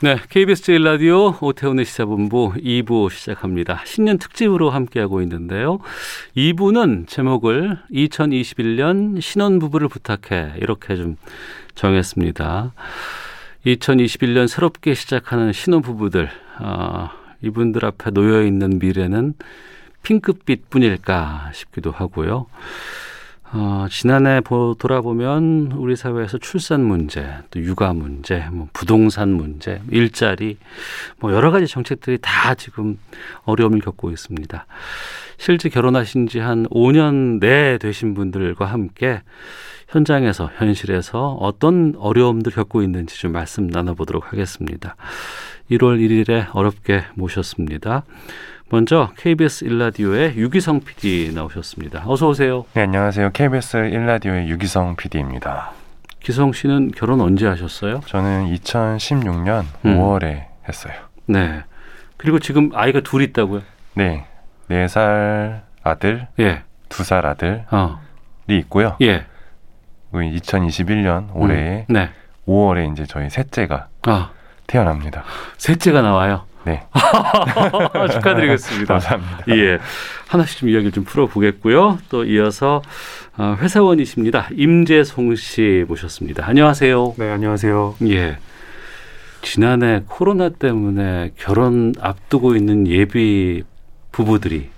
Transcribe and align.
네, 0.00 0.18
KBS 0.28 0.62
제일 0.62 0.82
라디오 0.84 1.34
오태훈의 1.40 1.86
시사본부 1.86 2.52
2부 2.58 3.10
시작합니다. 3.10 3.80
신년 3.86 4.18
특집으로 4.18 4.68
함께하고 4.68 5.22
있는데요. 5.22 5.78
2부는 6.36 7.08
제목을 7.08 7.78
2021년 7.90 9.22
신혼부부를 9.22 9.88
부탁해 9.88 10.56
이렇게 10.58 10.96
좀 10.96 11.16
정했습니다. 11.76 12.74
2021년 13.64 14.48
새롭게 14.48 14.92
시작하는 14.92 15.54
신혼부부들, 15.54 16.28
어, 16.60 17.08
이분들 17.40 17.86
앞에 17.86 18.10
놓여 18.10 18.42
있는 18.42 18.78
미래는 18.78 19.32
핑크빛 20.02 20.68
뿐일까 20.68 21.52
싶기도 21.54 21.90
하고요. 21.90 22.48
어, 23.52 23.86
지난해 23.90 24.40
보, 24.40 24.74
돌아보면 24.78 25.72
우리 25.76 25.94
사회에서 25.94 26.38
출산 26.38 26.82
문제, 26.84 27.26
또 27.50 27.60
육아 27.60 27.92
문제, 27.92 28.44
뭐 28.50 28.68
부동산 28.72 29.30
문제, 29.30 29.80
일자리, 29.90 30.58
뭐 31.20 31.32
여러 31.32 31.50
가지 31.50 31.66
정책들이 31.66 32.18
다 32.20 32.54
지금 32.54 32.98
어려움을 33.44 33.80
겪고 33.80 34.10
있습니다. 34.10 34.66
실제 35.38 35.68
결혼하신 35.68 36.26
지 36.28 36.40
한 36.40 36.66
5년 36.66 37.40
내 37.40 37.78
되신 37.78 38.14
분들과 38.14 38.66
함께 38.66 39.22
현장에서, 39.88 40.50
현실에서 40.56 41.34
어떤 41.40 41.94
어려움들 41.98 42.52
겪고 42.52 42.82
있는지 42.82 43.18
좀 43.18 43.32
말씀 43.32 43.68
나눠보도록 43.68 44.32
하겠습니다. 44.32 44.96
1월 45.70 46.00
1일에 46.00 46.46
어렵게 46.52 47.04
모셨습니다. 47.14 48.04
먼저 48.68 49.10
KBS 49.16 49.64
일라디오의 49.64 50.36
유기성 50.36 50.80
PD 50.80 51.30
나오셨습니다. 51.32 52.02
어서 52.06 52.28
오세요. 52.28 52.64
네, 52.74 52.82
안녕하세요. 52.82 53.30
KBS 53.32 53.76
1라디오의 53.76 54.48
유기성 54.48 54.96
PD입니다. 54.96 55.70
기성 56.18 56.52
씨는 56.52 56.90
결혼 56.90 57.20
언제 57.20 57.46
하셨어요? 57.46 58.00
저는 58.06 58.52
2016년 58.56 59.64
음. 59.84 59.98
5월에 59.98 60.46
했어요. 60.68 60.94
네. 61.26 61.62
그리고 62.16 62.40
지금 62.40 62.70
아이가 62.74 63.00
둘 63.02 63.22
있다고요? 63.22 63.62
네. 63.94 64.26
4살 64.68 65.60
아들, 65.84 66.26
예. 66.40 66.64
2살 66.88 67.24
아들이 67.24 67.60
어. 67.70 68.00
있고요. 68.48 68.96
예. 69.00 69.26
그리고 70.10 70.36
2021년 70.38 71.28
올해에 71.36 71.86
음. 71.88 71.92
네. 71.92 72.10
5월에 72.48 72.90
이제 72.92 73.06
저희 73.06 73.30
셋째가 73.30 73.88
아, 74.08 74.30
태어납니다. 74.66 75.22
셋째가 75.58 76.02
나와요. 76.02 76.46
네. 76.66 76.82
축하드리겠습니다. 78.12 78.94
감사합니다. 78.94 79.56
예. 79.56 79.78
하나씩 80.26 80.58
좀 80.58 80.68
이야기를 80.68 80.90
좀 80.90 81.04
풀어보겠고요. 81.04 81.98
또 82.08 82.24
이어서 82.24 82.82
어, 83.36 83.56
회사원이십니다. 83.60 84.48
임재송 84.52 85.36
씨 85.36 85.84
모셨습니다. 85.86 86.44
안녕하세요. 86.44 87.14
네, 87.18 87.30
안녕하세요. 87.30 87.94
예. 88.08 88.38
지난해 89.42 90.02
코로나 90.08 90.48
때문에 90.48 91.30
결혼 91.36 91.94
앞두고 92.00 92.56
있는 92.56 92.88
예비 92.88 93.62
부부들이 94.10 94.70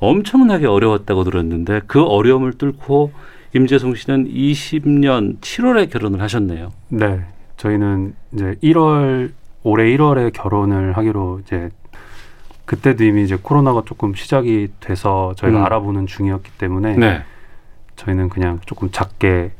엄청나게 0.00 0.66
어려웠다고 0.66 1.22
들었는데 1.22 1.82
그 1.86 2.02
어려움을 2.02 2.54
뚫고 2.54 3.12
임재송 3.54 3.94
씨는 3.94 4.28
20년 4.28 5.38
7월에 5.40 5.88
결혼을 5.88 6.20
하셨네요. 6.20 6.72
네, 6.88 7.20
저희는 7.56 8.14
이제 8.32 8.56
1월 8.62 9.30
올해 9.62 9.84
1월에 9.96 10.32
결혼을 10.32 10.96
하기로 10.96 11.40
이제 11.40 11.70
그때도 12.64 13.04
이미 13.04 13.24
이제 13.24 13.36
코로나가 13.40 13.82
조금 13.84 14.14
시작이 14.14 14.68
돼서 14.80 15.32
저희가 15.36 15.60
음. 15.60 15.64
알아보는 15.64 16.06
중이었기 16.06 16.52
때문에 16.58 16.96
네. 16.96 17.22
저희는 17.96 18.28
그냥 18.28 18.60
조금 18.66 18.90
작게 18.90 19.52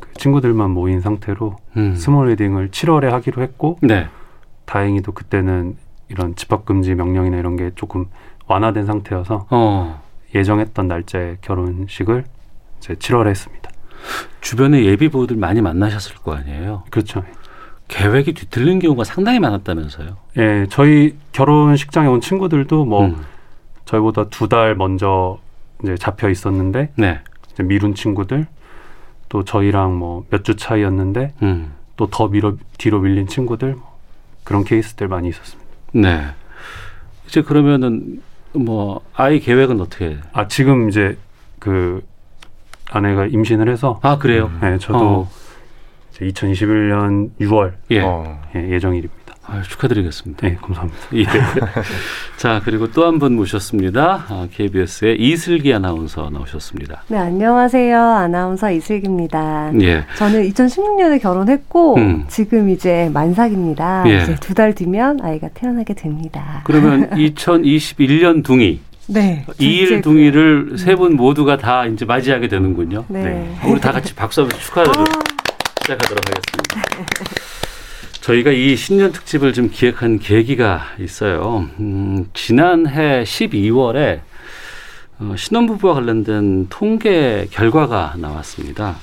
그 0.00 0.12
친구들만 0.14 0.70
모인 0.70 1.00
상태로 1.00 1.56
음. 1.76 1.94
small 1.94 2.28
wedding을 2.28 2.70
7월에 2.70 3.08
하기로 3.10 3.42
했고 3.42 3.78
네. 3.82 4.08
다행히도 4.64 5.12
그때는 5.12 5.76
이런 6.08 6.34
집합 6.34 6.64
금지 6.64 6.94
명령이나 6.94 7.36
이런 7.36 7.56
게 7.56 7.70
조금 7.76 8.06
완화된 8.46 8.84
상태여서 8.84 9.46
어. 9.50 10.02
예정했던 10.34 10.88
날짜에 10.88 11.36
결혼식을 11.40 12.24
이제 12.78 12.94
7월에 12.94 13.28
했습니다. 13.28 13.70
주변에 14.40 14.84
예비 14.84 15.08
부부들 15.08 15.36
많이 15.36 15.60
만나셨을 15.60 16.16
거 16.16 16.34
아니에요. 16.34 16.84
그렇죠. 16.90 17.22
계획이 17.94 18.34
뒤틀린 18.34 18.78
경우가 18.78 19.02
상당히 19.02 19.40
많았다면서요. 19.40 20.16
예, 20.38 20.66
저희 20.70 21.16
결혼식장에 21.32 22.06
온 22.08 22.20
친구들도 22.20 22.84
뭐 22.84 23.06
음. 23.06 23.24
저희보다 23.84 24.28
두 24.28 24.46
달 24.48 24.76
먼저 24.76 25.38
이제 25.82 25.96
잡혀 25.96 26.28
있었는데 26.30 26.92
네. 26.96 27.20
이제 27.52 27.62
미룬 27.64 27.94
친구들 27.96 28.46
또 29.28 29.44
저희랑 29.44 29.98
뭐 29.98 30.24
몇 30.30 30.44
주 30.44 30.54
차이였는데 30.54 31.34
음. 31.42 31.72
또더 31.96 32.28
밀어 32.28 32.54
뒤로 32.78 33.00
밀린 33.00 33.26
친구들 33.26 33.74
뭐 33.74 33.98
그런 34.44 34.62
케이스들 34.64 35.08
많이 35.08 35.28
있었습니다. 35.28 35.68
네. 35.92 36.24
이제 37.26 37.42
그러면은 37.42 38.22
뭐 38.52 39.00
아이 39.14 39.40
계획은 39.40 39.80
어떻게? 39.80 40.16
아 40.32 40.46
지금 40.46 40.88
이제 40.88 41.18
그 41.58 42.04
아내가 42.88 43.26
임신을 43.26 43.68
해서 43.68 43.98
아 44.02 44.16
그래요. 44.18 44.50
예, 44.62 44.78
저도 44.78 44.98
어. 44.98 45.30
이제 46.20 46.32
2021년 46.32 47.30
6월 47.40 47.72
예. 47.90 48.00
어, 48.00 48.40
예, 48.56 48.70
예정일입니다. 48.70 49.20
아, 49.46 49.62
축하드리겠습니다. 49.62 50.46
네, 50.46 50.54
감사합니다. 50.62 50.98
예. 51.14 51.24
자 52.36 52.60
그리고 52.64 52.90
또 52.92 53.04
한 53.04 53.18
분 53.18 53.34
모셨습니다. 53.36 54.26
아, 54.28 54.46
KBS의 54.52 55.16
이슬기 55.18 55.74
아나운서 55.74 56.30
나오셨습니다. 56.30 57.02
네, 57.08 57.16
안녕하세요. 57.18 57.98
아나운서 58.00 58.70
이슬기입니다. 58.70 59.72
예. 59.80 60.04
저는 60.18 60.48
2016년에 60.50 61.20
결혼했고 61.20 61.96
음. 61.96 62.24
지금 62.28 62.68
이제 62.68 63.10
만삭입니다. 63.12 64.04
예. 64.06 64.22
이제 64.22 64.34
두 64.36 64.54
달 64.54 64.74
뒤면 64.74 65.20
아이가 65.22 65.48
태어나게 65.54 65.94
됩니다. 65.94 66.60
그러면 66.64 67.10
2021년 67.16 68.44
둥이 68.44 68.80
네. 69.08 69.44
이일. 69.58 70.02
둥이를 70.02 70.76
세 70.78 70.94
분 70.94 71.16
모두가 71.16 71.56
다 71.56 71.86
이제 71.86 72.04
맞이하게 72.04 72.46
되는군요. 72.46 73.04
네. 73.08 73.22
네. 73.24 73.56
우리 73.68 73.80
다 73.80 73.90
같이 73.90 74.14
박수하면서 74.14 74.58
축하드리도록 74.58 75.08
아, 75.08 75.20
시작하도록 75.90 76.24
하겠습니다. 76.28 77.04
저희가 78.20 78.50
이 78.52 78.76
신년 78.76 79.12
특집을 79.12 79.52
좀 79.52 79.70
기획한 79.70 80.18
계기가 80.18 80.82
있어요. 81.00 81.68
음, 81.80 82.26
지난해 82.34 83.24
12월에 83.24 84.20
어, 85.18 85.34
신혼부부와 85.36 85.94
관련된 85.94 86.68
통계 86.68 87.46
결과가 87.50 88.14
나왔습니다. 88.18 88.96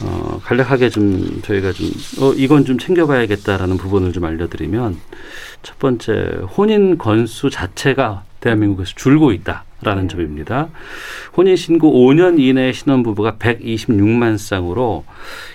어, 0.00 0.40
간략하게 0.44 0.90
좀 0.90 1.40
저희가 1.42 1.72
좀, 1.72 1.86
어, 2.20 2.32
이건 2.34 2.64
좀 2.64 2.78
챙겨봐야겠다라는 2.78 3.78
부분을 3.78 4.12
좀 4.12 4.24
알려드리면 4.24 4.96
첫 5.62 5.78
번째, 5.78 6.12
혼인 6.56 6.98
건수 6.98 7.50
자체가 7.50 8.24
대한민국에서 8.40 8.92
줄고 8.94 9.32
있다라는 9.32 10.08
점입니다. 10.08 10.68
혼인 11.36 11.56
신고 11.56 11.92
5년 11.92 12.38
이내의 12.40 12.72
신혼부부가 12.72 13.36
126만 13.38 14.38
쌍으로 14.38 15.04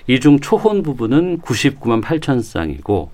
이 0.08 0.20
중 0.20 0.40
초혼 0.40 0.84
부부는 0.84 1.40
99만 1.42 2.02
8천 2.02 2.42
쌍이고 2.42 3.12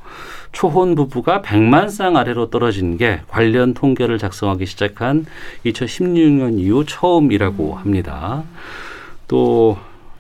초혼 0.52 0.96
부부가 0.96 1.42
100만 1.42 1.90
쌍 1.90 2.18
아래로 2.18 2.50
떨어진 2.50 2.98
게 2.98 3.22
관련 3.28 3.74
통계를 3.74 4.18
작성하기 4.18 4.66
시작한 4.66 5.26
2016년 5.66 6.58
이후 6.58 6.86
처음이라고 6.86 7.76
합니다. 7.76 8.44
또 9.28 9.78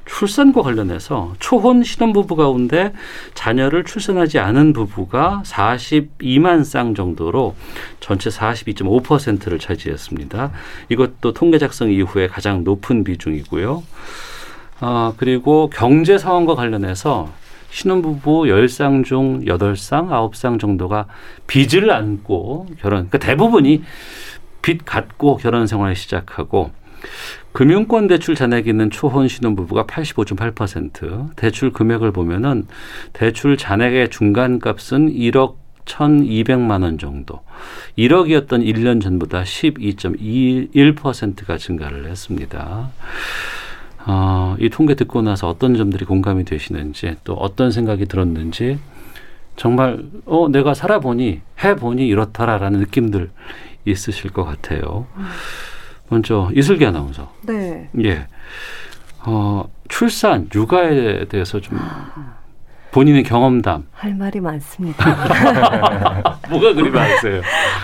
출산과 0.09 0.63
관련해서 0.63 1.33
초혼 1.39 1.83
신혼부부 1.83 2.35
가운데 2.35 2.93
자녀를 3.35 3.85
출산하지 3.85 4.39
않은 4.39 4.73
부부가 4.73 5.43
42만 5.45 6.63
쌍 6.65 6.95
정도로 6.95 7.55
전체 7.99 8.29
42.5%를 8.29 9.59
차지했습니다. 9.59 10.51
이것도 10.89 11.33
통계 11.33 11.59
작성 11.59 11.91
이후에 11.91 12.27
가장 12.27 12.63
높은 12.63 13.03
비중이고요. 13.03 13.83
아, 14.81 15.13
그리고 15.17 15.69
경제 15.71 16.17
상황과 16.17 16.55
관련해서 16.55 17.29
신혼부부 17.69 18.45
10쌍 18.45 19.05
중 19.05 19.45
8쌍, 19.45 20.09
9쌍 20.09 20.59
정도가 20.59 21.05
빚을 21.45 21.91
안고 21.91 22.65
결혼, 22.79 23.07
그러니까 23.07 23.19
대부분이 23.19 23.83
빚 24.63 24.83
갖고 24.85 25.37
결혼 25.37 25.67
생활을 25.67 25.95
시작하고 25.95 26.71
금융권 27.53 28.07
대출 28.07 28.35
잔액이 28.35 28.69
있는 28.69 28.91
초혼 28.91 29.27
신혼부부가 29.27 29.85
85.8%, 29.85 31.35
대출 31.35 31.73
금액을 31.73 32.11
보면은 32.11 32.67
대출 33.13 33.57
잔액의 33.57 34.09
중간 34.09 34.59
값은 34.59 35.11
1억 35.13 35.55
1,200만 35.85 36.83
원 36.83 36.99
정도. 36.99 37.41
1억이었던 37.97 38.63
1년 38.63 39.01
전보다 39.01 39.41
12.21%가 39.43 41.57
증가를 41.57 42.05
했습니다. 42.05 42.91
어, 44.05 44.55
이 44.59 44.69
통계 44.69 44.93
듣고 44.95 45.21
나서 45.21 45.49
어떤 45.49 45.75
점들이 45.75 46.05
공감이 46.05 46.45
되시는지 46.45 47.17
또 47.23 47.33
어떤 47.33 47.71
생각이 47.71 48.05
들었는지 48.05 48.79
정말 49.55 50.03
어 50.25 50.47
내가 50.47 50.73
살아보니 50.73 51.41
해보니 51.61 52.07
이렇더라라는 52.07 52.79
느낌들 52.79 53.29
있으실 53.85 54.31
것 54.31 54.45
같아요. 54.45 55.05
먼저 56.09 56.49
이슬기 56.53 56.85
아나운서. 56.85 57.31
네. 57.43 57.89
예. 58.03 58.27
어, 59.25 59.65
출산, 59.87 60.47
육아에 60.53 61.25
대해서 61.25 61.59
좀 61.59 61.77
본인의 62.91 63.23
경험담. 63.23 63.85
할 63.91 64.15
말이 64.15 64.39
많습니다. 64.39 65.05
뭐가 66.49 66.73
그리 66.73 66.89
많으세요? 66.89 67.41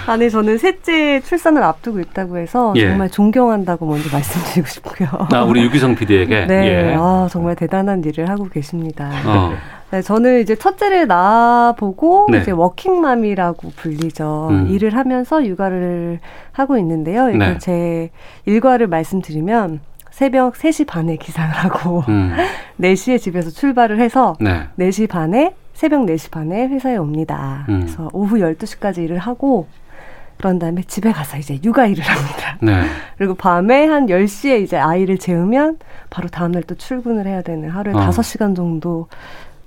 아니 0.07 0.31
저는 0.31 0.57
셋째 0.57 1.21
출산을 1.21 1.61
앞두고 1.61 1.99
있다고 1.99 2.37
해서 2.37 2.73
예. 2.77 2.89
정말 2.89 3.09
존경한다고 3.11 3.85
먼저 3.85 4.09
말씀드리고 4.11 4.67
싶고요. 4.67 5.09
아, 5.31 5.43
우리 5.43 5.61
유기성 5.63 5.95
PD에게. 5.95 6.45
네, 6.47 6.67
예. 6.67 6.95
아, 6.97 7.27
정말 7.29 7.55
대단한 7.55 8.03
일을 8.03 8.29
하고 8.29 8.49
계십니다. 8.49 9.11
어, 9.25 9.53
네, 9.91 10.01
저는 10.01 10.41
이제 10.41 10.55
첫째를 10.55 11.07
낳아보고 11.07 12.27
네. 12.31 12.39
이제 12.39 12.51
워킹맘이라고 12.51 13.71
불리죠. 13.75 14.47
음. 14.51 14.67
일을 14.69 14.95
하면서 14.95 15.45
육아를 15.45 16.19
하고 16.51 16.77
있는데요. 16.77 17.27
네. 17.27 17.57
제 17.59 18.09
일과를 18.45 18.87
말씀드리면 18.87 19.79
새벽 20.09 20.53
3시 20.53 20.87
반에 20.87 21.17
기상을 21.17 21.53
하고 21.53 22.03
음, 22.07 22.33
4시에 22.79 23.19
집에서 23.19 23.49
출발을 23.49 23.99
해서 23.99 24.35
네. 24.39 24.63
4시 24.79 25.09
반에 25.09 25.53
새벽 25.73 26.05
4시 26.05 26.31
반에 26.31 26.67
회사에 26.67 26.95
옵니다. 26.95 27.65
음. 27.69 27.81
그래서 27.81 28.09
오후 28.13 28.37
12시까지 28.37 28.99
일을 28.99 29.17
하고 29.17 29.67
그런 30.37 30.59
다음에 30.59 30.83
집에 30.83 31.11
가서 31.11 31.37
이제 31.37 31.59
육아 31.63 31.85
일을 31.87 32.03
합니다. 32.03 32.57
네. 32.61 32.83
그리고 33.17 33.35
밤에 33.35 33.85
한 33.85 34.07
10시에 34.07 34.61
이제 34.61 34.77
아이를 34.77 35.17
재우면 35.17 35.79
바로 36.09 36.27
다음날 36.27 36.63
또 36.63 36.75
출근을 36.75 37.25
해야 37.25 37.41
되는 37.41 37.69
하루에 37.69 37.93
어. 37.93 37.99
다섯 37.99 38.21
시간 38.21 38.55
정도 38.55 39.07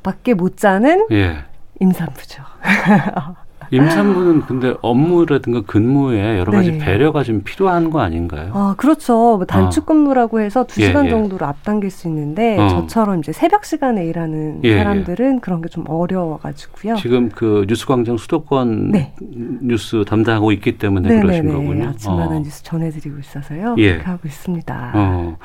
밖에 0.03 0.35
못 0.35 0.57
자는 0.57 1.07
예. 1.11 1.37
임산부죠. 1.81 2.43
임산부는 3.71 4.47
근데 4.47 4.73
업무라든가 4.81 5.61
근무에 5.61 6.39
여러 6.39 6.53
가지 6.53 6.73
네. 6.73 6.79
배려가 6.79 7.23
좀 7.23 7.43
필요한 7.45 7.91
거 7.91 8.01
아닌가요? 8.01 8.51
아, 8.55 8.75
그렇죠. 8.79 9.37
뭐 9.37 9.45
단축 9.45 9.85
근무라고 9.85 10.41
해서 10.41 10.65
두시간 10.65 11.03
어. 11.03 11.05
예, 11.05 11.07
예. 11.09 11.11
정도로 11.11 11.45
앞당길 11.45 11.91
수 11.91 12.09
있는데 12.09 12.57
어. 12.57 12.67
저처럼 12.69 13.19
이제 13.19 13.31
새벽 13.33 13.67
시간에 13.67 14.07
일하는 14.07 14.61
예, 14.65 14.71
예. 14.71 14.79
사람들은 14.79 15.41
그런 15.41 15.61
게 15.61 15.69
좀 15.69 15.85
어려워 15.87 16.39
가지고요. 16.39 16.97
지금 16.97 17.29
그 17.29 17.67
뉴스 17.69 17.85
광장 17.87 18.17
수도권 18.17 18.91
네. 18.91 19.13
뉴스 19.21 20.03
담당하고 20.09 20.51
있기 20.53 20.79
때문에 20.79 21.21
그러신 21.21 21.53
거군요. 21.53 21.89
아침마다 21.91 22.37
어. 22.37 22.39
뉴스 22.39 22.63
전해 22.65 22.89
드리고 22.91 23.19
있어서요. 23.19 23.75
예. 23.77 23.93
그렇게 23.93 24.07
하고 24.07 24.21
있습니다. 24.27 24.93
어. 24.95 25.37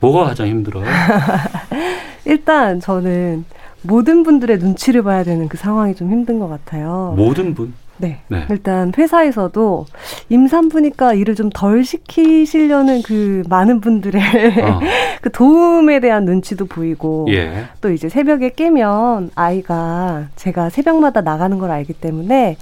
뭐가 0.00 0.24
가장 0.24 0.46
힘들어요? 0.46 0.86
일단 2.24 2.80
저는 2.80 3.44
모든 3.86 4.22
분들의 4.22 4.58
눈치를 4.58 5.02
봐야 5.02 5.22
되는 5.22 5.48
그 5.48 5.56
상황이 5.56 5.94
좀 5.94 6.10
힘든 6.10 6.38
것 6.38 6.48
같아요. 6.48 7.14
모든 7.16 7.54
분. 7.54 7.74
네. 7.98 8.18
네. 8.28 8.44
일단 8.50 8.92
회사에서도 8.96 9.86
임산부니까 10.28 11.14
일을 11.14 11.34
좀 11.34 11.48
덜 11.54 11.82
시키시려는 11.82 13.00
그 13.02 13.42
많은 13.48 13.80
분들의 13.80 14.22
어. 14.62 14.80
그 15.22 15.32
도움에 15.32 16.00
대한 16.00 16.26
눈치도 16.26 16.66
보이고 16.66 17.26
예. 17.30 17.64
또 17.80 17.90
이제 17.90 18.10
새벽에 18.10 18.50
깨면 18.50 19.30
아이가 19.34 20.26
제가 20.36 20.68
새벽마다 20.68 21.22
나가는 21.22 21.56
걸 21.58 21.70
알기 21.70 21.94
때문에 21.94 22.56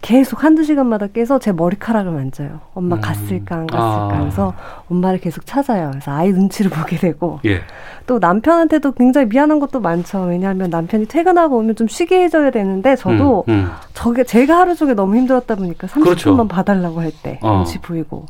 계속 0.00 0.44
한두 0.44 0.64
시간마다 0.64 1.06
깨서 1.08 1.38
제 1.38 1.52
머리카락을 1.52 2.10
만져요. 2.10 2.60
엄마 2.74 2.96
음. 2.96 3.00
갔을까 3.00 3.56
안 3.56 3.66
아. 3.72 3.76
갔을까 3.76 4.24
해서 4.24 4.54
엄마를 4.90 5.20
계속 5.20 5.44
찾아요. 5.44 5.90
그래서 5.90 6.10
아이 6.10 6.32
눈치를 6.32 6.70
보게 6.70 6.96
되고 6.96 7.40
예. 7.44 7.60
또 8.06 8.18
남편한테도 8.18 8.92
굉장히 8.92 9.28
미안한 9.28 9.60
것도 9.60 9.80
많죠. 9.80 10.22
왜냐하면 10.22 10.70
남편이 10.70 11.06
퇴근하고 11.06 11.58
오면 11.58 11.76
좀 11.76 11.86
쉬게 11.86 12.22
해줘야 12.24 12.50
되는데 12.50 12.96
저도 12.96 13.44
음, 13.48 13.52
음. 13.52 13.70
저게 13.92 14.24
제가 14.24 14.58
하루 14.58 14.74
종일 14.74 14.94
너무 14.94 15.16
힘들었다 15.16 15.54
보니까 15.54 15.86
30분만 15.86 16.02
그렇죠. 16.02 16.48
봐달라고 16.48 17.00
할때 17.00 17.38
어. 17.42 17.56
눈치 17.58 17.78
보이고 17.78 18.26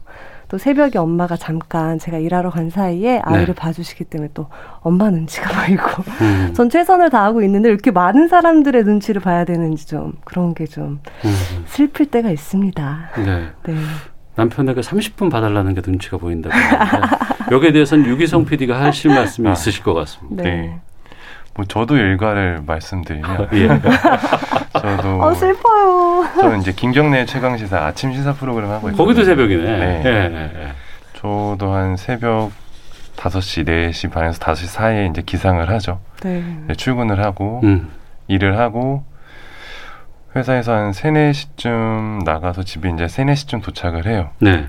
또 0.50 0.58
새벽에 0.58 0.98
엄마가 0.98 1.36
잠깐 1.36 2.00
제가 2.00 2.18
일하러 2.18 2.50
간 2.50 2.70
사이에 2.70 3.20
아이를 3.22 3.46
네. 3.46 3.54
봐주시기 3.54 4.02
때문에 4.04 4.30
또 4.34 4.48
엄마 4.80 5.08
눈치가 5.08 5.48
보이고 5.64 5.84
음. 6.20 6.52
전 6.54 6.68
최선을 6.68 7.08
다하고 7.08 7.40
있는데 7.42 7.68
왜 7.68 7.72
이렇게 7.72 7.92
많은 7.92 8.26
사람들의 8.26 8.82
눈치를 8.82 9.22
봐야 9.22 9.44
되는지 9.44 9.86
좀 9.86 10.12
그런 10.24 10.52
게좀 10.54 10.98
음. 11.24 11.64
슬플 11.66 12.06
때가 12.06 12.32
있습니다. 12.32 13.10
네. 13.18 13.48
네. 13.62 13.74
남편에게 14.34 14.80
30분 14.80 15.30
봐달라는 15.30 15.74
게 15.74 15.82
눈치가 15.86 16.16
보인다고 16.16 16.52
여기에 17.52 17.70
대해서는 17.70 18.06
유기성 18.06 18.44
PD가 18.44 18.80
하실 18.80 19.14
말씀이 19.14 19.48
아. 19.48 19.52
있으실 19.52 19.84
것 19.84 19.94
같습니다. 19.94 20.42
네. 20.42 20.80
네. 21.60 21.64
뭐 21.64 21.64
저도 21.66 21.96
일과를 21.96 22.62
말씀드리면 22.66 23.48
예. 23.52 23.68
저도 24.80 25.22
어 25.22 25.34
슬퍼요. 25.34 26.26
저는 26.40 26.60
이제 26.60 26.72
김경래 26.72 27.26
최강 27.26 27.56
시사 27.58 27.84
아침 27.84 28.12
시사 28.12 28.32
프로그램 28.32 28.70
하고 28.70 28.88
있거든요. 28.88 28.96
거기도 28.96 29.24
새벽이네. 29.24 29.62
네. 29.62 30.02
예, 30.04 30.10
예, 30.10 30.62
예. 30.62 30.72
저도 31.14 31.72
한 31.72 31.96
새벽 31.96 32.52
5시, 33.16 33.66
4시 33.66 34.10
반에서 34.10 34.38
5시 34.38 34.66
사이에 34.66 35.06
이제 35.06 35.22
기상을 35.22 35.68
하죠. 35.68 36.00
네. 36.22 36.42
네, 36.66 36.74
출근을 36.74 37.22
하고 37.22 37.60
음. 37.64 37.90
일을 38.28 38.58
하고 38.58 39.04
회사에서 40.34 40.72
한 40.72 40.92
3, 40.92 41.14
4시쯤 41.14 42.24
나가서 42.24 42.62
집에 42.62 42.88
이제 42.88 43.08
3, 43.08 43.26
4시쯤 43.26 43.62
도착을 43.62 44.06
해요. 44.06 44.30
네. 44.38 44.68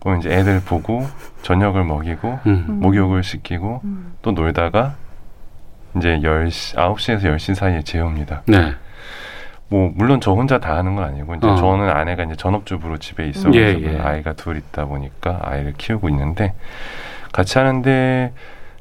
그럼 0.00 0.18
이제 0.18 0.30
애들 0.30 0.60
보고 0.60 1.06
저녁을 1.42 1.84
먹이고 1.84 2.40
음. 2.46 2.66
목욕을 2.82 3.22
시키고 3.22 3.80
음. 3.84 4.12
또 4.20 4.32
놀다가 4.32 4.96
이제 5.96 6.20
10시, 6.22 6.76
9시에서 6.76 7.22
10시 7.22 7.54
사이에 7.54 7.82
재웁니다. 7.82 8.42
네. 8.46 8.74
뭐 9.68 9.90
물론 9.94 10.20
저 10.20 10.32
혼자 10.32 10.58
다 10.58 10.76
하는 10.76 10.94
건 10.94 11.04
아니고 11.04 11.34
이제 11.34 11.46
어. 11.46 11.54
저는 11.56 11.90
아내가 11.90 12.24
이제 12.24 12.34
전업주부로 12.36 12.98
집에 12.98 13.26
있어가지고 13.28 13.58
예, 13.58 13.76
예. 13.82 13.98
아이가 13.98 14.32
둘 14.32 14.56
있다 14.56 14.86
보니까 14.86 15.40
아이를 15.42 15.74
키우고 15.76 16.08
있는데 16.08 16.54
같이 17.32 17.58
하는데 17.58 18.32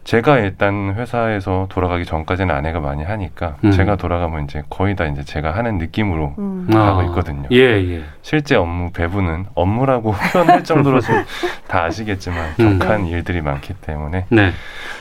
제가 0.05 0.39
일단 0.39 0.95
회사에서 0.95 1.67
돌아가기 1.69 2.05
전까지는 2.05 2.55
아내가 2.55 2.79
많이 2.79 3.03
하니까 3.03 3.57
음. 3.65 3.71
제가 3.71 3.97
돌아가면 3.97 4.45
이제 4.45 4.63
거의 4.69 4.95
다 4.95 5.05
이제 5.05 5.21
제가 5.21 5.51
하는 5.51 5.77
느낌으로 5.77 6.33
음. 6.37 6.67
하고 6.71 7.01
아. 7.01 7.03
있거든요. 7.07 7.49
예, 7.51 7.57
예. 7.57 8.03
실제 8.21 8.55
업무 8.55 8.89
배분은 8.91 9.47
업무라고 9.53 10.15
표현할 10.31 10.63
정도로 10.63 11.01
좀다 11.01 11.83
아시겠지만 11.83 12.53
음. 12.61 12.79
격한 12.79 13.07
일들이 13.07 13.41
많기 13.41 13.73
때문에 13.73 14.27
네. 14.29 14.51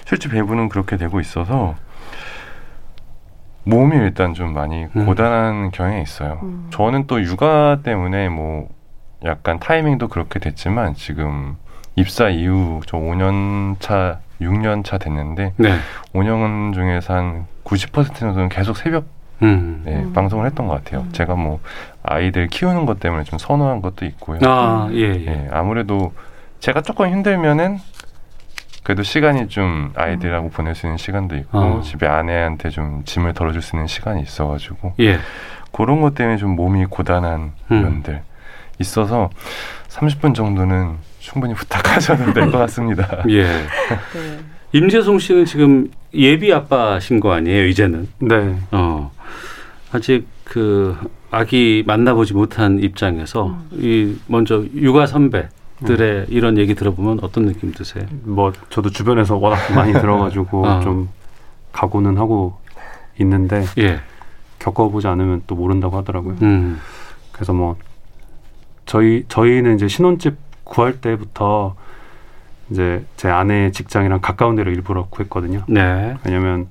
실제 0.06 0.28
배분은 0.28 0.68
그렇게 0.68 0.96
되고 0.96 1.20
있어서 1.20 1.76
몸이 3.66 3.96
일단 3.96 4.32
좀 4.32 4.54
많이 4.54 4.84
음. 4.84 5.06
고단한 5.06 5.72
경향이 5.72 6.00
있어요. 6.00 6.38
음. 6.42 6.68
저는 6.70 7.06
또 7.08 7.20
육아 7.20 7.78
때문에 7.82 8.28
뭐 8.28 8.68
약간 9.24 9.58
타이밍도 9.58 10.08
그렇게 10.08 10.38
됐지만 10.38 10.94
지금 10.94 11.56
입사 11.96 12.28
이후 12.28 12.80
저 12.86 12.96
5년 12.96 13.76
차, 13.80 14.20
6년 14.40 14.84
차 14.84 14.98
됐는데 14.98 15.54
네. 15.56 15.74
5년 16.14 16.74
중에서 16.74 17.14
한 17.14 17.46
90% 17.64 18.14
정도는 18.14 18.48
계속 18.48 18.76
새벽 18.76 19.06
음. 19.42 19.82
네, 19.84 19.96
음. 19.96 20.12
방송을 20.12 20.46
했던 20.46 20.68
것 20.68 20.74
같아요. 20.74 21.00
음. 21.00 21.12
제가 21.12 21.34
뭐 21.34 21.58
아이들 22.04 22.46
키우는 22.46 22.86
것 22.86 23.00
때문에 23.00 23.24
좀 23.24 23.38
선호한 23.38 23.82
것도 23.82 24.06
있고요. 24.06 24.38
아, 24.42 24.88
예, 24.92 24.96
예. 24.96 25.26
예, 25.26 25.48
아무래도 25.50 26.12
제가 26.60 26.82
조금 26.82 27.08
힘들면은 27.08 27.78
그래도 28.86 29.02
시간이 29.02 29.48
좀 29.48 29.90
아이들하고 29.96 30.48
보낼 30.50 30.76
수 30.76 30.86
있는 30.86 30.96
시간도 30.96 31.34
있고 31.38 31.58
어. 31.58 31.80
집에 31.82 32.06
아내한테 32.06 32.70
좀 32.70 33.02
짐을 33.04 33.34
덜어줄 33.34 33.60
수 33.60 33.74
있는 33.74 33.88
시간이 33.88 34.22
있어가지고 34.22 34.94
예. 35.00 35.18
그런 35.72 36.00
것 36.00 36.14
때문에 36.14 36.36
좀 36.36 36.50
몸이 36.54 36.86
고단한 36.86 37.50
음. 37.72 37.82
면들 37.82 38.22
있어서 38.78 39.28
30분 39.88 40.36
정도는 40.36 40.98
충분히 41.18 41.52
부탁하셔도 41.58 42.32
될 42.32 42.52
것 42.52 42.58
같습니다. 42.58 43.22
예. 43.28 43.42
네. 43.42 43.64
임재송 44.70 45.18
씨는 45.18 45.46
지금 45.46 45.90
예비 46.14 46.52
아빠신 46.52 47.18
거 47.18 47.32
아니에요, 47.32 47.66
이제는? 47.66 48.06
네. 48.20 48.56
어. 48.70 49.10
아직 49.90 50.28
그 50.44 50.96
아기 51.32 51.82
만나보지 51.84 52.34
못한 52.34 52.78
입장에서 52.80 53.48
음. 53.48 53.68
이 53.72 54.16
먼저 54.28 54.62
육아 54.76 55.06
선배 55.06 55.48
들의 55.84 56.26
이런 56.28 56.56
얘기 56.58 56.74
들어보면 56.74 57.20
어떤 57.22 57.46
느낌 57.46 57.72
드세요? 57.72 58.04
뭐 58.22 58.52
저도 58.70 58.90
주변에서 58.90 59.36
워낙 59.36 59.58
많이 59.74 59.92
들어가지고 60.00 60.66
아. 60.66 60.80
좀 60.80 61.08
각오는 61.72 62.16
하고 62.16 62.58
있는데 63.20 63.64
예. 63.78 64.00
겪어보지 64.58 65.06
않으면 65.06 65.42
또 65.46 65.54
모른다고 65.54 65.96
하더라고요. 65.98 66.36
음. 66.42 66.80
그래서 67.32 67.52
뭐 67.52 67.76
저희 68.86 69.24
저희는 69.28 69.74
이제 69.74 69.86
신혼집 69.88 70.36
구할 70.64 71.00
때부터 71.00 71.76
이제 72.70 73.04
제 73.16 73.28
아내 73.28 73.70
직장이랑 73.70 74.20
가까운 74.20 74.56
데로 74.56 74.70
일부러 74.70 75.06
구했거든요. 75.10 75.62
네. 75.68 76.16
왜냐면 76.24 76.68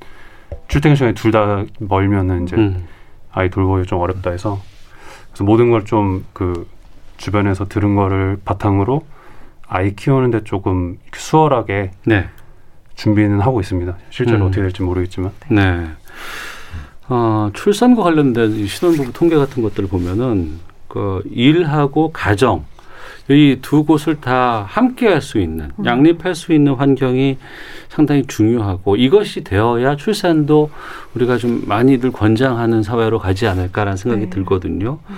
출퇴근 0.67 0.95
시간이 0.95 1.13
둘 1.13 1.31
다 1.31 1.63
멀면은 1.79 2.43
이제 2.43 2.55
음. 2.55 2.87
아이 3.31 3.49
돌보기 3.49 3.85
좀 3.87 3.99
어렵다 4.01 4.31
해서 4.31 4.59
그래서 5.29 5.43
모든 5.43 5.69
걸 5.69 5.83
좀 5.85 6.25
그 6.33 6.67
주변에서 7.17 7.67
들은 7.67 7.95
거를 7.95 8.37
바탕으로 8.43 9.05
아이 9.67 9.95
키우는 9.95 10.31
데 10.31 10.43
조금 10.43 10.97
수월하게 11.13 11.91
네. 12.05 12.29
준비는 12.95 13.41
하고 13.41 13.59
있습니다. 13.59 13.97
실제로 14.09 14.39
음. 14.39 14.47
어떻게 14.47 14.61
될지 14.61 14.81
모르겠지만. 14.83 15.31
네. 15.49 15.87
어, 17.07 17.49
출산과 17.53 18.03
관련된 18.03 18.51
이 18.51 18.67
신혼부부 18.67 19.13
통계 19.13 19.35
같은 19.35 19.61
것들을 19.61 19.89
보면은 19.89 20.59
그 20.87 21.21
일하고 21.29 22.11
가정 22.11 22.65
이 23.27 23.57
두 23.61 23.83
곳을 23.85 24.21
다 24.21 24.65
함께 24.67 25.07
할 25.07 25.19
수 25.21 25.39
있는 25.39 25.71
양립할 25.83 26.35
수 26.35 26.53
있는 26.53 26.75
환경이 26.75 27.37
상당히 27.89 28.23
중요하고 28.27 28.95
이것이 28.97 29.43
되어야 29.43 29.95
출산도 29.95 30.69
우리가 31.15 31.37
좀 31.37 31.63
많이들 31.65 32.11
권장하는 32.11 32.83
사회로 32.83 33.17
가지 33.17 33.47
않을까라는 33.47 33.97
생각이 33.97 34.25
네. 34.25 34.29
들거든요. 34.29 34.99
어, 35.03 35.15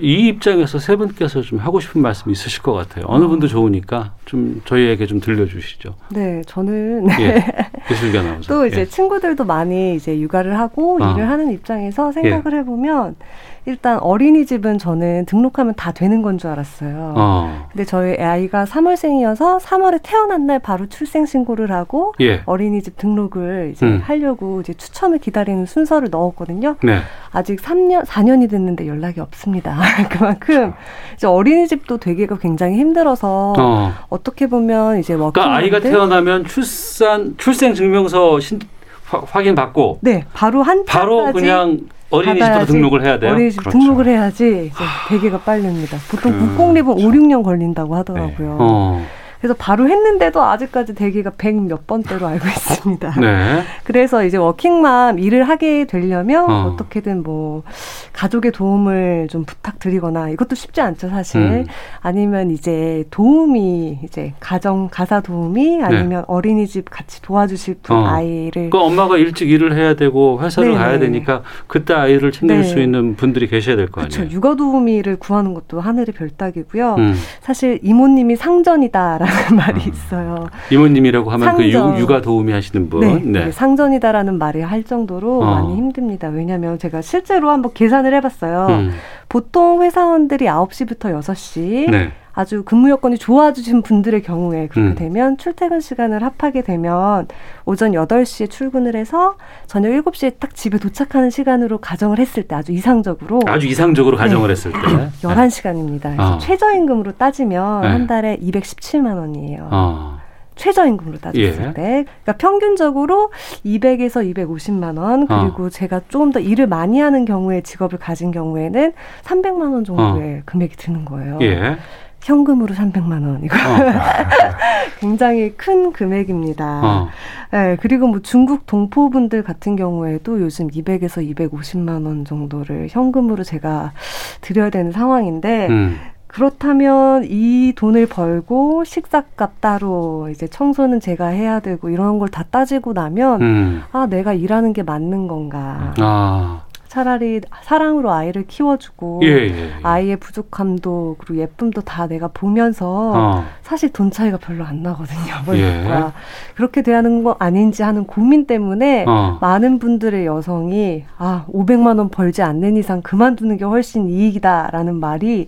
이 0.00 0.28
입장에서 0.28 0.78
세 0.78 0.96
분께서 0.96 1.42
좀 1.42 1.58
하고 1.58 1.80
싶은 1.80 2.00
말씀 2.00 2.30
있으실 2.30 2.62
것 2.62 2.72
같아요. 2.72 3.04
어느 3.08 3.26
분도 3.26 3.46
좋으니까 3.46 4.14
좀 4.24 4.62
저희에게 4.64 5.06
좀 5.06 5.20
들려주시죠. 5.20 5.94
네, 6.10 6.42
저는 6.46 7.08
예. 7.20 7.44
아나운서. 8.18 8.52
또 8.52 8.66
이제 8.66 8.80
예. 8.80 8.84
친구들도 8.84 9.44
많이 9.44 9.94
이제 9.96 10.18
육아를 10.18 10.58
하고 10.58 10.98
아. 11.02 11.12
일을 11.12 11.28
하는 11.28 11.52
입장에서 11.52 12.12
생각을 12.12 12.58
해보면 12.60 13.16
일단 13.64 13.98
어린이집은 14.00 14.78
저는 14.78 15.26
등록하면 15.26 15.74
다 15.76 15.92
되는 15.92 16.20
건 16.20 16.36
줄 16.38 16.50
알았어요. 16.50 17.14
어. 17.16 17.66
근데 17.70 17.84
저희 17.84 18.16
아이가 18.16 18.64
3월생이어서 18.64 19.60
3월에 19.60 20.00
태어난 20.02 20.46
날 20.46 20.58
바로 20.58 20.88
출생 20.88 21.26
신고를 21.26 21.70
하고 21.70 22.14
예. 22.20 22.40
어린이집 22.46 22.96
등록을 22.96 23.70
이제 23.72 23.86
음. 23.86 24.00
하려고 24.04 24.60
이제 24.62 24.72
추첨을 24.74 25.18
기다리는 25.18 25.64
순서를 25.66 26.08
넣었거든요. 26.10 26.76
네. 26.82 26.98
아직 27.30 27.60
3년, 27.60 28.04
4년이 28.04 28.50
됐는데 28.50 28.86
연락이 28.88 29.20
없습니다. 29.20 29.78
그만큼 30.10 30.72
이제 31.14 31.26
어린이집도 31.26 31.98
되기가 31.98 32.38
굉장히 32.38 32.78
힘들어서 32.78 33.52
어. 33.58 33.92
어떻게 34.08 34.46
보면 34.48 34.98
이제 34.98 35.14
그러니까 35.14 35.54
아이가 35.54 35.78
태어나면 35.80 36.46
출산 36.46 37.34
출생 37.38 37.74
증명서 37.74 38.40
신, 38.40 38.58
화- 39.04 39.22
확인 39.30 39.54
받고 39.54 39.98
네, 40.00 40.24
바로 40.32 40.62
한 40.62 40.84
바로 40.86 41.30
그냥 41.32 41.78
받아야지 42.20 42.72
등록을 42.72 43.04
해야 43.04 43.18
돼요. 43.18 43.32
어린이집 43.32 43.60
그렇죠. 43.60 43.78
등록을 43.78 44.06
해야지 44.08 44.70
이제 44.72 44.84
대개가 45.08 45.38
빨립니다. 45.38 45.96
보통 46.10 46.32
그- 46.32 46.38
국공립은 46.48 46.92
5, 46.92 46.96
6년 46.98 47.42
걸린다고 47.42 47.94
하더라고요. 47.96 48.56
어. 48.60 49.06
그래서 49.42 49.56
바로 49.58 49.88
했는데도 49.88 50.40
아직까지 50.40 50.94
대기가 50.94 51.30
100몇 51.30 51.88
번대로 51.88 52.28
알고 52.28 52.46
있습니다. 52.46 53.14
네. 53.20 53.62
그래서 53.82 54.24
이제 54.24 54.36
워킹맘 54.36 55.18
일을 55.18 55.48
하게 55.48 55.84
되려면 55.84 56.48
어. 56.48 56.54
어. 56.68 56.76
떻게든뭐 56.76 57.64
가족의 58.12 58.52
도움을 58.52 59.26
좀 59.28 59.44
부탁드리거나 59.44 60.28
이것도 60.28 60.54
쉽지 60.54 60.80
않죠 60.80 61.08
사실 61.08 61.40
음. 61.40 61.66
아니면 62.02 62.52
이제 62.52 63.02
도움이 63.10 63.98
이제 64.04 64.32
가정 64.38 64.88
가사 64.88 65.20
도움이 65.20 65.82
아니면 65.82 66.22
어린이집 66.28 66.84
같이 66.88 67.20
도와주실 67.20 67.78
분 67.82 67.96
네. 67.96 68.02
어. 68.02 68.06
아이를 68.06 68.70
그 68.70 68.78
엄마가 68.78 69.16
일찍 69.16 69.50
일을 69.50 69.74
해야 69.74 69.94
되고 69.94 70.40
회사를 70.40 70.70
네네. 70.70 70.80
가야 70.80 70.98
되니까 71.00 71.42
그때 71.66 71.94
아이를 71.94 72.30
챙길 72.30 72.58
네. 72.58 72.62
수 72.62 72.78
있는 72.78 73.16
분들이 73.16 73.48
계셔야 73.48 73.74
될거 73.74 74.02
그렇죠 74.02 74.20
아니에요. 74.20 74.36
육아 74.36 74.54
도우미를 74.54 75.16
구하는 75.16 75.52
것도 75.52 75.80
하늘의 75.80 76.14
별따기고요. 76.14 76.94
음. 76.98 77.16
사실 77.40 77.80
이모님이 77.82 78.36
상전이다라는 78.36 79.31
말이 79.54 79.82
있어요. 79.88 80.48
이모님이라고 80.70 81.30
하면 81.30 81.56
그 81.56 81.62
상전. 81.62 81.98
육, 81.98 82.10
아 82.10 82.20
도우미 82.20 82.52
하시는 82.52 82.88
분. 82.88 83.00
네, 83.00 83.14
네. 83.24 83.44
네, 83.46 83.52
상전이다라는 83.52 84.38
말이 84.38 84.60
할 84.60 84.84
정도로 84.84 85.40
어. 85.40 85.44
많이 85.44 85.76
힘듭니다. 85.76 86.28
왜냐하면 86.28 86.78
제가 86.78 87.02
실제로 87.02 87.50
한번 87.50 87.72
계산을 87.72 88.14
해봤어요. 88.14 88.66
음. 88.70 88.92
보통 89.28 89.82
회사원들이 89.82 90.46
9시부터 90.46 91.18
6시 91.20 91.90
네. 91.90 92.12
아주 92.34 92.62
근무 92.64 92.90
여건이 92.90 93.18
좋아지신 93.18 93.82
분들의 93.82 94.22
경우에 94.22 94.68
그렇게 94.68 94.90
음. 94.90 94.94
되면 94.94 95.36
출퇴근 95.36 95.80
시간을 95.80 96.22
합하게 96.22 96.62
되면 96.62 97.28
오전 97.64 97.92
8시에 97.92 98.50
출근을 98.50 98.96
해서 98.96 99.36
저녁 99.66 99.90
7시에 99.90 100.34
딱 100.38 100.54
집에 100.54 100.78
도착하는 100.78 101.30
시간으로 101.30 101.78
가정을 101.78 102.18
했을 102.18 102.44
때 102.44 102.54
아주 102.54 102.72
이상적으로 102.72 103.40
아주 103.46 103.66
이상적으로 103.66 104.16
가정을 104.16 104.50
했을 104.50 104.72
때. 104.72 104.78
11시간입니다. 105.22 106.02
그래서 106.02 106.34
어. 106.34 106.38
최저임금으로 106.38 107.12
따지면 107.12 107.82
네. 107.82 107.88
한 107.88 108.06
달에 108.06 108.38
217만 108.38 109.18
원이에요. 109.18 109.68
어. 109.70 110.22
최저임금으로 110.54 111.18
따졌을 111.18 111.42
예. 111.42 111.72
때. 111.72 112.04
그러니까 112.04 112.32
평균적으로 112.38 113.30
200에서 113.64 114.34
250만 114.34 114.98
원, 114.98 115.26
그리고 115.26 115.70
제가 115.70 116.02
조금 116.08 116.30
더 116.30 116.40
일을 116.40 116.66
많이 116.66 117.00
하는 117.00 117.24
경우에 117.24 117.62
직업을 117.62 117.98
가진 117.98 118.30
경우에는 118.30 118.92
300만 119.22 119.72
원 119.72 119.84
정도의 119.84 120.42
금액이 120.44 120.76
드는 120.76 121.04
거예요. 121.04 121.38
예. 121.40 121.78
현금으로 122.22 122.74
300만 122.74 123.12
원. 123.26 123.40
이거 123.44 123.56
굉장히 125.00 125.52
큰 125.56 125.92
금액입니다. 125.92 126.80
어. 126.84 127.08
네, 127.50 127.76
그리고 127.80 128.06
뭐 128.06 128.20
중국 128.20 128.66
동포분들 128.66 129.42
같은 129.42 129.76
경우에도 129.76 130.40
요즘 130.40 130.68
200에서 130.68 131.20
250만 131.36 132.06
원 132.06 132.24
정도를 132.24 132.88
현금으로 132.90 133.42
제가 133.44 133.92
드려야 134.40 134.70
되는 134.70 134.92
상황인데 134.92 135.66
음. 135.68 135.96
그렇다면 136.28 137.24
이 137.26 137.74
돈을 137.76 138.06
벌고 138.06 138.84
식사값 138.84 139.60
따로 139.60 140.30
이제 140.30 140.46
청소는 140.46 140.98
제가 141.00 141.26
해야 141.26 141.60
되고 141.60 141.90
이런 141.90 142.18
걸 142.18 142.28
다 142.28 142.42
따지고 142.50 142.94
나면 142.94 143.42
음. 143.42 143.82
아 143.92 144.06
내가 144.06 144.32
일하는 144.32 144.72
게 144.72 144.82
맞는 144.82 145.28
건가 145.28 145.92
아. 145.98 146.62
차라리 146.92 147.40
사랑으로 147.62 148.12
아이를 148.12 148.46
키워주고 148.46 149.20
예, 149.22 149.28
예. 149.28 149.48
예. 149.48 149.72
아이의 149.82 150.18
부족함도 150.18 151.16
그리고 151.18 151.40
예쁨도 151.40 151.80
다 151.80 152.06
내가 152.06 152.28
보면서 152.28 153.12
어. 153.14 153.44
사실 153.62 153.90
돈 153.94 154.10
차이가 154.10 154.36
별로 154.36 154.62
안 154.66 154.82
나거든요. 154.82 155.32
예. 155.54 155.76
월급과 155.76 156.12
그렇게 156.54 156.82
대하는 156.82 157.24
거 157.24 157.34
아닌지 157.38 157.82
하는 157.82 158.04
고민 158.04 158.46
때문에 158.46 159.06
어. 159.08 159.38
많은 159.40 159.78
분들의 159.78 160.26
여성이 160.26 161.04
아 161.16 161.46
500만 161.48 161.96
원 161.96 162.10
벌지 162.10 162.42
않는 162.42 162.76
이상 162.76 163.00
그만두는 163.00 163.56
게 163.56 163.64
훨씬 163.64 164.10
이익이다라는 164.10 164.96
말이 164.96 165.46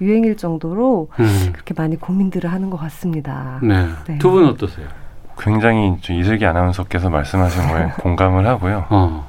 유행일 0.00 0.36
정도로 0.36 1.08
음. 1.18 1.50
그렇게 1.52 1.74
많이 1.76 1.96
고민들을 1.96 2.52
하는 2.52 2.70
것 2.70 2.76
같습니다. 2.76 3.58
네. 3.64 3.88
네. 4.06 4.18
두분 4.18 4.46
어떠세요? 4.46 4.86
굉장히 5.40 5.96
저 6.02 6.12
이슬기 6.12 6.46
아나운서께서 6.46 7.10
말씀하신 7.10 7.66
거에 7.66 7.88
공감을 7.98 8.46
하고요. 8.46 8.84
어. 8.90 9.28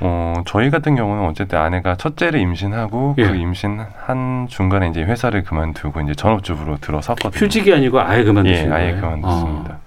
어, 0.00 0.34
저희 0.46 0.70
같은 0.70 0.94
경우는 0.94 1.24
어쨌든 1.24 1.58
아내가 1.58 1.96
첫째를 1.96 2.38
임신하고 2.40 3.16
예. 3.18 3.26
그 3.28 3.34
임신한 3.36 4.46
중간에 4.48 4.88
이제 4.88 5.02
회사를 5.02 5.42
그만두고 5.42 6.00
이제 6.02 6.14
전업주부로 6.14 6.76
들어섰거든요. 6.78 7.44
휴직이 7.44 7.72
아니고 7.72 8.00
아예 8.00 8.22
그만두신 8.22 8.66
예, 8.68 8.72
아예 8.72 8.90
거예요? 8.92 9.00
그만뒀습니다. 9.00 9.74
어. 9.74 9.78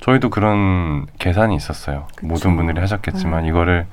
저희도 0.00 0.30
그런 0.30 1.06
계산이 1.18 1.54
있었어요. 1.56 2.06
그쵸. 2.16 2.26
모든 2.26 2.56
분들이 2.56 2.80
하셨겠지만 2.80 3.44
이거를 3.46 3.86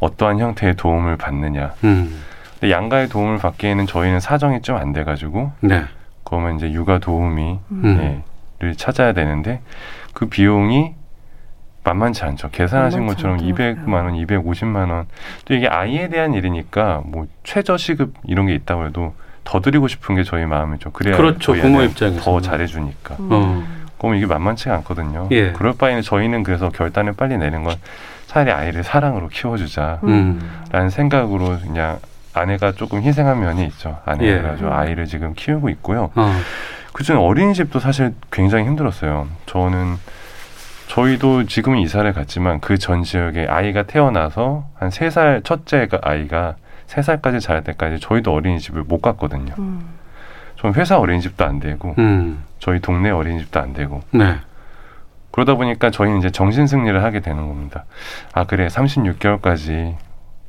어떠한 0.00 0.38
형태의 0.38 0.74
도움을 0.76 1.16
받느냐. 1.16 1.72
음. 1.84 2.22
근데 2.60 2.70
양가의 2.72 3.08
도움을 3.08 3.38
받기에는 3.38 3.86
저희는 3.86 4.20
사정이 4.20 4.62
좀 4.62 4.76
안 4.76 4.92
돼가지고 4.92 5.52
네. 5.60 5.84
그러면 6.24 6.56
이제 6.56 6.70
육아 6.70 6.98
도우미 6.98 7.58
음. 7.70 8.22
를 8.60 8.76
찾아야 8.76 9.12
되는데 9.12 9.60
그 10.14 10.26
비용이 10.26 10.94
만만치 11.84 12.24
않죠. 12.24 12.50
계산하신 12.50 13.00
만만치 13.00 13.22
것처럼 13.22 13.38
않더라고요. 13.38 13.84
200만 13.84 13.92
원, 14.04 14.14
250만 14.14 14.90
원. 14.90 15.06
또 15.44 15.54
이게 15.54 15.68
아이에 15.68 16.08
대한 16.08 16.34
일이니까 16.34 17.02
뭐 17.04 17.26
최저 17.44 17.76
시급 17.76 18.14
이런 18.24 18.46
게 18.46 18.54
있다고 18.54 18.86
해도 18.86 19.14
더 19.44 19.60
드리고 19.60 19.86
싶은 19.88 20.14
게 20.16 20.24
저희 20.24 20.46
마음이죠. 20.46 20.90
그래야 20.90 21.16
그렇죠. 21.16 21.52
부모 21.52 21.78
애는 21.78 21.90
입장에서는. 21.90 22.22
더 22.22 22.40
잘해주니까. 22.40 23.16
음. 23.20 23.28
어. 23.30 23.64
그럼 23.98 24.16
이게 24.16 24.26
만만치가 24.26 24.74
않거든요. 24.76 25.28
예. 25.30 25.52
그럴 25.52 25.74
바에는 25.74 26.02
저희는 26.02 26.42
그래서 26.42 26.70
결단을 26.70 27.12
빨리 27.12 27.38
내는 27.38 27.62
건 27.64 27.76
차라리 28.26 28.50
아이를 28.50 28.82
사랑으로 28.82 29.28
키워주자. 29.28 30.00
음. 30.04 30.40
라는 30.72 30.90
생각으로 30.90 31.58
그냥 31.60 31.98
아내가 32.32 32.72
조금 32.72 33.02
희생한 33.02 33.40
면이 33.40 33.64
있죠. 33.66 33.98
아내가 34.04 34.26
예. 34.26 34.42
가지고 34.42 34.72
아이를 34.72 35.06
지금 35.06 35.34
키우고 35.34 35.68
있고요. 35.68 36.10
어. 36.14 36.32
그중에 36.92 37.18
어린이집도 37.18 37.80
사실 37.80 38.14
굉장히 38.30 38.64
힘들었어요. 38.64 39.26
저는 39.46 39.96
저희도 40.88 41.46
지금은 41.46 41.78
이사를 41.78 42.10
갔지만 42.12 42.60
그 42.60 42.78
전 42.78 43.02
지역에 43.02 43.46
아이가 43.48 43.82
태어나서 43.84 44.66
한 44.74 44.90
세 44.90 45.08
살 45.10 45.42
첫째가 45.42 45.98
아이가 46.02 46.56
세 46.86 47.02
살까지 47.02 47.40
자랄 47.40 47.64
때까지 47.64 47.98
저희도 48.00 48.32
어린이집을 48.32 48.82
못 48.84 49.00
갔거든요. 49.00 49.54
음. 49.58 49.86
전 50.56 50.74
회사 50.74 50.98
어린이집도 50.98 51.44
안 51.44 51.58
되고 51.60 51.94
음. 51.98 52.42
저희 52.58 52.80
동네 52.80 53.10
어린이집도 53.10 53.58
안 53.60 53.72
되고 53.72 54.02
네. 54.10 54.36
그러다 55.30 55.54
보니까 55.54 55.90
저희는 55.90 56.18
이제 56.18 56.30
정신 56.30 56.66
승리를 56.66 57.02
하게 57.02 57.20
되는 57.20 57.48
겁니다. 57.48 57.84
아 58.32 58.44
그래 58.44 58.66
36개월까지 58.68 59.96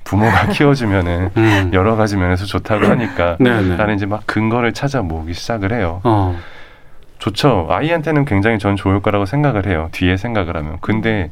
부모가 0.03 0.47
키워주면은 0.53 1.31
음. 1.37 1.71
여러 1.73 1.95
가지 1.95 2.17
면에서 2.17 2.45
좋다고 2.45 2.85
하니까 2.85 3.37
네, 3.39 3.61
네. 3.61 3.75
나는 3.77 3.95
이제 3.95 4.05
막 4.05 4.23
근거를 4.27 4.73
찾아 4.73 5.01
모으기 5.01 5.33
시작을 5.33 5.73
해요. 5.73 6.01
어. 6.03 6.37
좋죠. 7.19 7.67
아이한테는 7.69 8.25
굉장히 8.25 8.59
전 8.59 8.75
좋을 8.75 9.01
거라고 9.01 9.25
생각을 9.25 9.65
해요. 9.67 9.89
뒤에 9.91 10.17
생각을 10.17 10.55
하면. 10.57 10.77
근데 10.81 11.31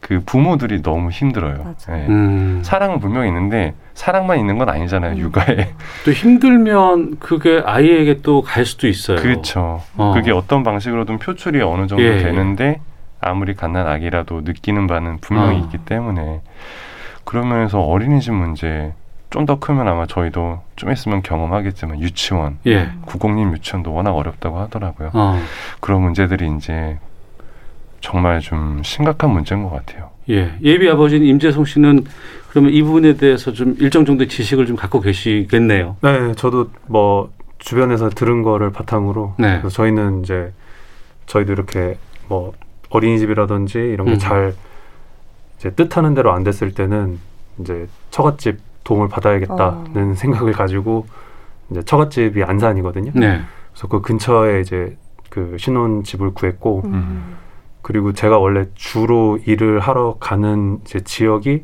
그 0.00 0.22
부모들이 0.24 0.82
너무 0.82 1.10
힘들어요. 1.10 1.74
예. 1.90 2.06
음. 2.08 2.60
사랑은 2.64 3.00
분명히 3.00 3.28
있는데 3.28 3.74
사랑만 3.94 4.38
있는 4.38 4.56
건 4.58 4.68
아니잖아요. 4.70 5.12
음. 5.12 5.18
육아에. 5.18 5.68
또 6.04 6.10
힘들면 6.12 7.18
그게 7.18 7.62
아이에게 7.64 8.22
또 8.22 8.42
갈 8.42 8.64
수도 8.64 8.88
있어요. 8.88 9.18
그렇죠. 9.18 9.82
어. 9.96 10.12
그게 10.14 10.32
어떤 10.32 10.62
방식으로든 10.62 11.18
표출이 11.18 11.60
어느 11.62 11.86
정도 11.86 12.02
예, 12.02 12.14
예. 12.14 12.18
되는데 12.22 12.80
아무리 13.20 13.54
갓난 13.54 13.86
아기라도 13.86 14.40
느끼는 14.40 14.86
바는 14.86 15.18
분명히 15.20 15.56
어. 15.60 15.64
있기 15.64 15.78
때문에 15.78 16.40
그러면서 17.24 17.80
어린이집 17.80 18.32
문제 18.32 18.92
좀 19.30 19.46
더 19.46 19.58
크면 19.58 19.88
아마 19.88 20.06
저희도 20.06 20.60
좀 20.76 20.92
있으면 20.92 21.22
경험하겠지만 21.22 22.00
유치원, 22.00 22.58
예. 22.66 22.90
구공립 23.06 23.52
유치원도 23.54 23.92
워낙 23.92 24.12
어렵다고 24.12 24.58
하더라고요. 24.58 25.10
어. 25.14 25.40
그런 25.80 26.02
문제들이 26.02 26.50
이제 26.56 26.98
정말 28.00 28.40
좀 28.40 28.82
심각한 28.82 29.30
문제인 29.30 29.62
것 29.62 29.70
같아요. 29.70 30.10
예. 30.28 30.52
예비 30.62 30.88
아버지인 30.88 31.24
임재성 31.24 31.64
씨는 31.64 32.04
그러면 32.50 32.72
이 32.72 32.82
부분에 32.82 33.14
대해서 33.16 33.52
좀 33.52 33.76
일정 33.78 34.04
정도의 34.04 34.28
지식을 34.28 34.66
좀 34.66 34.76
갖고 34.76 35.00
계시겠네요. 35.00 35.96
네, 36.02 36.32
저도 36.34 36.70
뭐 36.86 37.30
주변에서 37.58 38.10
들은 38.10 38.42
거를 38.42 38.72
바탕으로 38.72 39.34
네. 39.38 39.58
그래서 39.60 39.68
저희는 39.68 40.22
이제 40.22 40.52
저희도 41.26 41.52
이렇게 41.52 41.96
뭐 42.28 42.52
어린이집이라든지 42.88 43.78
이런 43.78 44.08
음. 44.08 44.12
게잘 44.14 44.54
이제 45.58 45.70
뜻하는 45.70 46.14
대로 46.14 46.32
안 46.32 46.42
됐을 46.42 46.72
때는 46.72 47.18
이제 47.60 47.86
처갓집 48.10 48.58
도움을 48.84 49.08
받아야겠다는 49.08 50.14
생각을 50.14 50.52
가지고 50.52 51.06
이제 51.70 51.82
처갓집이 51.82 52.42
안산이거든요. 52.42 53.12
네. 53.14 53.40
그래서 53.72 53.88
그 53.88 54.00
근처에 54.00 54.60
이제 54.60 54.96
그 55.28 55.56
신혼 55.58 56.02
집을 56.02 56.32
구했고 56.34 56.82
음. 56.84 57.36
그리고 57.82 58.12
제가 58.12 58.38
원래 58.38 58.66
주로 58.74 59.38
일을 59.44 59.80
하러 59.80 60.16
가는 60.18 60.80
이제 60.82 61.00
지역이 61.00 61.62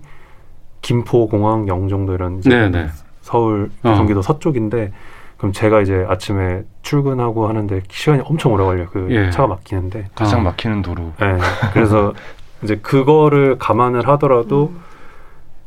김포공항, 0.82 1.68
영종도 1.68 2.14
이런 2.14 2.38
이제 2.38 2.49
네, 2.49 2.68
네. 2.68 2.88
서울, 3.23 3.70
어. 3.82 3.94
경기도 3.94 4.23
서쪽인데 4.23 4.92
그럼 5.37 5.52
제가 5.52 5.80
이제 5.80 6.06
아침에 6.08 6.62
출근하고 6.82 7.49
하는데 7.49 7.82
시간이 7.88 8.23
엄청 8.25 8.52
오래 8.52 8.64
걸려요. 8.64 8.87
그 8.90 9.08
예. 9.11 9.30
차가 9.30 9.49
막히는데. 9.49 10.08
가장 10.14 10.40
어. 10.40 10.42
막히는 10.44 10.82
도로. 10.82 11.12
네. 11.18 11.37
그래서 11.73 12.14
이제 12.62 12.76
그거를 12.76 13.58
감안을 13.58 14.08
하더라도 14.08 14.73
음. 14.75 14.80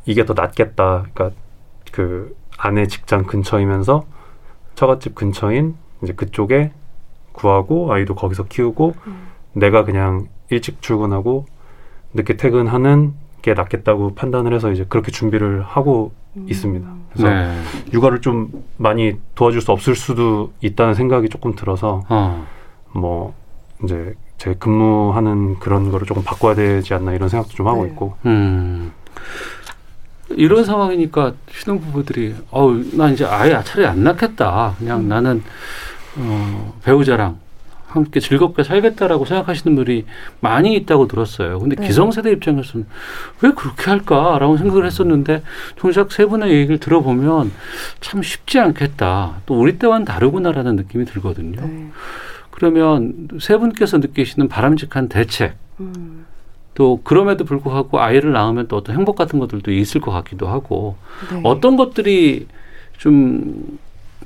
이게 0.10 0.26
더 0.26 0.34
낫겠다. 0.34 1.06
그러니까 1.14 1.40
그 1.92 2.36
아내 2.58 2.88
직장 2.88 3.26
근처이면서 3.26 4.06
처갓집 4.74 5.14
근처인 5.14 5.76
이제 6.02 6.14
그쪽에 6.14 6.72
구하고 7.32 7.94
아이도 7.94 8.16
거기서 8.16 8.46
키우고 8.46 8.96
음. 9.06 9.28
내가 9.54 9.86
그냥 9.86 10.28
일찍 10.50 10.82
출근하고 10.82 11.46
늦게 12.16 12.38
퇴근하는 12.38 13.14
게 13.44 13.54
낫겠다고 13.54 14.16
판단을 14.16 14.52
해서 14.52 14.72
이제 14.72 14.84
그렇게 14.90 15.12
준비를 15.12 15.62
하고 15.62 16.12
음. 16.38 16.48
있습니다. 16.50 16.90
그래서 17.14 17.30
네. 17.30 17.62
육아를 17.94 18.22
좀 18.22 18.64
많이 18.78 19.14
도와줄 19.36 19.62
수 19.62 19.72
없을 19.72 19.96
수도 19.96 20.52
있다는 20.62 20.96
생각이 20.96 21.30
조금 21.30 21.54
들어서 21.56 22.02
어. 22.10 22.48
뭐 22.94 23.36
이제 23.84 24.16
제 24.40 24.56
근무하는 24.56 25.60
그런 25.60 25.92
거를 25.92 26.08
조금 26.08 26.24
바꿔야 26.24 26.56
되지 26.56 26.96
않나 26.96 27.14
이런 27.14 27.30
생각도 27.30 27.54
좀 27.54 27.68
하고 27.68 27.84
네. 27.84 27.92
있고 27.92 28.16
음. 28.26 28.92
이런 30.32 30.64
상황이니까 30.64 31.34
신혼부부들이 31.52 32.36
어우 32.52 32.84
나 32.94 33.10
이제 33.10 33.26
아예 33.26 33.62
차라리 33.64 33.88
안 33.88 34.04
낳겠다. 34.04 34.76
그냥 34.78 35.02
음. 35.02 35.10
나는 35.10 35.44
어, 36.18 36.80
배우자랑 36.84 37.38
함께 37.88 38.20
즐겁게 38.20 38.64
살겠다라고 38.64 39.26
생각하시는 39.26 39.76
분들이 39.76 40.06
많이 40.40 40.76
있다고 40.76 41.08
들었어요. 41.08 41.60
근데 41.60 41.76
네. 41.76 41.88
기성세대 41.88 42.32
입장에서는 42.32 42.86
왜 43.42 43.52
그렇게 43.52 43.90
할까라고 43.90 44.58
생각을 44.58 44.86
했었는데 44.86 45.42
정작 45.80 46.12
세 46.12 46.26
분의 46.26 46.52
얘기를 46.52 46.80
들어보면 46.80 47.52
참 48.00 48.22
쉽지 48.22 48.60
않겠다. 48.60 49.42
또 49.48 49.60
우리 49.60 49.80
때와는 49.80 50.06
다르구나라는 50.06 50.76
느낌이 50.76 51.06
들거든요. 51.06 51.62
네. 51.62 51.90
그러면 52.52 53.28
세 53.40 53.58
분께서 53.58 53.98
느끼시는 53.98 54.50
바람직한 54.50 55.10
대책 55.10 55.56
음. 55.80 56.26
또 56.80 57.02
그럼에도 57.04 57.44
불구하고 57.44 58.00
아이를 58.00 58.32
낳으면 58.32 58.70
또 58.70 58.78
어떤 58.78 58.96
행복 58.96 59.18
같은 59.18 59.38
것들도 59.38 59.70
있을 59.74 60.00
것 60.00 60.12
같기도 60.12 60.48
하고 60.48 60.96
네. 61.30 61.42
어떤 61.44 61.76
것들이 61.76 62.48
좀 62.98 63.78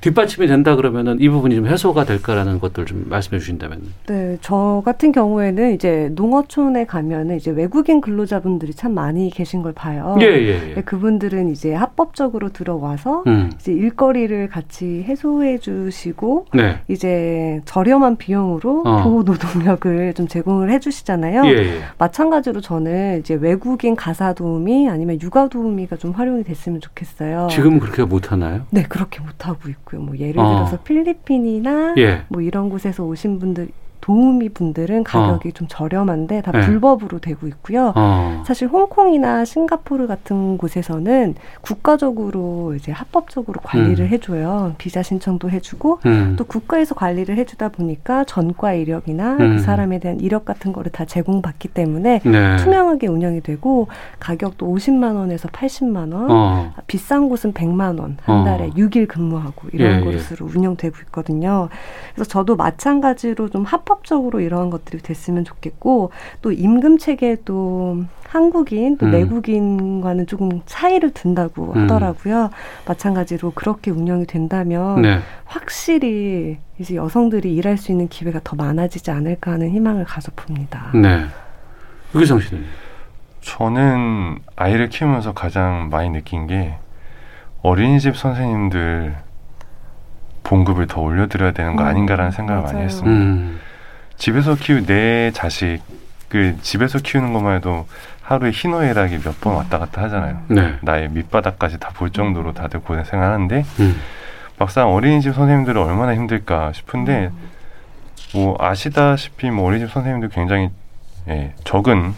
뒷받침이 0.03 0.47
된다 0.47 0.75
그러면은 0.75 1.17
이 1.21 1.29
부분이 1.29 1.55
좀 1.55 1.65
해소가 1.65 2.03
될까라는 2.03 2.59
것들 2.59 2.85
좀 2.85 3.05
말씀해 3.07 3.39
주신다면. 3.39 3.81
네, 4.07 4.37
저 4.41 4.81
같은 4.83 5.13
경우에는 5.13 5.73
이제 5.73 6.09
농어촌에 6.13 6.85
가면은 6.85 7.37
이제 7.37 7.51
외국인 7.51 8.01
근로자분들이 8.01 8.73
참 8.73 8.93
많이 8.93 9.29
계신 9.29 9.61
걸 9.61 9.71
봐요. 9.71 10.17
예, 10.19 10.25
예, 10.25 10.73
네, 10.75 10.81
그분들은 10.81 11.51
이제 11.51 11.73
합법적으로 11.73 12.49
들어와서 12.49 13.23
음. 13.27 13.49
이제 13.55 13.71
일거리를 13.71 14.49
같이 14.49 15.05
해소해 15.07 15.59
주시고 15.59 16.47
네. 16.53 16.79
이제 16.89 17.61
저렴한 17.63 18.17
비용으로 18.17 18.83
어. 18.85 19.03
보호 19.03 19.23
노동력을 19.23 20.13
좀 20.15 20.27
제공을 20.27 20.69
해 20.69 20.79
주시잖아요. 20.79 21.45
예, 21.45 21.49
예. 21.49 21.79
마찬가지로 21.97 22.59
저는 22.59 23.19
이제 23.21 23.35
외국인 23.35 23.95
가사 23.95 24.33
도우미 24.33 24.89
아니면 24.89 25.17
육아 25.21 25.47
도우미가 25.47 25.95
좀 25.95 26.11
활용이 26.11 26.43
됐으면 26.43 26.81
좋겠어요. 26.81 27.47
지금 27.49 27.79
그렇게 27.79 28.03
못 28.03 28.33
하나요? 28.33 28.63
네, 28.69 28.83
그렇게 28.83 29.21
못 29.21 29.47
하고 29.47 29.69
있고 29.69 29.92
요. 29.93 29.99
뭐 29.99 30.17
예를 30.17 30.39
어. 30.39 30.55
들어서 30.55 30.77
필리핀이나 30.83 31.95
예. 31.97 32.21
뭐 32.29 32.41
이런 32.41 32.69
곳에서 32.69 33.03
오신 33.03 33.39
분들 33.39 33.69
도우미 34.03 34.49
분들은 34.49 35.05
가격이 35.05 35.53
좀 35.53 35.65
저렴한데 35.69 36.41
다 36.41 36.51
어. 36.53 36.59
네. 36.59 36.65
불법으로 36.65 37.19
되고 37.19 37.47
있고요. 37.47 37.93
어. 37.95 38.43
사실 38.45 38.67
홍콩이나 38.67 39.45
싱가포르 39.45 40.07
같은 40.07 40.57
곳에서는 40.57 41.35
국가적으로 41.61 42.75
이제 42.75 42.91
합법적으로 42.91 43.61
관리를 43.63 44.05
음. 44.05 44.09
해줘요. 44.09 44.75
비자 44.77 45.01
신청도 45.01 45.49
해주고 45.49 45.99
음. 46.05 46.35
또 46.37 46.43
국가에서 46.43 46.95
관리를 46.95 47.37
해주다 47.37 47.69
보니까 47.69 48.25
전과 48.25 48.73
이력이나 48.73 49.37
음. 49.39 49.55
그 49.55 49.59
사람에 49.59 49.99
대한 49.99 50.19
이력 50.19 50.43
같은 50.43 50.73
거를 50.73 50.91
다 50.91 51.05
제공받기 51.05 51.69
때문에 51.69 52.19
네. 52.25 52.57
투명하게 52.57 53.07
운영이 53.07 53.39
되고 53.39 53.87
가격도 54.19 54.67
50만 54.67 55.15
원에서 55.15 55.47
80만 55.47 56.13
원, 56.13 56.29
어. 56.29 56.73
비싼 56.87 57.29
곳은 57.29 57.53
100만 57.53 57.97
원한 57.99 58.17
어. 58.27 58.43
달에 58.43 58.69
6일 58.71 59.07
근무하고 59.07 59.69
이런 59.71 59.91
예, 59.91 59.99
예. 59.99 60.03
것으로 60.03 60.45
운영되고 60.47 60.97
있거든요. 61.05 61.69
그래서 62.13 62.27
저도 62.29 62.57
마찬가지로 62.57 63.47
좀 63.47 63.63
합법 63.63 63.92
적으로 64.03 64.39
이러한 64.39 64.69
것들이 64.69 65.01
됐으면 65.01 65.43
좋겠고 65.45 66.11
또 66.41 66.51
임금 66.51 66.97
체계도 66.97 68.05
한국인 68.27 68.97
또 68.97 69.05
음. 69.05 69.11
내국인과는 69.11 70.25
조금 70.25 70.61
차이를 70.65 71.11
둔다고 71.11 71.73
음. 71.75 71.83
하더라고요. 71.83 72.49
마찬가지로 72.87 73.51
그렇게 73.51 73.91
운영이 73.91 74.25
된다면 74.25 75.01
네. 75.03 75.19
확실히 75.45 76.57
이제 76.79 76.95
여성들이 76.95 77.53
일할 77.55 77.77
수 77.77 77.91
있는 77.91 78.07
기회가 78.07 78.39
더 78.43 78.55
많아지지 78.55 79.11
않을까 79.11 79.51
하는 79.51 79.69
희망을 79.69 80.05
가져 80.05 80.31
봅니다. 80.35 80.89
네. 80.95 81.25
유기성 82.15 82.39
씨는. 82.39 82.63
저는 83.41 84.39
아이를 84.55 84.89
키우면서 84.89 85.33
가장 85.33 85.89
많이 85.91 86.09
느낀 86.09 86.47
게 86.47 86.75
어린이집 87.61 88.17
선생님들 88.17 89.15
봉급을 90.43 90.87
더 90.87 91.01
올려드려야 91.01 91.51
되는 91.51 91.75
거 91.75 91.83
음, 91.83 91.87
아닌가라는 91.87 92.31
생각을 92.31 92.61
많이 92.63 92.73
맞아요. 92.73 92.85
했습니다. 92.85 93.09
음. 93.09 93.59
집에서 94.17 94.55
키우 94.55 94.85
내 94.85 95.31
자식 95.31 95.79
그 96.29 96.57
집에서 96.61 96.99
키우는 96.99 97.33
것만 97.33 97.57
해도 97.57 97.87
하루에 98.21 98.51
희노애락이 98.51 99.19
몇 99.23 99.39
번 99.41 99.55
왔다 99.55 99.77
갔다 99.79 100.01
하잖아요. 100.03 100.41
네. 100.47 100.75
나의 100.81 101.09
밑바닥까지 101.09 101.79
다 101.79 101.89
볼 101.93 102.09
정도로 102.11 102.53
다들 102.53 102.79
고생하는데 102.79 103.65
음. 103.79 104.01
막상 104.57 104.91
어린이집 104.93 105.33
선생님들은 105.35 105.81
얼마나 105.81 106.15
힘들까 106.15 106.71
싶은데 106.73 107.29
음. 107.33 107.49
뭐 108.33 108.55
아시다시피 108.59 109.51
뭐 109.51 109.67
어린이집 109.67 109.91
선생님들 109.93 110.29
굉장히 110.29 110.69
예, 111.27 111.53
적은 111.63 112.13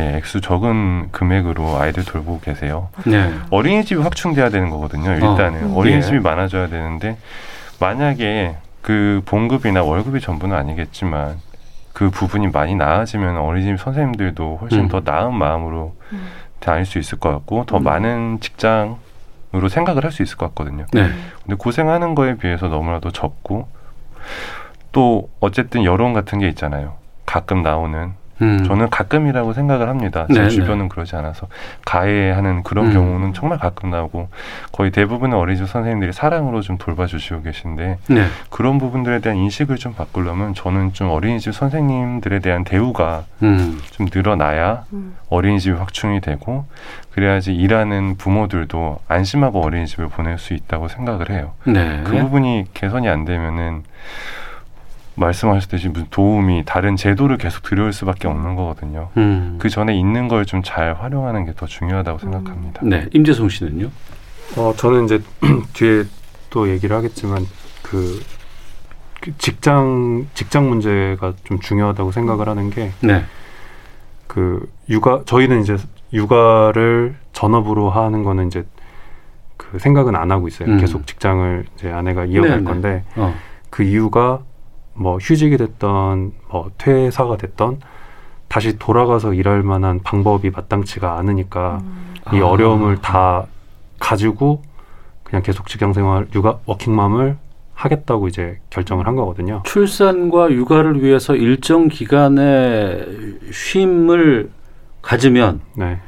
예, 0.00 0.16
액수 0.16 0.40
적은 0.40 1.10
금액으로 1.12 1.78
아이들 1.78 2.04
돌보고 2.04 2.40
계세요. 2.40 2.88
네. 3.06 3.32
어린이집이 3.50 4.00
확충돼야 4.02 4.48
되는 4.50 4.70
거거든요. 4.70 5.10
일단은 5.12 5.62
음. 5.64 5.76
어. 5.76 5.82
린이집이 5.84 6.16
예. 6.16 6.20
많아져야 6.20 6.68
되는데 6.68 7.16
만약에 7.80 8.56
그 8.84 9.22
봉급이나 9.24 9.82
월급이 9.82 10.20
전부는 10.20 10.54
아니겠지만 10.54 11.40
그 11.94 12.10
부분이 12.10 12.48
많이 12.48 12.74
나아지면 12.74 13.38
어린이집 13.38 13.80
선생님들도 13.82 14.58
훨씬 14.60 14.80
음. 14.80 14.88
더 14.88 15.00
나은 15.02 15.32
마음으로 15.34 15.96
음. 16.12 16.28
다닐 16.60 16.84
수 16.84 16.98
있을 16.98 17.18
것 17.18 17.30
같고 17.30 17.64
더 17.64 17.78
음. 17.78 17.82
많은 17.82 18.40
직장으로 18.40 19.68
생각을 19.70 20.04
할 20.04 20.12
수 20.12 20.22
있을 20.22 20.36
것 20.36 20.48
같거든요. 20.48 20.84
네. 20.92 21.08
근데 21.42 21.56
고생하는 21.56 22.14
거에 22.14 22.36
비해서 22.36 22.68
너무나도 22.68 23.10
적고 23.10 23.68
또 24.92 25.30
어쨌든 25.40 25.84
여론 25.84 26.12
같은 26.12 26.38
게 26.38 26.48
있잖아요. 26.48 26.96
가끔 27.24 27.62
나오는 27.62 28.12
음. 28.42 28.64
저는 28.64 28.90
가끔이라고 28.90 29.52
생각을 29.52 29.88
합니다. 29.88 30.26
제 30.28 30.34
네네. 30.34 30.48
주변은 30.50 30.88
그러지 30.88 31.16
않아서 31.16 31.46
가해하는 31.84 32.62
그런 32.62 32.86
음. 32.86 32.92
경우는 32.92 33.32
정말 33.32 33.58
가끔 33.58 33.90
나오고 33.90 34.28
거의 34.72 34.90
대부분의 34.90 35.38
어린이집 35.38 35.68
선생님들이 35.68 36.12
사랑으로 36.12 36.60
좀 36.60 36.78
돌봐주시고 36.78 37.42
계신데 37.42 37.98
네. 38.08 38.26
그런 38.50 38.78
부분들에 38.78 39.20
대한 39.20 39.38
인식을 39.38 39.76
좀 39.76 39.94
바꾸려면 39.94 40.54
저는 40.54 40.92
좀 40.92 41.10
어린이집 41.10 41.54
선생님들에 41.54 42.40
대한 42.40 42.64
대우가 42.64 43.24
음. 43.42 43.80
좀 43.90 44.06
늘어나야 44.12 44.84
음. 44.92 45.16
어린이집이 45.28 45.76
확충이 45.76 46.20
되고 46.20 46.64
그래야지 47.12 47.54
일하는 47.54 48.16
부모들도 48.16 48.98
안심하고 49.06 49.62
어린이집을 49.62 50.08
보낼 50.08 50.38
수 50.38 50.54
있다고 50.54 50.88
생각을 50.88 51.30
해요. 51.30 51.52
네. 51.64 52.00
그 52.04 52.16
부분이 52.18 52.66
개선이 52.74 53.08
안 53.08 53.24
되면은 53.24 53.84
말씀하셨듯이 55.16 55.88
무슨 55.88 56.06
도움이 56.10 56.64
다른 56.66 56.96
제도를 56.96 57.38
계속 57.38 57.62
들여올 57.62 57.92
수밖에 57.92 58.26
없는 58.28 58.56
거거든요. 58.56 59.10
음. 59.16 59.56
그 59.60 59.68
전에 59.68 59.96
있는 59.96 60.28
걸 60.28 60.44
좀 60.44 60.62
잘 60.62 60.94
활용하는 60.94 61.44
게 61.46 61.52
더 61.54 61.66
중요하다고 61.66 62.18
생각합니다. 62.18 62.80
네. 62.84 63.06
임재송 63.12 63.48
씨는요? 63.48 63.90
어, 64.56 64.72
저는 64.76 65.04
이제 65.04 65.20
뒤에 65.74 66.04
또 66.50 66.68
얘기를 66.68 66.94
하겠지만 66.96 67.46
그, 67.82 68.20
그 69.20 69.36
직장 69.38 70.26
직장 70.34 70.68
문제가 70.68 71.32
좀 71.44 71.58
중요하다고 71.60 72.10
생각을 72.12 72.48
하는 72.48 72.70
게 72.70 72.90
네. 73.00 73.24
그 74.26 74.68
육아 74.88 75.22
저희는 75.26 75.62
이제 75.62 75.76
육아를 76.12 77.14
전업으로 77.32 77.90
하는 77.90 78.24
거는 78.24 78.48
이제 78.48 78.64
그 79.56 79.78
생각은 79.78 80.16
안 80.16 80.30
하고 80.32 80.48
있어요. 80.48 80.68
음. 80.68 80.78
계속 80.78 81.06
직장을 81.06 81.64
이제 81.76 81.90
아내가 81.90 82.24
이어갈 82.24 82.50
네네. 82.50 82.64
건데 82.64 83.04
어. 83.16 83.34
그 83.70 83.82
이유가 83.84 84.40
뭐 84.94 85.18
휴직이 85.18 85.56
됐던 85.56 86.32
뭐 86.48 86.70
퇴사가 86.78 87.36
됐던 87.36 87.80
다시 88.48 88.78
돌아가서 88.78 89.34
일할 89.34 89.62
만한 89.62 90.00
방법이 90.02 90.50
마땅치가 90.50 91.18
않으니까 91.18 91.80
음. 91.82 92.14
이 92.32 92.40
아. 92.40 92.46
어려움을 92.46 93.00
다 93.00 93.46
가지고 93.98 94.62
그냥 95.24 95.42
계속 95.42 95.66
직장 95.66 95.92
생활 95.92 96.28
육아 96.34 96.58
워킹맘을 96.66 97.36
하겠다고 97.74 98.28
이제 98.28 98.60
결정을 98.70 99.06
한 99.06 99.16
거거든요. 99.16 99.62
출산과 99.64 100.52
육아를 100.52 101.02
위해서 101.02 101.34
일정 101.34 101.88
기간의 101.88 103.40
쉼을 103.52 104.50
가지면 105.02 105.60
네. 105.74 105.98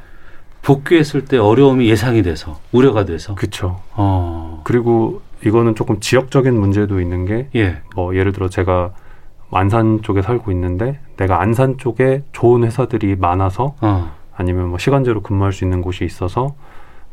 복귀했을 0.61 1.25
때 1.25 1.37
어려움이 1.37 1.89
예상이 1.89 2.23
돼서 2.23 2.59
우려가 2.71 3.05
돼서 3.05 3.35
그렇죠. 3.35 3.81
어. 3.93 4.61
그리고 4.63 5.21
이거는 5.45 5.75
조금 5.75 5.99
지역적인 5.99 6.53
문제도 6.59 6.99
있는 6.99 7.25
게 7.25 7.47
예. 7.55 7.81
뭐 7.95 8.15
예를 8.15 8.31
들어 8.31 8.49
제가 8.49 8.91
안산 9.51 10.01
쪽에 10.01 10.21
살고 10.21 10.51
있는데 10.51 10.99
내가 11.15 11.41
안산 11.41 11.77
쪽에 11.77 12.23
좋은 12.33 12.63
회사들이 12.63 13.15
많아서 13.15 13.75
어. 13.81 14.11
아니면 14.35 14.69
뭐 14.69 14.77
시간제로 14.77 15.21
근무할 15.21 15.53
수 15.53 15.63
있는 15.63 15.81
곳이 15.81 16.03
있어서 16.05 16.55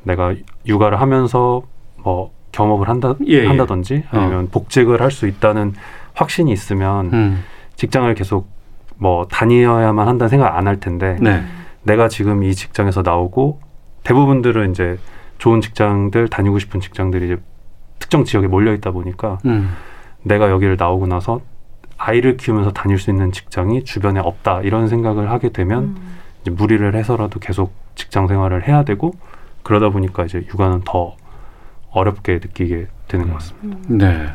내가 0.02 0.34
육아를 0.66 1.00
하면서 1.00 1.62
뭐 2.02 2.32
겸업을 2.52 2.88
한다 2.88 3.14
예, 3.26 3.42
예. 3.42 3.46
한다든지 3.46 4.04
아니면 4.10 4.48
복직을 4.50 5.00
할 5.00 5.10
수 5.10 5.26
있다는 5.26 5.74
확신이 6.14 6.52
있으면 6.52 7.10
음. 7.12 7.44
직장을 7.76 8.12
계속 8.14 8.48
뭐 8.96 9.26
다녀야만 9.26 10.06
한다는 10.06 10.28
생각 10.28 10.56
안 10.56 10.66
할 10.66 10.78
텐데 10.80 11.16
네. 11.20 11.42
내가 11.82 12.08
지금 12.08 12.42
이 12.44 12.54
직장에서 12.54 13.02
나오고 13.02 13.60
대부분들은 14.04 14.70
이제 14.70 14.98
좋은 15.38 15.60
직장들 15.60 16.28
다니고 16.28 16.58
싶은 16.58 16.80
직장들이 16.80 17.24
이제 17.26 17.36
특정 18.04 18.24
지역에 18.24 18.46
몰려 18.46 18.74
있다 18.74 18.90
보니까 18.90 19.38
음. 19.46 19.74
내가 20.22 20.50
여기를 20.50 20.76
나오고 20.78 21.06
나서 21.06 21.40
아이를 21.96 22.36
키우면서 22.36 22.72
다닐 22.72 22.98
수 22.98 23.10
있는 23.10 23.32
직장이 23.32 23.84
주변에 23.84 24.20
없다 24.20 24.60
이런 24.62 24.88
생각을 24.88 25.30
하게 25.30 25.48
되면 25.48 25.84
음. 25.84 26.16
이제 26.42 26.50
무리를 26.50 26.94
해서라도 26.94 27.40
계속 27.40 27.72
직장 27.94 28.26
생활을 28.26 28.68
해야 28.68 28.84
되고 28.84 29.14
그러다 29.62 29.88
보니까 29.88 30.24
이제 30.24 30.46
육아는 30.52 30.82
더 30.84 31.16
어렵게 31.92 32.34
느끼게 32.34 32.88
되는 33.08 33.28
것 33.28 33.34
같습니다. 33.34 33.78
네. 33.88 34.26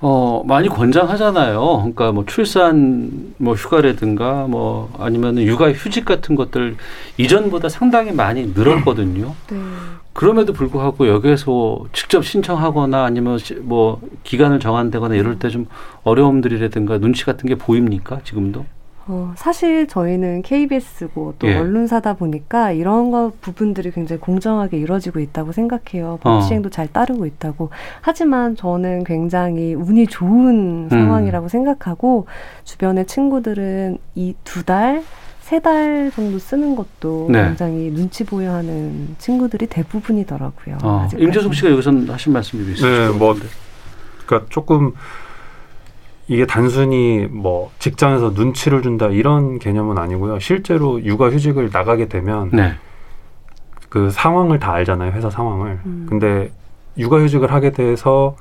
어, 0.00 0.42
많이 0.44 0.68
권장하잖아요. 0.68 1.60
그러니까 1.60 2.10
뭐 2.10 2.24
출산 2.26 3.34
뭐 3.36 3.54
휴가라든가 3.54 4.48
뭐 4.48 4.92
아니면 4.98 5.38
육아 5.38 5.70
휴직 5.70 6.04
같은 6.04 6.34
것들 6.34 6.76
이전보다 7.18 7.68
상당히 7.68 8.10
많이 8.10 8.46
늘었거든요. 8.46 9.32
네. 9.48 9.56
그럼에도 10.12 10.52
불구하고 10.52 11.08
여기에서 11.08 11.78
직접 11.92 12.24
신청하거나 12.24 13.04
아니면 13.04 13.38
시- 13.38 13.54
뭐 13.54 14.00
기간을 14.24 14.60
정한다거나 14.60 15.14
이럴 15.14 15.38
때 15.38 15.48
좀 15.48 15.66
어려움들이라든가 16.04 16.98
눈치 16.98 17.24
같은 17.24 17.48
게 17.48 17.54
보입니까? 17.56 18.20
지금도? 18.24 18.64
어, 19.08 19.32
사실 19.36 19.88
저희는 19.88 20.42
KBS고 20.42 21.34
또 21.40 21.48
예. 21.48 21.56
언론사다 21.56 22.14
보니까 22.14 22.70
이런 22.70 23.10
거 23.10 23.32
부분들이 23.40 23.90
굉장히 23.90 24.20
공정하게 24.20 24.78
이루어지고 24.78 25.18
있다고 25.18 25.50
생각해요. 25.50 26.18
법 26.22 26.30
어. 26.38 26.40
시행도 26.42 26.70
잘 26.70 26.86
따르고 26.86 27.26
있다고. 27.26 27.70
하지만 28.00 28.54
저는 28.54 29.02
굉장히 29.02 29.74
운이 29.74 30.06
좋은 30.06 30.84
음. 30.84 30.88
상황이라고 30.88 31.48
생각하고 31.48 32.26
주변의 32.64 33.06
친구들은 33.06 33.98
이 34.14 34.34
두 34.44 34.64
달, 34.64 35.02
세 35.42 35.60
달 35.60 36.10
정도 36.14 36.38
쓰는 36.38 36.74
것도 36.76 37.28
네. 37.30 37.42
굉장히 37.44 37.90
눈치 37.90 38.24
보여 38.24 38.52
하는 38.54 39.14
친구들이 39.18 39.66
대부분이더라고요. 39.66 40.78
어. 40.82 41.08
임재숙 41.18 41.54
씨가 41.54 41.70
여기서 41.72 41.92
하신 42.08 42.32
말씀이 42.32 42.62
있으시죠? 42.62 42.86
네, 42.88 43.08
뭐 43.10 43.36
그러니까 44.26 44.48
조금 44.50 44.92
이게 46.28 46.46
단순히 46.46 47.26
뭐 47.30 47.70
직장에서 47.80 48.30
눈치를 48.30 48.82
준다 48.82 49.08
이런 49.08 49.58
개념은 49.58 49.98
아니고요. 49.98 50.38
실제로 50.38 51.02
육아휴직을 51.04 51.70
나가게 51.72 52.06
되면 52.08 52.48
네. 52.52 52.74
그 53.88 54.10
상황을 54.10 54.58
다 54.58 54.72
알잖아요. 54.72 55.12
회사 55.12 55.28
상황을. 55.28 55.80
음. 55.84 56.06
근데 56.08 56.50
육아휴직을 56.96 57.52
하게 57.52 57.72
돼서 57.72 58.36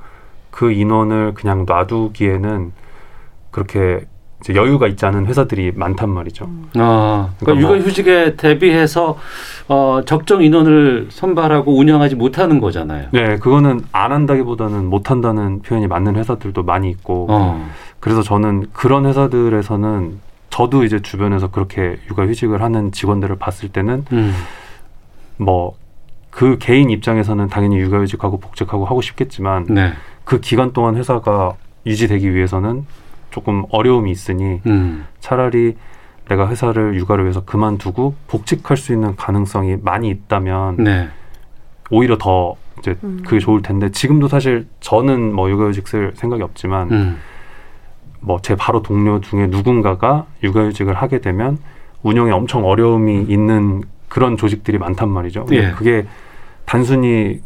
그 0.51 0.71
인원을 0.71 1.33
그냥 1.33 1.65
놔두기에는 1.67 2.71
그렇게 3.49 4.05
여유가 4.49 4.87
있지 4.87 5.05
않은 5.05 5.27
회사들이 5.27 5.71
많단 5.75 6.09
말이죠. 6.09 6.45
음. 6.45 6.65
아, 6.75 7.29
그러니까 7.39 7.45
그러니까 7.45 7.67
뭐- 7.67 7.77
육아휴직에 7.77 8.35
대비해서 8.35 9.17
어, 9.67 10.01
적정 10.05 10.43
인원을 10.43 11.07
선발하고 11.09 11.77
운영하지 11.77 12.15
못하는 12.15 12.59
거잖아요. 12.59 13.07
네, 13.11 13.37
그거는 13.37 13.81
안 13.91 14.11
한다기보다는 14.11 14.85
못 14.85 15.11
한다는 15.11 15.61
표현이 15.61 15.87
맞는 15.87 16.15
회사들도 16.15 16.63
많이 16.63 16.89
있고 16.89 17.27
어. 17.29 17.69
그래서 17.99 18.21
저는 18.23 18.67
그런 18.73 19.05
회사들에서는 19.05 20.19
저도 20.49 20.83
이제 20.83 20.99
주변에서 21.01 21.47
그렇게 21.51 21.97
육아휴직을 22.09 22.61
하는 22.61 22.91
직원들을 22.91 23.37
봤을 23.37 23.69
때는 23.69 24.05
음. 24.11 24.33
뭐그 25.37 26.57
개인 26.59 26.89
입장에서는 26.89 27.47
당연히 27.47 27.77
육아휴직하고 27.77 28.39
복직하고 28.39 28.85
하고 28.85 29.01
싶겠지만 29.01 29.65
네. 29.69 29.93
그 30.23 30.39
기간 30.39 30.73
동안 30.73 30.95
회사가 30.97 31.53
유지되기 31.85 32.33
위해서는 32.33 32.85
조금 33.31 33.63
어려움이 33.69 34.11
있으니 34.11 34.61
음. 34.65 35.05
차라리 35.19 35.75
내가 36.27 36.47
회사를 36.47 36.95
육아를 36.95 37.23
위해서 37.25 37.43
그만두고 37.43 38.15
복직할 38.27 38.77
수 38.77 38.93
있는 38.93 39.15
가능성이 39.15 39.77
많이 39.81 40.09
있다면 40.09 40.77
네. 40.77 41.09
오히려 41.89 42.17
더 42.17 42.55
이제 42.79 42.95
음. 43.03 43.21
그게 43.25 43.39
좋을 43.39 43.61
텐데 43.61 43.89
지금도 43.89 44.27
사실 44.27 44.67
저는 44.79 45.33
뭐 45.33 45.49
육아휴직 45.49 45.87
쓸 45.87 46.13
생각이 46.15 46.43
없지만 46.43 46.91
음. 46.91 47.17
뭐제 48.21 48.55
바로 48.55 48.81
동료 48.81 49.19
중에 49.19 49.47
누군가가 49.47 50.25
육아휴직을 50.43 50.93
하게 50.93 51.19
되면 51.19 51.57
운영에 52.03 52.31
엄청 52.31 52.65
어려움이 52.65 53.23
있는 53.23 53.81
그런 54.07 54.37
조직들이 54.37 54.77
많단 54.77 55.09
말이죠. 55.09 55.45
예. 55.51 55.71
그게 55.71 56.05
단순히 56.65 57.41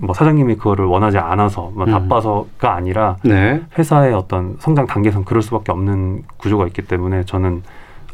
뭐 0.00 0.14
사장님이 0.14 0.56
그거를 0.56 0.86
원하지 0.86 1.18
않아서 1.18 1.70
뭐 1.74 1.84
음. 1.86 1.92
바빠서가 1.92 2.74
아니라 2.74 3.16
네. 3.22 3.62
회사의 3.78 4.14
어떤 4.14 4.56
성장 4.58 4.86
단계에선 4.86 5.24
그럴 5.24 5.42
수밖에 5.42 5.72
없는 5.72 6.24
구조가 6.38 6.66
있기 6.68 6.82
때문에 6.82 7.24
저는 7.24 7.62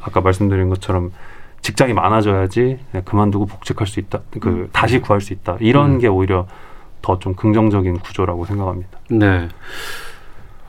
아까 0.02 0.20
말씀드린 0.20 0.68
것처럼 0.68 1.12
직장이 1.62 1.92
많아져야지 1.92 2.78
그만두고 3.04 3.46
복직할 3.46 3.86
수 3.86 4.00
있다. 4.00 4.20
그 4.40 4.68
다시 4.72 5.00
구할 5.00 5.20
수 5.20 5.32
있다. 5.32 5.56
이런 5.60 5.92
음. 5.92 5.98
게 5.98 6.06
오히려 6.08 6.46
더 7.02 7.18
좀 7.20 7.34
긍정적인 7.34 8.00
구조라고 8.00 8.44
생각합니다. 8.46 8.98
네. 9.10 9.48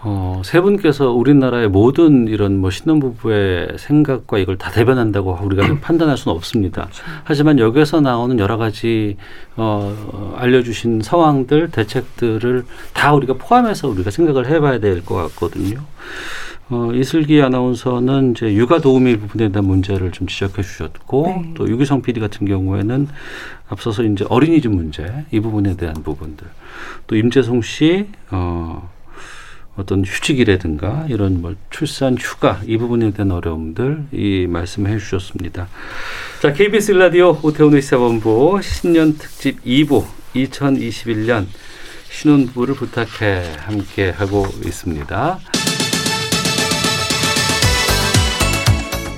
어, 0.10 0.42
세 0.46 0.62
분께서 0.62 1.12
우리나라의 1.12 1.68
모든 1.68 2.30
이런 2.30 2.58
뭐 2.60 2.70
신혼부부의 2.70 3.76
생각과 3.78 4.38
이걸 4.38 4.58
다 4.58 4.72
대변한다고 4.72 5.38
우리가 5.44 5.80
판단할 5.82 6.16
수는 6.16 6.34
없습니다. 6.38 6.88
하지만 7.26 7.60
여기서 7.60 8.00
나오는 8.00 8.40
여러 8.40 8.56
가지 8.56 9.18
어, 9.58 9.94
어, 10.14 10.36
알려주신 10.38 11.02
상황들, 11.02 11.72
대책들을 11.72 12.64
다 12.94 13.14
우리가 13.14 13.34
포함해서 13.34 13.90
우리가 13.90 14.10
생각을 14.10 14.48
해봐야 14.48 14.80
될 14.80 15.04
것 15.04 15.16
같거든요. 15.16 15.80
어, 16.70 16.92
이슬기 16.94 17.42
아나운서는 17.42 18.32
이제 18.32 18.54
육아 18.54 18.80
도우미 18.80 19.18
부분에 19.18 19.50
대한 19.50 19.66
문제를 19.66 20.12
좀 20.12 20.28
지적해 20.28 20.62
주셨고 20.62 21.28
네. 21.28 21.54
또 21.56 21.70
유기성 21.70 22.02
PD 22.02 22.20
같은 22.20 22.48
경우에는 22.48 23.08
앞서서 23.70 24.04
이제 24.04 24.26
어린이집 24.30 24.72
문제 24.72 25.26
이 25.32 25.40
부분에 25.40 25.76
대한 25.78 25.96
부분들 26.04 26.46
또 27.08 27.16
임재송 27.16 27.62
씨 27.62 28.08
어, 28.32 28.90
어떤 29.78 30.04
휴직이라든가 30.04 31.06
이런 31.08 31.42
뭐 31.42 31.56
출산 31.70 32.18
휴가 32.18 32.60
이 32.66 32.78
부분에 32.78 33.12
대한 33.12 33.32
어려움들 33.32 34.06
이 34.12 34.48
말씀해 34.50 34.98
주셨습니다. 34.98 35.68
자, 36.42 36.52
KBS 36.52 36.94
라디오 36.94 37.38
오태훈의 37.42 37.82
시사본부 37.82 38.60
신년 38.64 39.18
특집 39.18 39.64
2부 39.64 40.06
2021년 40.36 41.46
신혼부를 42.10 42.76
부탁해 42.76 43.54
함께 43.60 44.10
하고 44.10 44.48
있습니다. 44.66 45.40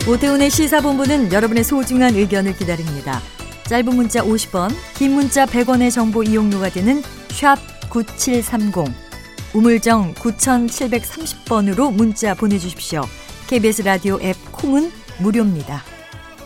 오태훈의 0.08 0.50
시사본부는 0.50 1.32
여러분의 1.32 1.64
소중한 1.64 2.16
의견을 2.16 2.58
기다립니다. 2.58 3.22
짧은 3.66 3.96
문자 3.96 4.22
50원, 4.24 4.72
긴 4.96 5.12
문자 5.12 5.46
100원의 5.46 5.92
정보 5.92 6.24
이용료가 6.24 6.70
되는 6.70 7.02
샵 7.30 7.58
9730, 7.90 9.09
우물정 9.54 10.14
9730번으로 10.14 11.92
문자 11.92 12.36
보내주십시오. 12.36 13.02
KBS 13.48 13.82
라디오 13.82 14.20
앱 14.22 14.36
콩은 14.52 14.92
무료입니다. 15.20 15.82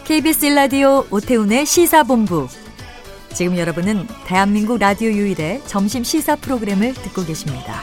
KBS 0.06 0.46
라디오 0.48 1.06
오태훈의 1.12 1.66
시사본부. 1.66 2.48
지금 3.34 3.58
여러분은 3.58 4.08
대한민국 4.26 4.80
라디오 4.80 5.10
유일의 5.10 5.64
점심 5.66 6.04
시사 6.04 6.36
프로그램을 6.38 6.94
듣고 6.94 7.26
계십니다. 7.26 7.82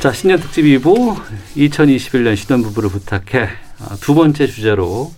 자, 0.00 0.12
신년 0.12 0.38
특집 0.38 0.64
2부 0.64 1.16
2021년 1.56 2.36
신혼부부를 2.36 2.90
부탁해 2.90 3.48
아, 3.80 3.96
두 4.00 4.14
번째 4.14 4.46
주제로 4.46 5.12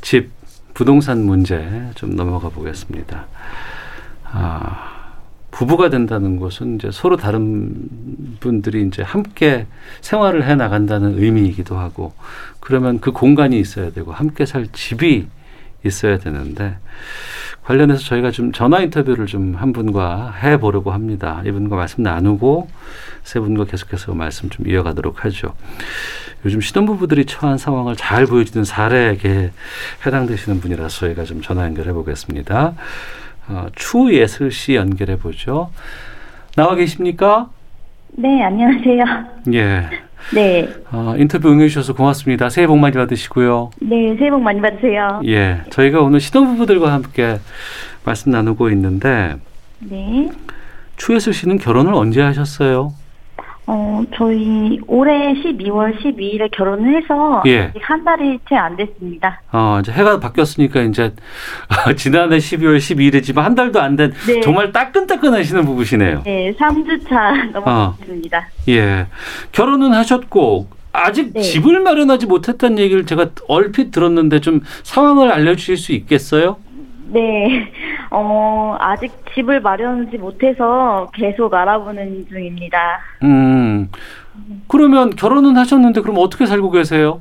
집 0.00 0.30
부동산 0.72 1.24
문제 1.24 1.90
좀 1.94 2.14
넘어가 2.14 2.48
보겠습니다. 2.48 3.26
아, 4.24 4.91
부부가 5.52 5.90
된다는 5.90 6.40
것은 6.40 6.76
이제 6.76 6.90
서로 6.90 7.16
다른 7.16 7.88
분들이 8.40 8.84
이제 8.86 9.02
함께 9.02 9.66
생활을 10.00 10.44
해 10.44 10.56
나간다는 10.56 11.22
의미이기도 11.22 11.78
하고 11.78 12.14
그러면 12.58 12.98
그 12.98 13.12
공간이 13.12 13.60
있어야 13.60 13.92
되고 13.92 14.12
함께 14.12 14.46
살 14.46 14.66
집이 14.72 15.28
있어야 15.84 16.18
되는데 16.18 16.78
관련해서 17.64 18.02
저희가 18.02 18.30
좀 18.30 18.52
전화 18.52 18.80
인터뷰를 18.80 19.26
좀 19.26 19.54
한 19.56 19.72
분과 19.72 20.32
해 20.42 20.58
보려고 20.58 20.90
합니다. 20.92 21.42
이분과 21.44 21.76
말씀 21.76 22.02
나누고 22.02 22.68
세 23.22 23.38
분과 23.38 23.66
계속해서 23.66 24.14
말씀 24.14 24.48
좀 24.48 24.66
이어가도록 24.66 25.24
하죠. 25.24 25.54
요즘 26.44 26.60
신혼부부들이 26.60 27.26
처한 27.26 27.58
상황을 27.58 27.94
잘 27.96 28.26
보여주는 28.26 28.64
사례에 28.64 29.18
해당되시는 30.04 30.60
분이라서 30.60 30.98
저희가 31.00 31.24
좀 31.24 31.42
전화 31.42 31.64
연결해 31.64 31.92
보겠습니다. 31.92 32.74
어, 33.52 33.66
추 33.74 34.12
예슬 34.12 34.50
씨 34.50 34.74
연결해 34.74 35.16
보죠. 35.16 35.70
나와 36.56 36.74
계십니까? 36.74 37.50
네, 38.12 38.42
안녕하세요. 38.42 39.04
예. 39.52 39.88
네, 40.34 40.68
어, 40.92 41.14
인터뷰 41.18 41.50
응해주셔서 41.50 41.94
고맙습니다. 41.94 42.48
새해 42.48 42.66
복 42.66 42.78
많이 42.78 42.94
받으시고요. 42.94 43.70
네, 43.80 44.16
새해 44.16 44.30
복 44.30 44.40
많이 44.42 44.60
받으세요. 44.60 45.20
예. 45.26 45.62
저희가 45.70 46.00
오늘 46.00 46.20
신혼부부들과 46.20 46.92
함께 46.92 47.38
말씀 48.04 48.30
나누고 48.30 48.70
있는데, 48.70 49.36
네, 49.80 50.30
추예슬 50.96 51.32
씨는 51.32 51.58
결혼을 51.58 51.92
언제 51.94 52.22
하셨어요? 52.22 52.94
어, 53.74 54.02
저희 54.16 54.78
올해 54.86 55.32
12월 55.32 55.98
12일에 55.98 56.50
결혼을 56.54 57.00
해서 57.02 57.42
예. 57.46 57.60
아직 57.70 57.80
한 57.82 58.04
달이 58.04 58.38
채 58.46 58.54
안 58.54 58.76
됐습니다. 58.76 59.40
어, 59.50 59.78
이제 59.80 59.90
해가 59.92 60.20
바뀌었으니까 60.20 60.82
이제 60.82 61.14
지난해 61.96 62.36
12월 62.36 62.76
12일이지만 62.76 63.40
한 63.40 63.54
달도 63.54 63.80
안된 63.80 64.12
네. 64.26 64.40
정말 64.40 64.72
따끈따끈하시는 64.72 65.64
부부시네요. 65.64 66.22
네, 66.24 66.52
3주 66.58 67.08
차 67.08 67.32
넘어갔습니다. 67.54 68.46
예. 68.68 69.06
결혼은 69.52 69.94
하셨고 69.94 70.68
아직 70.92 71.32
네. 71.32 71.40
집을 71.40 71.80
마련하지 71.80 72.26
못했다는 72.26 72.78
얘기를 72.78 73.06
제가 73.06 73.30
얼핏 73.48 73.90
들었는데 73.90 74.40
좀 74.42 74.60
상황을 74.82 75.32
알려 75.32 75.56
주실 75.56 75.78
수 75.78 75.92
있겠어요? 75.92 76.58
네, 77.08 77.70
어, 78.10 78.76
아직 78.78 79.12
집을 79.34 79.60
마련하지 79.60 80.18
못해서 80.18 81.10
계속 81.14 81.52
알아보는 81.52 82.26
중입니다. 82.28 83.00
음. 83.22 83.88
그러면 84.68 85.10
결혼은 85.10 85.56
하셨는데 85.56 86.00
그럼 86.00 86.16
어떻게 86.18 86.46
살고 86.46 86.70
계세요? 86.70 87.20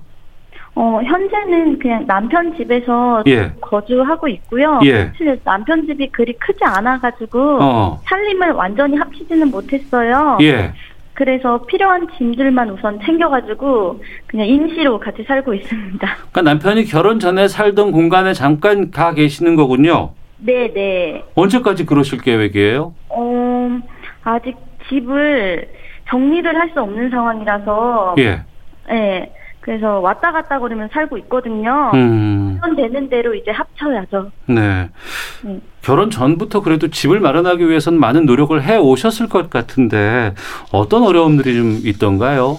어, 0.74 1.02
현재는 1.04 1.80
그냥 1.80 2.06
남편 2.08 2.56
집에서 2.56 3.24
예. 3.28 3.52
거주하고 3.60 4.30
있고요. 4.30 4.80
예. 4.84 5.08
사실 5.08 5.38
남편 5.44 5.86
집이 5.86 6.10
그리 6.12 6.34
크지 6.34 6.63
않아가지고 6.63 7.58
어. 7.62 8.00
살림을 8.06 8.52
완전히 8.52 8.96
합치지는 8.96 9.52
못했어요. 9.52 10.38
예. 10.41 10.74
그래서 11.22 11.64
필요한 11.68 12.08
짐들만 12.18 12.72
우선 12.72 13.00
챙겨가지고 13.06 14.02
그냥 14.26 14.48
임시로 14.48 15.00
같이 15.00 15.22
살고 15.22 15.54
있습니다. 15.54 16.00
그러니까 16.34 16.42
남편이 16.42 16.86
결혼 16.86 17.20
전에 17.20 17.48
살던 17.48 17.92
공간에 17.92 18.34
잠깐 18.34 18.90
가 18.90 19.14
계시는 19.14 19.56
거군요. 19.56 20.14
네, 20.40 20.74
네. 20.74 21.24
언제까지 21.36 21.86
그러실 21.86 22.22
계획이에요? 22.22 22.96
어, 23.10 23.80
아직 24.24 24.56
집을 24.90 25.70
정리를 26.10 26.56
할 26.60 26.72
수 26.74 26.82
없는 26.82 27.12
상황이라서, 27.12 28.16
예. 28.18 28.42
네. 28.90 29.32
그래서 29.60 30.00
왔다 30.00 30.32
갔다 30.32 30.58
그러면 30.58 30.90
살고 30.92 31.20
있거든요. 31.20 31.92
음. 31.94 32.60
되는 32.76 33.10
대로 33.10 33.36
이제 33.36 33.52
합쳐야죠. 33.52 34.32
네. 34.48 34.90
음. 35.46 35.62
결혼 35.82 36.10
전부터 36.10 36.62
그래도 36.62 36.89
집을 36.89 37.20
마련하기 37.20 37.67
위해서는 37.67 38.00
많은 38.00 38.26
노력을 38.26 38.62
해 38.62 38.78
오셨을 38.78 39.30
것 39.30 39.50
같은데 39.50 40.34
어떤 40.72 41.04
어려움들이 41.04 41.56
좀 41.56 41.80
있던가요? 41.84 42.58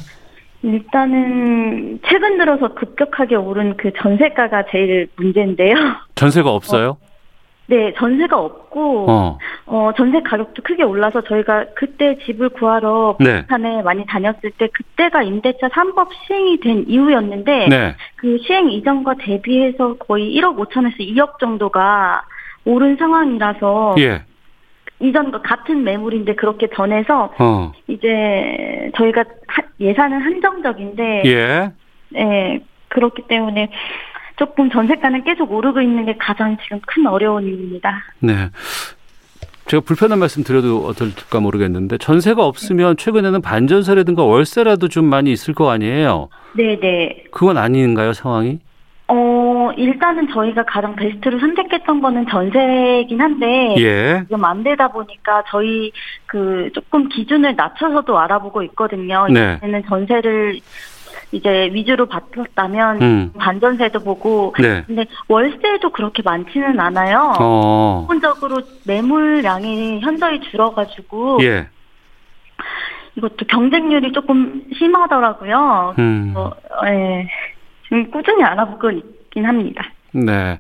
일단은 0.62 2.00
최근 2.06 2.38
들어서 2.38 2.74
급격하게 2.74 3.37
오른 3.37 3.76
그 3.76 3.92
전세가가 4.00 4.64
제일 4.70 5.08
문제인데요. 5.16 5.74
전세가 6.14 6.50
없어요? 6.50 6.98
네, 7.66 7.94
전세가 7.96 8.38
없고 8.38 9.06
어. 9.08 9.38
어, 9.66 9.90
전세 9.96 10.20
가격도 10.20 10.62
크게 10.62 10.82
올라서 10.82 11.22
저희가 11.22 11.66
그때 11.74 12.18
집을 12.26 12.50
구하러 12.50 13.16
네. 13.20 13.42
부산에 13.42 13.82
많이 13.82 14.04
다녔을 14.04 14.50
때 14.58 14.68
그때가 14.72 15.22
임대차 15.22 15.68
3법 15.68 16.08
시행이 16.26 16.61
된 16.61 16.85
이후였는데 16.88 17.68
네. 17.68 17.94
그 18.16 18.38
시행 18.46 18.70
이전과 18.70 19.14
대비해서 19.20 19.96
거의 19.96 20.37
1억 20.37 20.56
5천에서 20.56 20.98
2억 20.98 21.38
정도가 21.38 22.22
오른 22.64 22.96
상황이라서 22.96 23.96
예. 23.98 24.22
이전과 25.01 25.42
같은 25.42 25.83
매물인데 25.83 26.35
그렇게 26.37 26.68
전해서 26.75 27.33
어. 27.38 27.72
이제 27.88 28.90
저희가 28.96 29.25
하- 29.48 29.62
예산은 29.81 30.20
한정적인데 30.20 31.22
예. 31.27 31.72
네, 32.11 32.61
그렇기 32.88 33.22
때문에 33.29 33.68
조금 34.37 34.70
전세가는 34.70 35.25
계속 35.25 35.51
오르고 35.53 35.81
있는 35.81 36.07
게 36.07 36.16
가장 36.18 36.57
지금 36.62 36.81
큰 36.87 37.07
어려움입니다. 37.07 38.03
네. 38.20 38.48
제가 39.66 39.83
불편한 39.87 40.18
말씀 40.18 40.42
드려도 40.44 40.85
어떨까 40.87 41.40
모르겠는데 41.40 41.98
전세가 41.98 42.44
없으면 42.44 42.96
최근에는 42.96 43.40
반전세라든가 43.42 44.22
월세라도 44.25 44.88
좀 44.88 45.05
많이 45.07 45.33
있을 45.33 45.55
거 45.55 45.70
아니에요. 45.70 46.29
네, 46.55 46.79
네. 46.79 47.25
그건 47.31 47.57
아닌가요, 47.59 48.12
상황이? 48.12 48.59
어, 49.09 49.14
일단은 49.76 50.28
저희가 50.32 50.64
가장 50.64 50.94
베스트로 50.96 51.38
선택했던 51.38 52.00
거는 52.00 52.26
전세긴 52.28 53.20
한데 53.20 53.74
예. 53.78 54.22
지금 54.24 54.44
안 54.44 54.62
되다 54.62 54.88
보니까 54.88 55.44
저희 55.48 55.92
그 56.26 56.70
조금 56.74 57.08
기준을 57.08 57.56
낮춰서도 57.56 58.18
알아보고 58.18 58.62
있거든요. 58.64 59.26
네. 59.28 59.56
이제는 59.58 59.82
전세를 59.88 60.61
이제 61.32 61.70
위주로 61.72 62.06
받았다면 62.06 63.02
음. 63.02 63.32
반전세도 63.38 64.00
보고 64.00 64.54
네. 64.58 64.85
근데 64.87 65.06
월세도 65.28 65.90
그렇게 65.90 66.22
많지는 66.22 66.78
않아요. 66.78 67.35
어. 67.40 68.02
기본적으로 68.02 68.61
매물량이 68.87 70.00
현저히 70.00 70.40
줄어가지고 70.50 71.38
예. 71.42 71.68
이것도 73.16 73.46
경쟁률이 73.48 74.12
조금 74.12 74.62
심하더라고요. 74.78 75.94
음. 75.98 76.32
어, 76.37 76.50
예. 76.87 77.28
지금 77.85 78.11
꾸준히 78.11 78.42
알아보고 78.42 78.90
있긴 79.32 79.44
합니다. 79.46 79.84
네. 80.12 80.58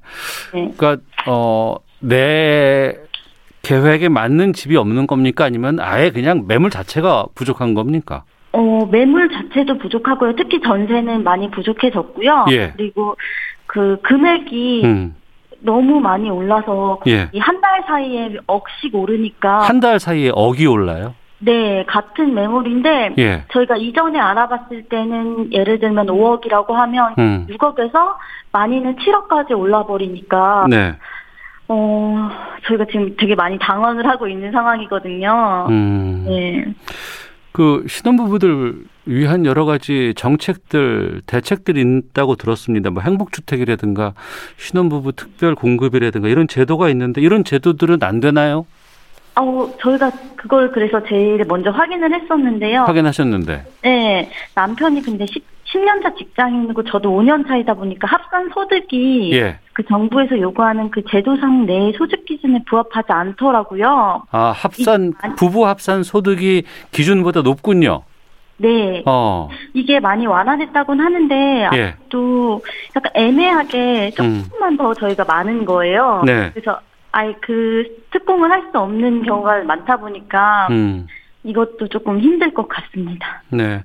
네. 0.52 0.72
그러니까 0.76 0.96
어, 1.26 1.76
내 2.00 2.94
계획에 3.62 4.08
맞는 4.08 4.54
집이 4.54 4.76
없는 4.76 5.06
겁니까? 5.06 5.44
아니면 5.44 5.78
아예 5.78 6.10
그냥 6.10 6.46
매물 6.48 6.70
자체가 6.70 7.26
부족한 7.34 7.74
겁니까? 7.74 8.24
어, 8.52 8.86
매물 8.90 9.30
자체도 9.30 9.78
부족하고요. 9.78 10.34
특히 10.36 10.60
전세는 10.60 11.22
많이 11.22 11.50
부족해졌고요. 11.50 12.46
예. 12.50 12.72
그리고 12.76 13.16
그 13.66 13.98
금액이 14.02 14.82
음. 14.84 15.14
너무 15.60 16.00
많이 16.00 16.28
올라서 16.28 17.00
예. 17.06 17.28
이한 17.32 17.60
달 17.60 17.82
사이에 17.86 18.36
억씩 18.46 18.94
오르니까 18.94 19.60
한 19.60 19.80
달 19.80 20.00
사이에 20.00 20.30
억이 20.34 20.66
올라요? 20.66 21.14
네, 21.44 21.84
같은 21.86 22.34
매물인데 22.34 23.14
예. 23.18 23.44
저희가 23.52 23.76
이전에 23.76 24.18
알아봤을 24.18 24.84
때는 24.88 25.52
예를 25.52 25.80
들면 25.80 26.06
5억이라고 26.06 26.70
하면 26.70 27.14
음. 27.18 27.46
6억에서 27.50 28.14
많이는 28.52 28.96
7억까지 28.96 29.58
올라 29.58 29.84
버리니까 29.84 30.66
네. 30.70 30.94
어, 31.66 32.28
저희가 32.66 32.84
지금 32.86 33.16
되게 33.18 33.34
많이 33.34 33.58
당황을 33.58 34.06
하고 34.08 34.28
있는 34.28 34.52
상황이거든요. 34.52 35.66
음. 35.68 36.24
네. 36.28 36.74
그 37.50 37.84
신혼부부들 37.86 38.84
위한 39.04 39.44
여러 39.44 39.64
가지 39.64 40.14
정책들, 40.16 41.22
대책들이 41.26 41.82
있다고 41.82 42.36
들었습니다. 42.36 42.90
뭐 42.90 43.02
행복주택이라든가 43.02 44.14
신혼부부 44.56 45.12
특별 45.12 45.54
공급이라든가 45.54 46.28
이런 46.28 46.46
제도가 46.46 46.88
있는데 46.90 47.20
이런 47.20 47.44
제도들은 47.44 47.98
안 48.02 48.20
되나요? 48.20 48.64
아우, 49.34 49.70
저희가 49.80 50.10
그걸 50.36 50.70
그래서 50.72 51.02
제일 51.04 51.44
먼저 51.46 51.70
확인을 51.70 52.12
했었는데요. 52.12 52.82
확인하셨는데. 52.82 53.64
네. 53.82 54.30
남편이 54.54 55.02
근데 55.02 55.24
10, 55.26 55.42
10년차 55.72 56.16
직장인이고 56.18 56.84
저도 56.84 57.10
5년 57.10 57.46
차이다 57.46 57.74
보니까 57.74 58.06
합산 58.06 58.50
소득이 58.52 59.30
예. 59.32 59.58
그 59.72 59.82
정부에서 59.86 60.38
요구하는 60.38 60.90
그 60.90 61.02
제도상 61.10 61.64
내 61.64 61.92
소득 61.96 62.24
기준에 62.26 62.60
부합하지 62.66 63.10
않더라고요. 63.10 64.24
아, 64.30 64.52
합산, 64.54 65.14
부부 65.36 65.66
합산 65.66 66.02
소득이 66.02 66.64
기준보다 66.90 67.40
높군요. 67.40 68.02
네. 68.58 69.02
어. 69.06 69.48
이게 69.72 69.98
많이 69.98 70.26
완화됐다고는 70.26 71.04
하는데 71.04 71.68
예. 71.74 71.94
또 72.10 72.62
약간 72.94 73.10
애매하게 73.14 74.12
음. 74.20 74.44
조금만 74.44 74.76
더 74.76 74.92
저희가 74.94 75.24
많은 75.24 75.64
거예요. 75.64 76.22
네. 76.26 76.50
그래서 76.52 76.78
아예 77.12 77.34
그 77.40 77.84
특공을 78.10 78.50
할 78.50 78.62
수 78.72 78.78
없는 78.78 79.22
경우가 79.24 79.64
많다 79.64 79.98
보니까 79.98 80.68
음. 80.70 81.06
이것도 81.44 81.88
조금 81.88 82.20
힘들 82.20 82.54
것 82.54 82.68
같습니다. 82.68 83.42
네. 83.50 83.82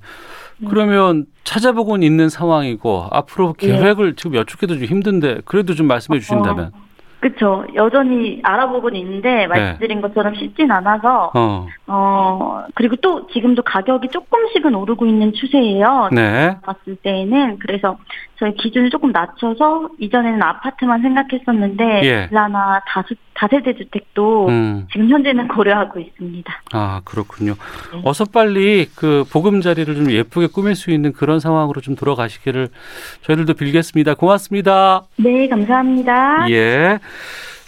그러면 0.70 1.26
찾아보고는 1.44 2.06
있는 2.06 2.30
상황이고 2.30 3.08
앞으로 3.12 3.54
예. 3.63 3.68
계획을 3.68 4.16
지금 4.16 4.36
여쭙기도 4.36 4.76
좀 4.76 4.84
힘든데 4.86 5.42
그래도 5.46 5.74
좀 5.76 5.88
말씀해 5.88 6.20
주신다면. 6.20 6.72
그렇죠. 7.20 7.66
여전히 7.74 8.40
알아보고는 8.44 9.00
있는데 9.00 9.48
말씀드린 9.48 10.02
것처럼 10.02 10.36
쉽진 10.36 10.72
않아서 10.72 11.32
어. 11.36 11.66
어 11.88 12.63
그리고 12.76 12.96
또 12.98 13.28
지금도 13.28 13.63
가격이 13.63 14.10
조금씩은 14.10 14.74
오르고 14.76 15.06
있는 15.08 15.34
추세예요. 15.34 16.10
네. 16.12 16.56
봤을 16.62 16.96
때에는 16.98 17.58
그래서 17.60 17.98
저희 18.39 18.54
기준을 18.56 18.91
조금 18.91 19.12
낮춰서 19.12 19.89
이전에는 20.00 20.41
아파트만 20.41 21.02
생각했었는데 21.02 22.02
예. 22.04 22.28
빌라나 22.30 22.80
다수 22.88 23.15
다세대 23.34 23.76
주택도 23.76 24.47
음. 24.47 24.88
지금 24.91 25.10
현재는 25.10 25.47
고려하고 25.50 26.00
있습니다. 26.00 26.62
아, 26.73 27.02
그렇군요. 27.04 27.56
네. 27.93 28.02
어서 28.04 28.26
빨리 28.26 28.88
그 28.95 29.23
보금자리를 29.32 29.93
좀 29.95 30.12
예쁘게 30.12 30.47
꾸밀 30.47 30.76
수 30.76 30.91
있는 30.91 31.13
그런 31.13 31.39
상황으로 31.39 31.82
좀 31.82 31.95
돌아가시기를 31.95 32.69
저희들도 33.23 33.56
빌겠습니다. 33.56 34.13
고맙습니다. 34.13 35.04
네, 35.17 35.47
감사합니다. 35.47 36.50
예. 36.52 37.00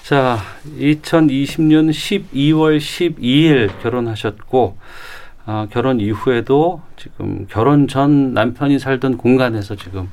자, 0.03 0.37
2020년 0.79 1.89
12월 1.89 2.77
12일 2.77 3.69
결혼하셨고, 3.81 4.77
아, 5.45 5.67
결혼 5.71 5.99
이후에도 5.99 6.81
지금 6.95 7.45
결혼 7.47 7.87
전 7.87 8.33
남편이 8.33 8.79
살던 8.79 9.17
공간에서 9.17 9.75
지금 9.75 10.09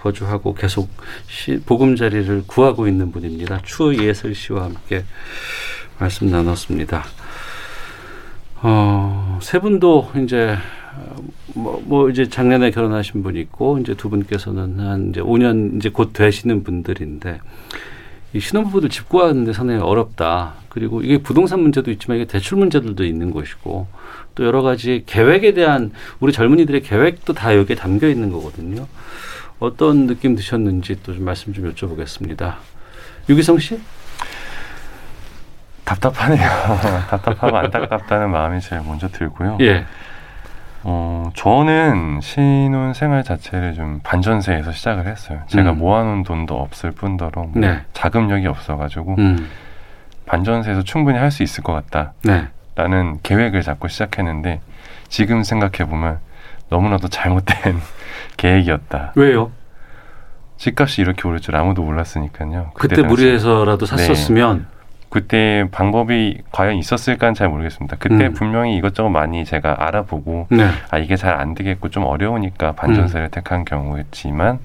거주하고 0.00 0.54
계속 0.54 0.88
시, 1.28 1.60
보금자리를 1.64 2.44
구하고 2.46 2.86
있는 2.88 3.12
분입니다. 3.12 3.62
추예슬 3.62 4.34
씨와 4.34 4.64
함께 4.64 5.04
말씀 5.98 6.30
나눴습니다. 6.30 7.04
어, 8.62 9.38
세 9.42 9.58
분도 9.58 10.10
이제 10.22 10.56
뭐, 11.54 11.82
뭐 11.84 12.10
이제 12.10 12.28
작년에 12.28 12.70
결혼하신 12.70 13.22
분이 13.22 13.40
있고 13.40 13.78
이제 13.78 13.94
두 13.94 14.08
분께서는 14.08 14.80
한 14.80 15.10
이제 15.10 15.20
5년 15.20 15.76
이제 15.76 15.88
곧 15.88 16.12
되시는 16.12 16.64
분들인데 16.64 17.40
이 18.32 18.40
신혼부부들 18.40 18.90
집 18.90 19.08
구하는데 19.08 19.52
상당히 19.52 19.80
어렵다. 19.80 20.54
그리고 20.68 21.00
이게 21.00 21.18
부동산 21.18 21.60
문제도 21.60 21.90
있지만 21.90 22.18
이게 22.18 22.26
대출 22.26 22.58
문제들도 22.58 23.02
있는 23.04 23.30
것이고 23.30 23.86
또 24.34 24.44
여러 24.44 24.60
가지 24.60 25.04
계획에 25.06 25.54
대한 25.54 25.92
우리 26.20 26.32
젊은이들의 26.32 26.82
계획도 26.82 27.32
다 27.32 27.56
여기에 27.56 27.76
담겨 27.76 28.08
있는 28.08 28.30
거거든요. 28.30 28.86
어떤 29.58 30.06
느낌 30.06 30.34
드셨는지 30.36 31.02
또 31.02 31.12
좀 31.14 31.24
말씀 31.24 31.52
좀 31.52 31.72
여쭤보겠습니다. 31.72 32.54
유기성 33.28 33.58
씨? 33.58 33.80
답답하네요. 35.84 36.48
답답하고 37.08 37.56
안타깝다는 37.56 38.30
마음이 38.30 38.60
제일 38.60 38.82
먼저 38.82 39.08
들고요. 39.08 39.58
예. 39.60 39.84
어, 40.82 41.30
저는 41.34 42.20
신혼 42.22 42.92
생활 42.92 43.24
자체를 43.24 43.74
좀 43.74 44.00
반전세에서 44.02 44.72
시작을 44.72 45.06
했어요. 45.06 45.40
제가 45.48 45.70
음. 45.72 45.78
모아놓은 45.78 46.22
돈도 46.22 46.54
없을 46.60 46.90
뿐더러 46.92 47.42
뭐 47.44 47.52
네. 47.56 47.82
자금력이 47.92 48.46
없어가지고 48.46 49.16
음. 49.18 49.48
반전세에서 50.26 50.82
충분히 50.82 51.18
할 51.18 51.30
수 51.30 51.42
있을 51.42 51.62
것 51.64 51.72
같다. 51.72 52.12
네. 52.22 52.48
라는 52.74 53.18
계획을 53.22 53.62
잡고 53.62 53.88
시작했는데 53.88 54.60
지금 55.08 55.42
생각해 55.44 55.88
보면 55.88 56.18
너무나도 56.68 57.08
잘못된 57.08 57.80
계획이었다. 58.36 59.12
왜요? 59.16 59.50
집값이 60.58 61.02
이렇게 61.02 61.26
오를 61.28 61.40
줄 61.40 61.54
아무도 61.56 61.82
몰랐으니까요. 61.82 62.70
그때 62.74 63.02
무리해서라도 63.02 63.86
네. 63.86 63.96
샀었으면 63.96 64.66
그때 65.08 65.68
방법이 65.70 66.42
과연 66.50 66.76
있었을까는 66.76 67.34
잘 67.34 67.48
모르겠습니다. 67.48 67.96
그때 67.98 68.26
음. 68.26 68.32
분명히 68.34 68.76
이것저것 68.76 69.08
많이 69.10 69.44
제가 69.44 69.76
알아보고 69.86 70.48
네. 70.50 70.68
아 70.90 70.98
이게 70.98 71.16
잘 71.16 71.38
안 71.38 71.54
되겠고 71.54 71.90
좀 71.90 72.04
어려우니까 72.04 72.72
반전세를 72.72 73.30
택한 73.30 73.64
경우였지만 73.64 74.58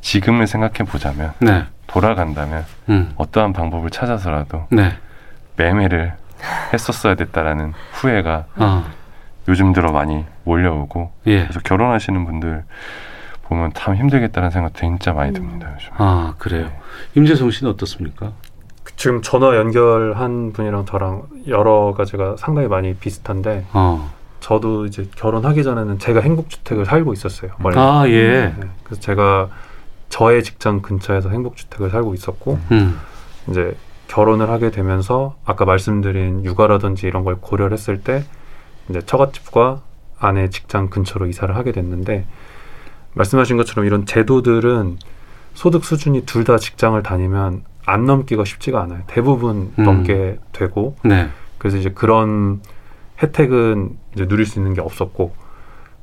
지금을 0.00 0.46
생각해 0.46 0.88
보자면 0.90 1.32
네. 1.40 1.64
돌아간다면 1.88 2.64
음. 2.88 3.12
어떠한 3.16 3.52
방법을 3.52 3.90
찾아서라도 3.90 4.66
네. 4.70 4.92
매매를 5.56 6.12
했었어야 6.72 7.16
됐다라는 7.16 7.72
후회가 7.92 8.44
아. 8.56 8.84
요즘 9.48 9.72
들어 9.72 9.90
많이 9.92 10.24
몰려오고 10.44 11.10
예. 11.26 11.42
그래서 11.42 11.60
결혼하시는 11.60 12.24
분들 12.24 12.64
보면 13.44 13.72
참 13.74 13.96
힘들겠다는 13.96 14.50
생각 14.50 14.74
진짜 14.74 15.12
많이 15.12 15.32
듭니다 15.32 15.70
요즘. 15.74 15.90
아, 15.96 16.34
그래요. 16.38 16.70
임재성 17.14 17.50
씨는 17.50 17.72
어떻습니까? 17.72 18.32
지금 18.96 19.22
전화 19.22 19.56
연결한 19.56 20.52
분이랑 20.52 20.84
저랑 20.84 21.22
여러 21.46 21.94
가지가 21.96 22.36
상당히 22.36 22.68
많이 22.68 22.94
비슷한데 22.94 23.64
어. 23.72 24.10
저도 24.40 24.86
이제 24.86 25.08
결혼하기 25.16 25.62
전에는 25.62 25.98
제가 25.98 26.20
행복주택을 26.20 26.84
살고 26.84 27.12
있었어요. 27.12 27.52
원래. 27.62 27.78
아, 27.78 28.04
예. 28.08 28.28
네, 28.28 28.54
그래서 28.84 29.00
제가 29.00 29.48
저의 30.08 30.42
직장 30.42 30.80
근처에서 30.80 31.30
행복주택을 31.30 31.90
살고 31.90 32.14
있었고 32.14 32.58
음. 32.70 32.98
이제 33.48 33.76
결혼을 34.08 34.50
하게 34.50 34.70
되면서 34.70 35.36
아까 35.44 35.64
말씀드린 35.64 36.44
육아라든지 36.44 37.06
이런 37.06 37.24
걸 37.24 37.36
고려를 37.40 37.72
했을 37.72 38.02
때 38.02 38.24
이제 38.88 39.00
처갓집과 39.02 39.82
아내 40.18 40.50
직장 40.50 40.88
근처로 40.88 41.26
이사를 41.26 41.54
하게 41.54 41.72
됐는데 41.72 42.26
말씀하신 43.14 43.56
것처럼 43.56 43.86
이런 43.86 44.06
제도들은 44.06 44.98
소득 45.54 45.84
수준이 45.84 46.22
둘 46.26 46.44
다 46.44 46.56
직장을 46.58 47.00
다니면 47.02 47.62
안 47.84 48.04
넘기가 48.04 48.44
쉽지가 48.44 48.80
않아요. 48.82 49.02
대부분 49.06 49.72
음. 49.78 49.84
넘게 49.84 50.38
되고 50.52 50.96
네. 51.02 51.28
그래서 51.58 51.76
이제 51.78 51.90
그런 51.90 52.60
혜택은 53.22 53.96
이제 54.14 54.26
누릴 54.28 54.46
수 54.46 54.58
있는 54.58 54.74
게 54.74 54.80
없었고 54.80 55.34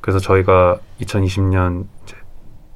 그래서 0.01 0.19
저희가 0.19 0.77
2020년 1.01 1.85
이제 2.03 2.15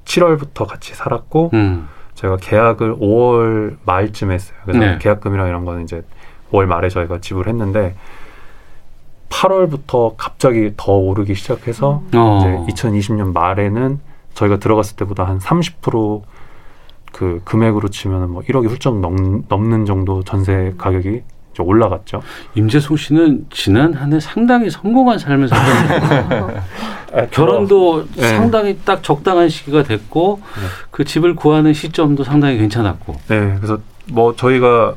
7월부터 0.06 0.66
같이 0.68 0.94
살았고 0.96 1.52
음. 1.54 1.88
제가 2.16 2.38
계약을 2.38 2.96
5월 2.96 3.78
말쯤 3.86 4.32
했어요. 4.32 4.58
그래서 4.64 4.80
네. 4.80 4.98
계약금이랑 5.00 5.48
이런 5.48 5.66
거는 5.66 5.84
이제 5.84 6.04
5월 6.52 6.66
말에 6.66 6.90
저희가 6.90 7.20
지불했는데 7.20 7.96
8월부터 9.30 10.16
갑자기 10.18 10.72
더 10.76 10.94
오르기 10.94 11.36
시작해서 11.36 12.02
어. 12.16 12.64
이제 12.68 12.74
2020년 12.74 13.34
말에는 13.34 14.00
저희가 14.34 14.58
들어갔을 14.58 14.96
때보다 14.96 15.26
한 15.26 15.40
30%그 15.40 17.42
금액으로 17.44 17.90
치면은 17.90 18.30
뭐 18.32 18.42
1억이 18.44 18.68
훌쩍 18.70 19.00
넘, 19.00 19.44
넘는 19.48 19.86
정도 19.86 20.24
전세 20.24 20.74
가격이 20.78 21.22
올라갔죠. 21.62 22.22
임재성 22.56 22.96
씨는 22.96 23.48
지난 23.50 23.94
한 23.94 24.14
해 24.14 24.20
상당히 24.22 24.70
성공한 24.70 25.20
삶을 25.20 25.50
살았는데 25.50 26.62
결혼도 27.32 28.06
네. 28.16 28.28
상당히 28.30 28.78
딱 28.86 29.04
적당한 29.04 29.50
시기가 29.50 29.84
됐고 29.84 30.40
네. 30.42 30.62
그 30.90 31.04
집을 31.04 31.36
구하는 31.36 31.74
시점도 31.74 32.24
상당히 32.24 32.58
괜찮았고. 32.60 33.14
네, 33.28 33.56
그래서 33.58 33.78
뭐 34.10 34.34
저희가 34.38 34.96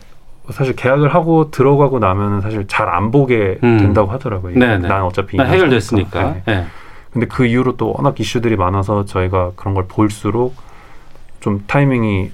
사실 0.52 0.76
계약을 0.76 1.14
하고 1.14 1.50
들어가고 1.50 1.98
나면은 1.98 2.40
사실 2.40 2.66
잘 2.66 2.88
안 2.92 3.10
보게 3.10 3.58
음. 3.62 3.78
된다고 3.78 4.10
하더라고요. 4.10 4.58
네, 4.58 4.78
네. 4.78 4.88
난 4.88 5.02
어차피 5.02 5.36
나 5.36 5.44
이년 5.44 5.54
해결됐으니까. 5.56 6.22
네. 6.32 6.42
예. 6.48 6.66
근데 7.10 7.26
그 7.26 7.46
이후로 7.46 7.76
또 7.76 7.94
워낙 7.96 8.18
이슈들이 8.18 8.56
많아서 8.56 9.04
저희가 9.04 9.52
그런 9.56 9.74
걸 9.74 9.86
볼수록 9.86 10.54
좀 11.40 11.64
타이밍이 11.66 12.30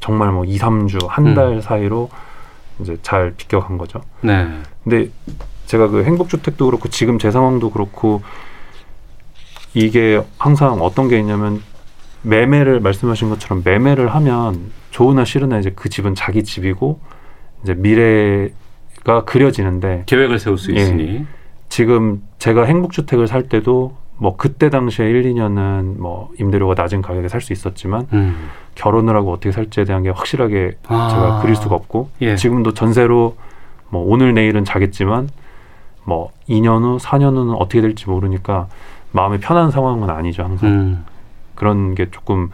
정말 0.00 0.32
뭐 0.32 0.44
2, 0.44 0.58
3주, 0.58 1.06
한 1.08 1.28
음. 1.28 1.34
달 1.34 1.62
사이로 1.62 2.10
이제 2.80 2.96
잘 3.02 3.34
비껴간 3.36 3.78
거죠. 3.78 4.00
네. 4.20 4.48
근데 4.84 5.10
제가 5.66 5.88
그 5.88 6.04
행복주택도 6.04 6.66
그렇고 6.66 6.88
지금 6.88 7.18
제 7.18 7.30
상황도 7.30 7.70
그렇고 7.70 8.22
이게 9.74 10.22
항상 10.38 10.82
어떤 10.82 11.08
게 11.08 11.18
있냐면 11.18 11.62
매매를 12.22 12.80
말씀하신 12.80 13.30
것처럼 13.30 13.62
매매를 13.64 14.14
하면 14.14 14.72
좋으나 14.90 15.24
싫으나 15.24 15.58
이제 15.58 15.72
그 15.74 15.88
집은 15.88 16.14
자기 16.14 16.44
집이고 16.44 17.00
이제 17.62 17.74
미래가 17.74 19.24
그려지는데 19.24 20.04
계획을 20.06 20.38
세울 20.38 20.58
수 20.58 20.72
예. 20.74 20.80
있으니. 20.80 21.26
지금 21.68 22.22
제가 22.38 22.64
행복주택을 22.64 23.26
살 23.26 23.48
때도 23.48 23.96
뭐 24.18 24.36
그때 24.36 24.68
당시에 24.70 25.08
1, 25.08 25.22
2년은 25.32 25.98
뭐 25.98 26.30
임대료가 26.38 26.74
낮은 26.80 27.02
가격에 27.02 27.28
살 27.28 27.40
수 27.40 27.52
있었지만 27.52 28.06
음. 28.12 28.50
결혼을 28.74 29.16
하고 29.16 29.32
어떻게 29.32 29.50
살지에 29.52 29.84
대한 29.84 30.02
게 30.02 30.10
확실하게 30.10 30.76
아. 30.86 31.08
제가 31.10 31.40
그릴 31.42 31.56
수가 31.56 31.74
없고 31.74 32.10
예. 32.20 32.36
지금도 32.36 32.74
전세로 32.74 33.36
뭐 33.88 34.04
오늘 34.06 34.34
내일은 34.34 34.64
자겠지만 34.64 35.28
뭐 36.04 36.30
2년 36.48 36.82
후, 36.82 36.98
4년 36.98 37.36
후는 37.36 37.54
어떻게 37.54 37.80
될지 37.80 38.08
모르니까 38.08 38.68
마음이 39.12 39.38
편한 39.38 39.70
상황은 39.70 40.08
아니죠 40.10 40.42
항상 40.42 40.68
음. 40.68 41.04
그런 41.54 41.94
게 41.94 42.10
조금 42.10 42.50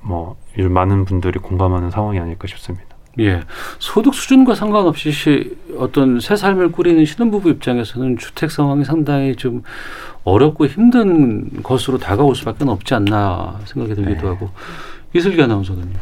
뭐 0.00 0.36
요즘 0.58 0.72
많은 0.72 1.04
분들이 1.04 1.38
공감하는 1.38 1.90
상황이 1.90 2.18
아닐까 2.18 2.46
싶습니다. 2.46 2.87
예. 3.20 3.40
소득 3.78 4.14
수준과 4.14 4.54
상관없이 4.54 5.10
시, 5.10 5.56
어떤 5.78 6.20
새 6.20 6.36
삶을 6.36 6.72
꾸리는 6.72 7.04
신혼부부 7.04 7.50
입장에서는 7.50 8.18
주택 8.18 8.50
상황이 8.50 8.84
상당히 8.84 9.34
좀 9.36 9.62
어렵고 10.24 10.66
힘든 10.66 11.62
것으로 11.62 11.98
다가올 11.98 12.34
수밖에 12.34 12.64
없지 12.64 12.94
않나 12.94 13.60
생각이 13.64 13.94
들기도 13.94 14.22
네. 14.22 14.28
하고. 14.28 14.50
이슬기 15.14 15.42
아나운서는요. 15.42 15.96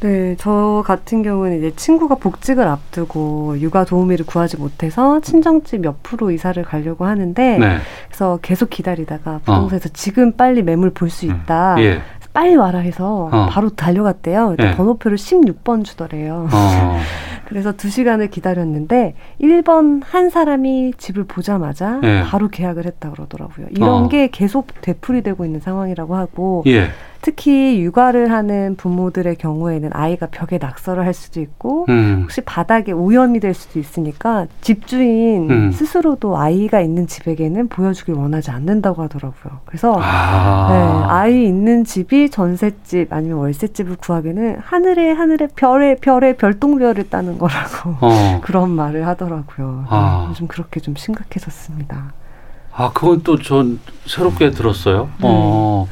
네, 0.00 0.34
저 0.38 0.82
같은 0.86 1.22
경우는 1.22 1.58
이제 1.58 1.72
친구가 1.76 2.14
복직을 2.14 2.66
앞두고 2.66 3.58
육아 3.60 3.84
도우미를 3.84 4.24
구하지 4.24 4.56
못해서 4.56 5.20
친정집 5.20 5.84
옆으로 5.84 6.30
이사를 6.30 6.62
가려고 6.62 7.04
하는데 7.04 7.58
네. 7.58 7.78
그래서 8.08 8.38
계속 8.40 8.70
기다리다가 8.70 9.40
부동산에서 9.44 9.90
지금 9.90 10.32
빨리 10.32 10.62
매물 10.62 10.90
볼 10.90 11.10
수 11.10 11.26
있다. 11.26 11.76
예. 11.80 12.00
빨리 12.32 12.56
와라 12.56 12.78
해서 12.78 13.28
어. 13.32 13.46
바로 13.50 13.70
달려갔대요. 13.70 14.56
예. 14.60 14.76
번호표를 14.76 15.16
16번 15.16 15.84
주더래요. 15.84 16.48
어. 16.52 16.98
그래서 17.46 17.72
두 17.72 17.90
시간을 17.90 18.30
기다렸는데 18.30 19.14
1번 19.40 20.02
한 20.04 20.30
사람이 20.30 20.92
집을 20.98 21.24
보자마자 21.24 22.00
예. 22.04 22.22
바로 22.24 22.48
계약을 22.48 22.86
했다 22.86 23.10
그러더라고요. 23.10 23.66
이런 23.70 24.04
어. 24.04 24.08
게 24.08 24.28
계속 24.30 24.68
되풀이되고 24.80 25.44
있는 25.44 25.58
상황이라고 25.58 26.14
하고 26.14 26.62
예. 26.68 26.90
특히 27.22 27.80
육아를 27.82 28.30
하는 28.32 28.76
부모들의 28.76 29.36
경우에는 29.36 29.90
아이가 29.92 30.26
벽에 30.30 30.58
낙서를 30.58 31.04
할 31.04 31.12
수도 31.12 31.40
있고 31.40 31.84
음. 31.88 32.20
혹시 32.22 32.40
바닥에 32.40 32.92
오염이 32.92 33.40
될 33.40 33.52
수도 33.52 33.78
있으니까 33.78 34.46
집주인 34.60 35.50
음. 35.50 35.72
스스로도 35.72 36.38
아이가 36.38 36.80
있는 36.80 37.06
집에게는 37.06 37.68
보여주길 37.68 38.14
원하지 38.14 38.50
않는다고 38.50 39.02
하더라고요. 39.02 39.60
그래서 39.66 39.98
아. 40.00 40.68
네, 40.70 41.08
아이 41.08 41.46
있는 41.46 41.84
집이 41.84 42.30
전셋집 42.30 43.12
아니면 43.12 43.38
월세집을 43.38 43.96
구하기는 43.96 44.58
하늘에 44.60 45.12
하늘에 45.12 45.48
별에 45.54 45.96
별에 45.96 46.36
별똥별을 46.36 47.10
따는 47.10 47.38
거라고 47.38 47.96
어. 48.00 48.40
그런 48.44 48.70
말을 48.70 49.06
하더라고요. 49.06 49.84
아. 49.88 50.22
네, 50.24 50.30
요즘 50.30 50.46
그렇게 50.46 50.80
좀 50.80 50.94
심각해졌습니다. 50.96 52.12
아, 52.72 52.90
그건 52.94 53.22
또 53.22 53.36
전 53.36 53.80
새롭게 54.06 54.46
음. 54.46 54.50
들었어요. 54.52 55.10
네. 55.18 55.22
어. 55.22 55.88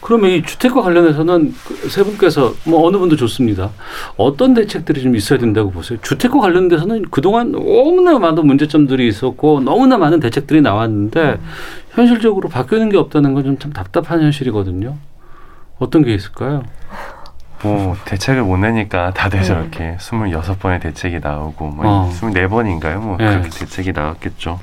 그러면 0.00 0.30
이 0.30 0.42
주택과 0.42 0.82
관련해서는 0.82 1.54
그세 1.66 2.02
분께서 2.02 2.54
뭐 2.64 2.86
어느 2.86 2.96
분도 2.96 3.14
좋습니다. 3.16 3.70
어떤 4.16 4.54
대책들이 4.54 5.02
좀 5.02 5.14
있어야 5.16 5.38
된다고 5.38 5.70
보세요? 5.70 5.98
주택과 6.02 6.40
관련돼서는 6.40 7.02
그동안 7.10 7.52
너무나 7.52 8.18
많은 8.18 8.46
문제점들이 8.46 9.06
있었고 9.06 9.60
너무나 9.60 9.98
많은 9.98 10.20
대책들이 10.20 10.60
나왔는데 10.62 11.38
현실적으로 11.92 12.48
바뀌는 12.48 12.88
게 12.88 12.96
없다는 12.96 13.34
건 13.34 13.44
좀 13.44 13.58
참 13.58 13.72
답답한 13.72 14.22
현실이거든요. 14.22 14.96
어떤 15.78 16.02
게 16.04 16.14
있을까요? 16.14 16.62
뭐 17.62 17.96
대책을 18.04 18.42
못 18.42 18.56
내니까 18.58 19.12
다들 19.12 19.40
네. 19.40 19.44
저렇게 19.44 19.96
26번의 19.98 20.80
대책이 20.80 21.20
나오고 21.20 21.66
뭐 21.68 21.84
어. 21.86 22.10
24번인가요? 22.12 22.98
뭐 22.98 23.16
네. 23.16 23.26
그렇게 23.28 23.48
대책이 23.50 23.92
나왔겠죠. 23.92 24.58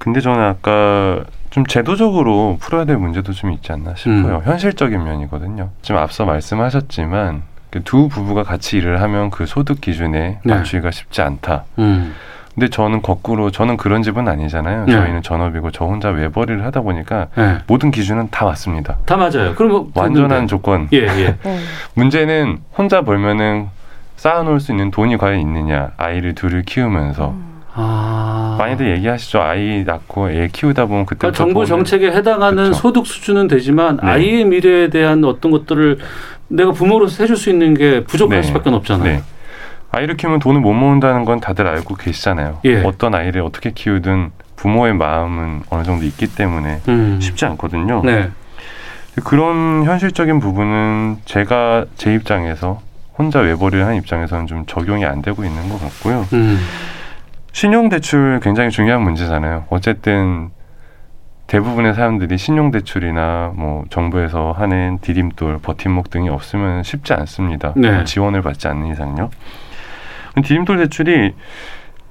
근데 0.00 0.20
저는 0.20 0.42
아까 0.42 1.24
좀 1.50 1.66
제도적으로 1.66 2.56
풀어야 2.58 2.86
될 2.86 2.96
문제도 2.96 3.32
좀 3.32 3.52
있지 3.52 3.70
않나 3.70 3.94
싶어요. 3.96 4.36
음. 4.36 4.42
현실적인 4.44 5.04
면이거든요. 5.04 5.68
지금 5.82 6.00
앞서 6.00 6.24
말씀하셨지만 6.24 7.42
그두 7.68 8.08
부부가 8.08 8.42
같이 8.42 8.78
일을 8.78 9.02
하면 9.02 9.30
그 9.30 9.44
소득 9.44 9.80
기준에 9.82 10.38
네. 10.42 10.54
맞추기가 10.54 10.90
쉽지 10.90 11.20
않다. 11.20 11.64
음. 11.78 12.14
근데 12.54 12.68
저는 12.68 13.02
거꾸로 13.02 13.50
저는 13.50 13.76
그런 13.76 14.02
집은 14.02 14.26
아니잖아요. 14.26 14.86
네. 14.86 14.92
저희는 14.92 15.22
전업이고 15.22 15.70
저 15.70 15.84
혼자 15.84 16.08
외벌이를 16.08 16.64
하다 16.64 16.80
보니까 16.80 17.28
네. 17.36 17.58
모든 17.66 17.90
기준은 17.90 18.28
다 18.30 18.46
맞습니다. 18.46 18.96
다 19.04 19.16
맞아요. 19.18 19.54
그럼 19.54 19.90
완전한 19.94 20.46
조건. 20.46 20.88
예, 20.94 21.02
예. 21.02 21.36
네. 21.44 21.58
문제는 21.94 22.58
혼자 22.76 23.02
벌면은 23.02 23.68
쌓아놓을 24.16 24.60
수 24.60 24.72
있는 24.72 24.90
돈이 24.90 25.18
과연 25.18 25.40
있느냐. 25.40 25.90
아이를 25.98 26.34
둘을 26.34 26.62
키우면서 26.62 27.34
아. 27.74 28.56
많이들 28.58 28.90
얘기하시죠. 28.96 29.40
아이 29.40 29.84
낳고 29.84 30.30
애 30.30 30.48
키우다 30.52 30.86
보면 30.86 31.06
그때 31.06 31.18
그러니까 31.18 31.36
정부 31.36 31.64
정책에 31.64 32.10
해당하는 32.10 32.64
그렇죠. 32.64 32.74
소득 32.74 33.06
수준은 33.06 33.48
되지만 33.48 33.98
네. 34.02 34.10
아이의 34.10 34.44
미래에 34.44 34.88
대한 34.88 35.24
어떤 35.24 35.50
것들을 35.50 35.98
내가 36.48 36.72
부모로서 36.72 37.22
해줄 37.22 37.36
수 37.36 37.48
있는 37.50 37.74
게 37.74 38.04
부족할 38.04 38.40
네. 38.40 38.46
수밖에 38.46 38.70
없잖아요. 38.70 39.04
네. 39.04 39.22
아이를 39.92 40.16
키우면 40.16 40.40
돈을 40.40 40.60
못 40.60 40.72
모은다는 40.72 41.24
건 41.24 41.40
다들 41.40 41.66
알고 41.66 41.96
계시잖아요. 41.96 42.60
예. 42.64 42.82
어떤 42.82 43.14
아이를 43.14 43.42
어떻게 43.42 43.70
키우든 43.72 44.30
부모의 44.56 44.94
마음은 44.94 45.62
어느 45.70 45.82
정도 45.82 46.04
있기 46.04 46.34
때문에 46.34 46.80
음. 46.88 47.18
쉽지 47.20 47.44
않거든요. 47.46 48.02
네. 48.04 48.30
그런 49.24 49.84
현실적인 49.84 50.38
부분은 50.38 51.18
제가 51.24 51.86
제 51.96 52.14
입장에서 52.14 52.80
혼자 53.18 53.40
외벌이를 53.40 53.84
한 53.84 53.96
입장에서는 53.96 54.46
좀 54.46 54.64
적용이 54.66 55.04
안 55.04 55.22
되고 55.22 55.44
있는 55.44 55.68
것 55.68 55.80
같고요. 55.80 56.26
음. 56.32 56.58
신용대출 57.52 58.40
굉장히 58.42 58.70
중요한 58.70 59.02
문제잖아요. 59.02 59.66
어쨌든 59.70 60.50
대부분의 61.46 61.94
사람들이 61.94 62.38
신용대출이나 62.38 63.52
뭐 63.56 63.84
정부에서 63.90 64.52
하는 64.52 64.98
디딤돌, 65.00 65.58
버팀목 65.58 66.10
등이 66.10 66.28
없으면 66.28 66.84
쉽지 66.84 67.12
않습니다. 67.12 67.72
네. 67.76 67.90
뭐 67.90 68.04
지원을 68.04 68.42
받지 68.42 68.68
않는 68.68 68.92
이상요. 68.92 69.30
디딤돌 70.44 70.78
대출이 70.78 71.34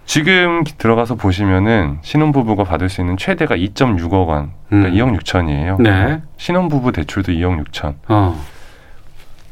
지금 0.06 0.64
들어가서 0.78 1.16
보시면은 1.16 2.00
신혼부부가 2.02 2.64
받을 2.64 2.90
수 2.90 3.00
있는 3.00 3.16
최대가 3.16 3.56
2.6억 3.56 4.28
원, 4.28 4.52
그러니까 4.68 4.90
음. 4.90 4.94
2억 4.96 5.20
6천이에요. 5.20 5.82
네. 5.82 6.22
신혼부부 6.38 6.92
대출도 6.92 7.32
2억 7.32 7.64
6천. 7.66 7.94
어. 8.10 8.36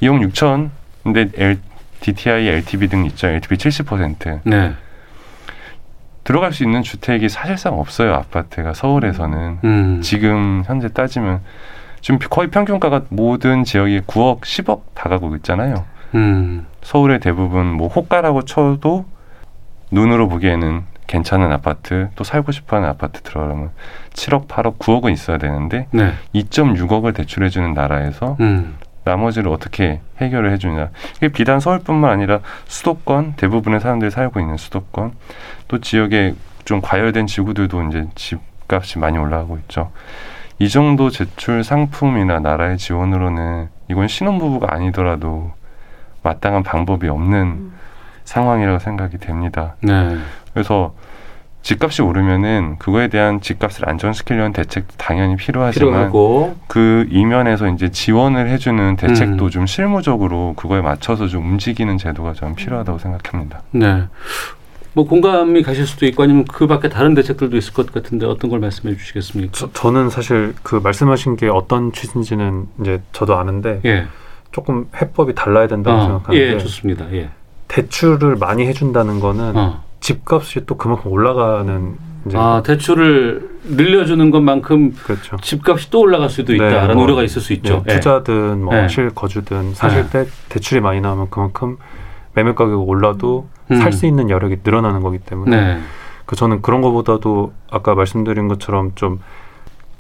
2억 0.01 0.31
6천. 0.31 0.69
근데 1.03 1.29
L, 1.38 1.59
DTI, 2.01 2.47
LTV 2.47 2.88
등 2.89 3.05
있죠. 3.05 3.27
LTV 3.27 3.57
70%. 3.57 4.39
네. 4.43 4.73
들어갈 6.28 6.51
수 6.51 6.65
있는 6.65 6.84
주택이 6.84 7.30
사실상 7.30 7.80
없어요. 7.80 8.13
아파트가 8.13 8.73
서울에서는 8.73 9.59
음. 9.63 10.01
지금 10.01 10.61
현재 10.65 10.89
따지면 10.89 11.39
지금 12.01 12.19
거의 12.19 12.49
평균가가 12.49 13.03
모든 13.07 13.63
지역이 13.63 14.01
9억, 14.01 14.41
10억 14.41 14.82
다 14.93 15.07
가고 15.07 15.34
있잖아요. 15.38 15.86
음. 16.15 16.65
서울의 16.82 17.21
대부분 17.21 17.67
뭐 17.67 17.88
호가라고 17.88 18.41
쳐도 18.41 19.05
눈으로 19.89 20.28
보기에는 20.28 20.84
괜찮은 21.07 21.49
아파트 21.49 22.09
또 22.17 22.25
살고 22.25 22.51
싶어하는 22.51 22.89
아파트 22.89 23.21
들어가면 23.21 23.69
7억, 24.11 24.49
8억, 24.49 24.80
9억은 24.80 25.13
있어야 25.13 25.38
되는데 25.38 25.88
네. 25.91 26.11
2.6억을 26.36 27.15
대출해주는 27.15 27.73
나라에서 27.73 28.36
음. 28.41 28.75
나머지를 29.07 29.51
어떻게 29.51 30.01
해결을 30.19 30.51
해주냐. 30.53 30.89
이게 31.17 31.29
비단 31.29 31.59
서울뿐만 31.59 32.11
아니라 32.11 32.39
수도권 32.65 33.33
대부분의 33.37 33.79
사람들이 33.79 34.11
살고 34.11 34.39
있는 34.39 34.57
수도권 34.57 35.13
또 35.67 35.79
지역에 35.79 36.35
좀 36.65 36.81
과열된 36.81 37.27
지구들도 37.27 37.83
이제 37.83 38.07
집값이 38.15 38.99
많이 38.99 39.17
올라가고 39.17 39.57
있죠. 39.59 39.91
이 40.59 40.69
정도 40.69 41.09
제출 41.09 41.63
상품이나 41.63 42.39
나라의 42.39 42.77
지원으로는 42.77 43.69
이건 43.89 44.07
신혼부부가 44.07 44.73
아니더라도 44.73 45.53
마땅한 46.23 46.63
방법이 46.63 47.07
없는 47.07 47.71
상황이라고 48.25 48.79
생각이 48.79 49.17
됩니다. 49.19 49.75
네. 49.81 50.17
그래서 50.53 50.93
집값이 51.68 52.01
오르면은 52.01 52.78
그거에 52.80 53.09
대한 53.09 53.41
집값을 53.41 53.89
안정시키려는 53.89 54.53
대책도 54.53 54.93
당연히 54.97 55.36
필요하지만 55.36 55.91
필요하고 55.91 56.55
그 56.68 57.05
이면에서 57.11 57.68
이제 57.68 57.91
지원을 57.91 58.47
해주는 58.47 58.95
대책도 58.95 59.43
음. 59.43 59.49
좀 59.49 59.65
실무적으로 59.65 60.53
그거에 60.55 60.80
맞춰서 60.80 61.28
좀 61.28 61.45
움직이는 61.45 61.97
제도가 61.97 62.32
좀 62.32 62.55
필요하다고 62.55 62.99
생각합니다. 62.99 63.63
네. 63.72 64.03
뭐 64.93 65.05
공감이 65.05 65.61
가실 65.61 65.86
수도 65.86 66.05
있고 66.05 66.24
아니면 66.24 66.45
그 66.45 66.68
밖에 66.68 66.88
다른 66.88 67.13
대책들도 67.13 67.57
있을 67.57 67.74
것 67.74 67.91
같은데 67.91 68.26
어떤 68.26 68.49
걸 68.49 68.61
말씀해 68.61 68.95
주시겠습니까? 68.95 69.51
저, 69.51 69.70
저는 69.74 70.09
사실 70.09 70.55
그 70.63 70.76
말씀하신 70.82 71.36
게 71.36 71.49
어떤 71.49 71.91
취지인지는 71.91 72.68
이제 72.80 73.01
저도 73.11 73.36
아는데 73.36 73.82
예. 73.84 74.07
조금 74.53 74.88
해법이 74.95 75.36
달라야 75.36 75.68
된다고 75.68 75.97
어, 75.97 76.01
생각하는데 76.01 76.53
예, 76.53 76.57
좋습니다. 76.59 77.11
예. 77.11 77.30
대출을 77.68 78.38
많이 78.38 78.65
해준다는 78.65 79.20
거는 79.20 79.57
어. 79.57 79.86
집값이 80.07 80.65
또 80.65 80.77
그만큼 80.77 81.11
올라가는 81.11 81.95
이제 82.25 82.37
아 82.37 82.61
대출을 82.63 83.49
늘려주는 83.63 84.31
것만큼 84.31 84.93
그렇죠. 85.03 85.37
집값이 85.37 85.89
또 85.89 86.01
올라갈 86.01 86.29
수도 86.29 86.53
네, 86.53 86.55
있다라는 86.55 86.95
뭐, 86.95 87.03
우려가 87.03 87.23
있을 87.23 87.41
수 87.41 87.53
있죠. 87.53 87.83
네, 87.85 87.95
투자든 87.95 88.63
뭐 88.63 88.73
네. 88.73 88.87
실거주든 88.87 89.73
사실 89.73 90.09
때 90.09 90.25
대출이 90.49 90.81
많이 90.81 91.01
나오면 91.01 91.29
그만큼 91.29 91.77
매매 92.33 92.53
가격이 92.53 92.75
올라도 92.75 93.47
음. 93.71 93.77
살수 93.77 94.05
있는 94.05 94.29
여력이 94.29 94.57
늘어나는 94.63 95.01
거기 95.01 95.17
때문에 95.19 95.55
네. 95.55 95.79
그 96.25 96.35
저는 96.35 96.61
그런 96.61 96.81
것보다도 96.81 97.53
아까 97.69 97.95
말씀드린 97.95 98.47
것처럼 98.47 98.93
좀 98.95 99.19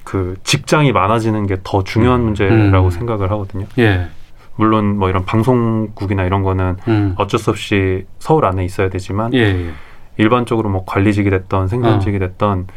그 0.07 0.35
직장이 0.43 0.93
많아지는 0.93 1.47
게 1.47 1.57
더 1.65 1.83
중요한 1.83 2.21
문제라고 2.21 2.87
음. 2.87 2.89
생각을 2.91 3.29
하거든요. 3.31 3.65
예. 3.77 4.07
물론 4.55 4.97
뭐 4.97 5.09
이런 5.09 5.25
방송국이나 5.25 6.23
이런 6.23 6.43
거는 6.43 6.77
음. 6.87 7.13
어쩔 7.17 7.37
수 7.37 7.49
없이 7.49 8.05
서울 8.17 8.45
안에 8.45 8.63
있어야 8.63 8.89
되지만 8.89 9.33
예, 9.33 9.39
예. 9.39 9.69
일반적으로 10.17 10.69
뭐 10.69 10.83
관리직이 10.85 11.29
됐던 11.29 11.63
어. 11.63 11.67
생산직이 11.67 12.19
됐던 12.19 12.67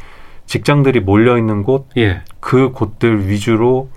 직장들이 0.47 1.01
몰려 1.01 1.39
있는 1.39 1.63
곳 1.63 1.89
예. 1.97 2.23
그 2.41 2.73
곳들 2.73 3.29
위주로 3.29 3.89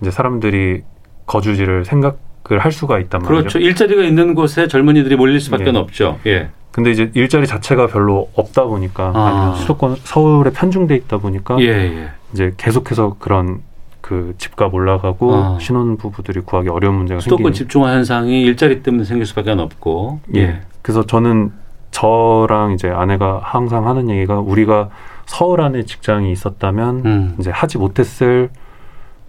이제 0.00 0.10
사람들이 0.10 0.82
거주지를 1.26 1.84
생각을 1.84 2.58
할 2.58 2.72
수가 2.72 2.98
있단 2.98 3.22
말이죠. 3.22 3.36
그렇죠. 3.38 3.58
일자리가 3.58 4.02
있는 4.02 4.34
곳에 4.34 4.66
젊은이들이 4.66 5.16
몰릴 5.16 5.40
수밖에 5.40 5.66
예. 5.72 5.76
없죠. 5.76 6.18
예. 6.26 6.50
근데 6.72 6.90
이제 6.90 7.10
일자리 7.14 7.46
자체가 7.46 7.86
별로 7.86 8.30
없다 8.34 8.64
보니까 8.64 9.12
아. 9.14 9.26
아니면 9.26 9.56
수도권 9.56 9.96
서울에 10.02 10.50
편중돼 10.50 10.96
있다 10.96 11.18
보니까 11.18 11.60
예, 11.60 11.66
예. 11.66 12.08
이제 12.32 12.52
계속해서 12.56 13.16
그런 13.18 13.60
그 14.00 14.34
집값 14.38 14.74
올라가고 14.74 15.34
아. 15.34 15.58
신혼 15.60 15.96
부부들이 15.96 16.40
구하기 16.40 16.68
어려운 16.68 16.96
문제가 16.96 17.20
수도권 17.20 17.44
생기는 17.44 17.52
집중화 17.52 17.92
현상이 17.92 18.42
일자리 18.42 18.82
때문에 18.82 19.04
생길 19.04 19.26
수밖에 19.26 19.52
없고. 19.52 20.20
예. 20.34 20.62
그래서 20.80 21.06
저는 21.06 21.52
저랑 21.92 22.72
이제 22.72 22.88
아내가 22.88 23.40
항상 23.42 23.86
하는 23.86 24.10
얘기가 24.10 24.40
우리가 24.40 24.90
서울 25.26 25.60
안에 25.60 25.84
직장이 25.84 26.32
있었다면 26.32 27.02
음. 27.04 27.36
이제 27.38 27.50
하지 27.50 27.78
못했을 27.78 28.50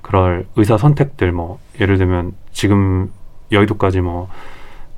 그럴 0.02 0.46
의사 0.56 0.78
선택들 0.78 1.32
뭐 1.32 1.60
예를 1.80 1.98
들면 1.98 2.34
지금 2.52 3.12
여의도까지 3.52 4.02
뭐 4.02 4.28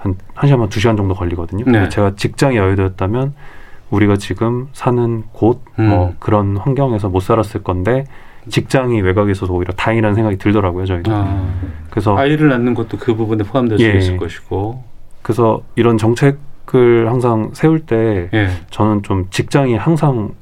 한 0.06 0.16
한 0.36 0.48
시간 0.50 0.70
두 0.70 0.80
시간 0.80 0.96
정도 0.96 1.14
걸리거든요. 1.16 1.66
네. 1.66 1.90
제가 1.90 2.14
직장이 2.16 2.58
여의도였다면 2.58 3.34
우리가 3.90 4.18
지금 4.18 4.68
사는 4.74 5.24
곳뭐 5.34 5.60
음. 5.80 6.16
그런 6.20 6.58
환경에서 6.58 7.10
못 7.10 7.22
살았을 7.22 7.64
건데 7.64 8.06
직장이 8.50 9.02
외곽에 9.02 9.32
있어서 9.32 9.54
오히려 9.54 9.74
다행이라는 9.74 10.14
생각이 10.16 10.38
들더라고요 10.38 10.86
저희도. 10.86 11.12
아. 11.14 11.48
그래서 11.90 12.16
아이를 12.16 12.50
낳는 12.50 12.76
것도 12.76 12.98
그 12.98 13.16
부분에 13.16 13.44
포함될 13.44 13.80
수 13.80 13.86
예. 13.86 13.98
있을 13.98 14.18
것이고. 14.18 14.84
그래서 15.24 15.62
이런 15.76 15.98
정책 15.98 16.38
을 16.74 17.10
항상 17.10 17.52
세울 17.54 17.86
때 17.86 18.30
예. 18.34 18.50
저는 18.72 19.04
좀 19.04 19.28
직장이 19.30 19.76
항상 19.76 20.34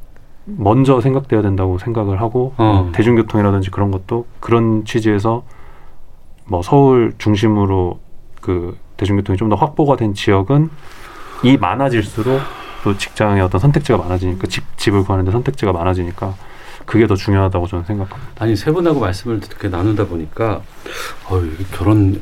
먼저 0.45 1.01
생각돼야 1.01 1.41
된다고 1.41 1.77
생각을 1.77 2.21
하고 2.21 2.53
어. 2.57 2.91
대중교통이라든지 2.93 3.71
그런 3.71 3.91
것도 3.91 4.25
그런 4.39 4.85
취지에서 4.85 5.43
뭐 6.45 6.61
서울 6.61 7.13
중심으로 7.17 7.99
그 8.41 8.77
대중교통이 8.97 9.37
좀 9.37 9.49
더 9.49 9.55
확보가 9.55 9.95
된 9.97 10.13
지역은 10.13 10.69
이 11.43 11.57
많아질수록 11.57 12.39
또 12.83 12.97
직장의 12.97 13.41
어떤 13.41 13.59
선택지가 13.59 13.97
많아지니까 13.99 14.47
집 14.47 14.63
집을 14.77 15.03
구하는데 15.03 15.31
선택지가 15.31 15.71
많아지니까 15.73 16.33
그게 16.85 17.07
더 17.07 17.15
중요하다고 17.15 17.67
저는 17.67 17.85
생각합니다. 17.85 18.31
아니 18.43 18.55
세 18.55 18.71
분하고 18.71 18.99
말씀을 18.99 19.37
이렇게 19.37 19.69
나누다 19.69 20.07
보니까 20.07 20.61
어 21.29 21.41
결혼 21.73 22.21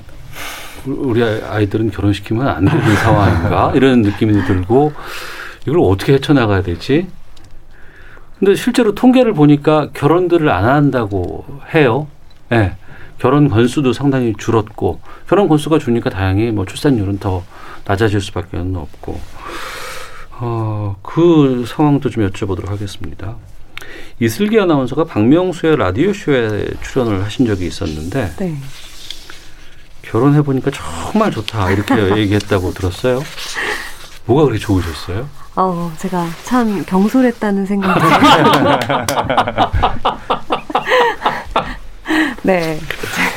우리 0.85 1.23
아이들은 1.23 1.91
결혼시키면 1.91 2.47
안 2.47 2.65
되는 2.65 2.95
상황인가 2.97 3.71
이런 3.75 4.01
느낌이 4.01 4.45
들고 4.45 4.93
이걸 5.67 5.79
어떻게 5.79 6.13
헤쳐나가야 6.13 6.63
되지? 6.63 7.07
근데 8.39 8.55
실제로 8.55 8.95
통계를 8.95 9.33
보니까 9.33 9.89
결혼들을 9.93 10.49
안 10.49 10.65
한다고 10.65 11.45
해요. 11.73 12.07
예. 12.51 12.73
결혼 13.19 13.49
건수도 13.49 13.93
상당히 13.93 14.33
줄었고 14.35 14.99
결혼 15.27 15.47
건수가 15.47 15.77
주니까 15.77 16.09
다행히 16.09 16.49
뭐 16.49 16.65
출산율은 16.65 17.19
더 17.19 17.43
낮아질 17.85 18.19
수밖에 18.19 18.57
없고 18.57 19.19
어, 20.39 20.95
그 21.03 21.65
상황도 21.67 22.09
좀 22.09 22.27
여쭤보도록 22.27 22.69
하겠습니다. 22.69 23.35
이슬기 24.19 24.59
아나운서가 24.59 25.03
박명수의 25.03 25.77
라디오 25.77 26.13
쇼에 26.13 26.65
출연을 26.81 27.23
하신 27.23 27.45
적이 27.45 27.67
있었는데 27.67 28.31
네. 28.37 28.55
결혼해 30.11 30.41
보니까 30.41 30.69
정말 30.71 31.31
좋다 31.31 31.71
이렇게 31.71 31.95
얘기했다고 32.19 32.73
들었어요. 32.73 33.23
뭐가 34.25 34.43
그렇게 34.43 34.59
좋으셨어요? 34.59 35.27
어, 35.55 35.91
제가 35.97 36.27
참 36.43 36.83
경솔했다는 36.85 37.65
생각이 37.65 38.01
네. 42.43 42.79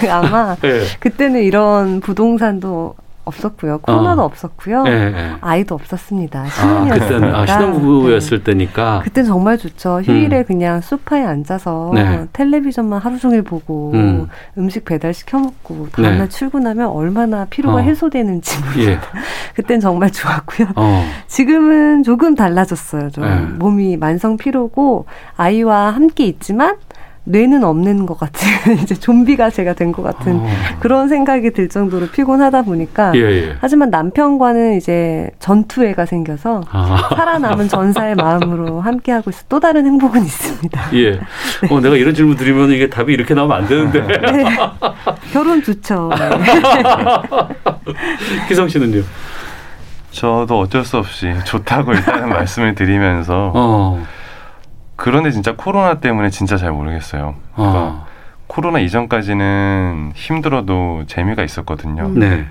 제가 0.01 0.17
아마 0.19 0.57
예. 0.65 0.87
그때는 1.01 1.43
이런 1.43 2.01
부동산도 2.01 2.95
없었고요. 3.25 3.79
코로나도 3.79 4.23
어. 4.23 4.25
없었고요. 4.25 4.85
예, 4.87 4.91
예. 4.91 5.33
아이도 5.41 5.75
없었습니다. 5.75 6.41
아, 6.43 6.47
신혼이었으니까. 6.47 7.07
그때는 7.07 7.35
아, 7.35 7.47
신혼부부였을 7.47 8.45
때니까. 8.45 9.01
그땐 9.05 9.25
정말 9.25 9.59
좋죠. 9.59 10.01
휴일에 10.03 10.39
음. 10.39 10.45
그냥 10.45 10.81
소파에 10.81 11.25
앉아서 11.25 11.93
네. 11.95 12.27
텔레비전만 12.33 13.01
하루 13.01 13.19
종일 13.19 13.43
보고 13.43 13.93
음. 13.95 14.29
음. 14.59 14.71
식 14.71 14.85
배달 14.85 15.15
시켜 15.15 15.39
먹고 15.39 15.89
다음날 15.93 16.19
네. 16.19 16.29
출근하면 16.29 16.89
얼마나 16.89 17.45
피로가 17.47 17.77
어. 17.77 17.81
해소되는지 17.81 18.59
예. 18.79 18.99
그땐 19.55 19.81
정말 19.81 20.11
좋았고요. 20.11 20.69
어. 20.77 21.05
지금은 21.27 22.03
조금 22.03 22.35
달라졌어요. 22.35 23.11
좀 23.11 23.25
네. 23.25 23.41
몸이 23.59 23.97
만성 23.97 24.37
피로고 24.37 25.07
아이와 25.37 25.91
함께 25.91 26.27
있지만 26.27 26.77
뇌는 27.27 27.65
없는 27.65 28.05
것 28.07 28.19
같은 28.19 28.79
이제 28.83 28.95
좀비가 28.95 29.51
제가 29.51 29.73
된 29.73 29.93
것 29.93 30.03
같은 30.03 30.37
어. 30.37 30.47
그런 30.81 31.09
생각이 31.09 31.51
들 31.53 31.69
정도로 31.69 32.09
피곤하다 32.09 32.63
보니까 32.63 33.13
예, 33.15 33.21
예. 33.21 33.57
하지만 33.61 33.91
남편과는 33.91 34.77
이제 34.77 35.31
전투애가 35.39 36.05
생겨서 36.07 36.63
아. 36.71 37.11
살아남은 37.17 37.69
전사의 37.69 38.17
마음으로 38.17 38.81
함께 38.81 39.13
하고 39.13 39.31
있어 39.31 39.45
또 39.49 39.61
다른 39.61 39.87
행복은 39.87 40.23
있습니다. 40.25 40.81
예. 40.99 41.21
어, 41.71 41.81
내가 41.81 41.97
이런 41.97 42.15
질문 42.15 42.37
드리면 42.37 42.71
이게 42.73 42.89
답이 42.91 43.13
이렇게 43.13 43.35
나오면 43.35 43.57
안 43.57 43.67
되는데. 43.69 44.01
네. 44.33 44.45
결혼 45.33 45.63
좋죠. 45.63 46.11
네. 46.19 46.31
기성 48.49 48.69
씨는요? 48.69 49.03
저도 50.11 50.61
어쩔 50.61 50.85
수 50.85 50.97
없이 50.99 51.33
좋다고 51.45 51.93
일단은 51.93 52.29
말씀을 52.29 52.75
드리면서 52.75 53.53
어. 53.55 54.05
그런데 55.05 55.31
진짜 55.31 55.55
코로나 55.55 56.01
때문에 56.01 56.31
진짜 56.31 56.57
잘 56.57 56.73
모르겠어요. 56.73 57.35
그러니까 57.55 57.79
어. 57.79 58.07
코로나 58.47 58.79
이전까지는 58.79 60.13
힘들어도 60.15 61.05
재미가 61.07 61.45
있었거든요. 61.45 62.07
음. 62.07 62.19
네. 62.19 62.47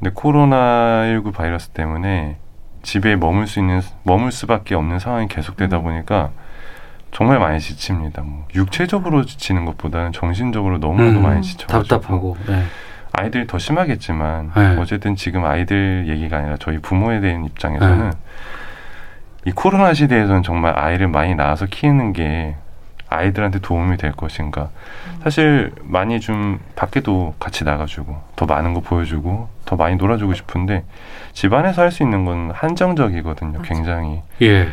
근데 0.00 0.10
코로나 0.12 1.06
19 1.06 1.30
바이러스 1.30 1.68
때문에 1.68 2.38
집에 2.82 3.14
머물 3.14 3.46
수 3.46 3.60
있는 3.60 3.82
머물 4.02 4.32
수밖에 4.32 4.74
없는 4.74 4.98
상황이 4.98 5.28
계속되다 5.28 5.76
음. 5.76 5.82
보니까 5.84 6.30
정말 7.12 7.38
많이 7.38 7.60
지칩니다. 7.60 8.22
뭐 8.22 8.48
육체적으로 8.56 9.24
지치는 9.24 9.64
것보다는 9.64 10.10
정신적으로 10.10 10.78
너무나도 10.78 11.20
음, 11.20 11.22
많이 11.22 11.42
지쳐가지고 11.42 11.86
답답하고. 11.86 12.36
네. 12.48 12.64
아이들이 13.12 13.46
더 13.46 13.58
심하겠지만 13.58 14.50
네. 14.56 14.76
어쨌든 14.76 15.14
지금 15.14 15.44
아이들 15.44 16.06
얘기가 16.08 16.38
아니라 16.38 16.56
저희 16.58 16.78
부모에 16.78 17.20
대한 17.20 17.44
입장에서는 17.44 18.10
네. 18.10 18.16
이 19.46 19.52
코로나 19.52 19.94
시대에서는 19.94 20.42
정말 20.42 20.78
아이를 20.78 21.08
많이 21.08 21.34
낳아서 21.34 21.66
키우는 21.66 22.12
게 22.12 22.56
아이들한테 23.08 23.58
도움이 23.60 23.96
될 23.96 24.12
것인가 24.12 24.68
사실 25.22 25.72
많이 25.82 26.20
좀 26.20 26.60
밖에도 26.76 27.34
같이 27.40 27.64
나가주고 27.64 28.16
더 28.36 28.46
많은 28.46 28.72
거 28.74 28.80
보여주고 28.80 29.48
더 29.64 29.76
많이 29.76 29.96
놀아주고 29.96 30.34
싶은데 30.34 30.84
집안에서 31.32 31.82
할 31.82 31.90
수 31.90 32.02
있는 32.04 32.24
건 32.24 32.52
한정적이거든요 32.54 33.58
맞아. 33.58 33.74
굉장히 33.74 34.22
예. 34.42 34.68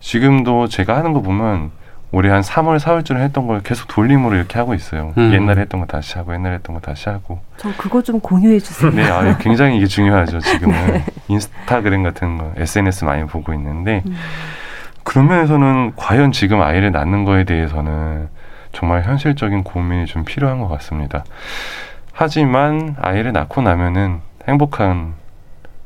지금도 0.00 0.68
제가 0.68 0.96
하는 0.96 1.12
거 1.12 1.22
보면 1.22 1.70
올해 2.12 2.30
한 2.30 2.42
3월 2.42 2.78
4월쯤에 2.78 3.16
했던 3.16 3.46
걸 3.46 3.62
계속 3.62 3.88
돌림으로 3.88 4.36
이렇게 4.36 4.58
하고 4.58 4.74
있어요 4.74 5.14
음. 5.16 5.32
옛날에 5.32 5.62
했던 5.62 5.80
거 5.80 5.86
다시 5.86 6.18
하고 6.18 6.34
옛날에 6.34 6.56
했던 6.56 6.74
거 6.74 6.80
다시 6.80 7.08
하고 7.08 7.40
저 7.56 7.70
그거 7.76 8.02
좀 8.02 8.20
공유해 8.20 8.58
주세요. 8.58 8.90
네, 8.90 9.04
아, 9.08 9.36
굉장히 9.38 9.78
이게 9.78 9.86
중요하죠. 9.86 10.40
지금은 10.40 11.02
인스타그램 11.28 12.02
같은 12.02 12.36
거, 12.36 12.52
SNS 12.56 13.04
많이 13.06 13.24
보고 13.24 13.54
있는데 13.54 14.02
음. 14.06 14.16
그런 15.04 15.26
면에서는 15.26 15.92
과연 15.96 16.32
지금 16.32 16.60
아이를 16.60 16.92
낳는 16.92 17.24
거에 17.24 17.44
대해서는 17.44 18.28
정말 18.72 19.02
현실적인 19.02 19.64
고민이 19.64 20.06
좀 20.06 20.24
필요한 20.24 20.60
것 20.60 20.68
같습니다. 20.68 21.24
하지만 22.12 22.94
아이를 23.00 23.32
낳고 23.32 23.62
나면은 23.62 24.20
행복한 24.46 25.14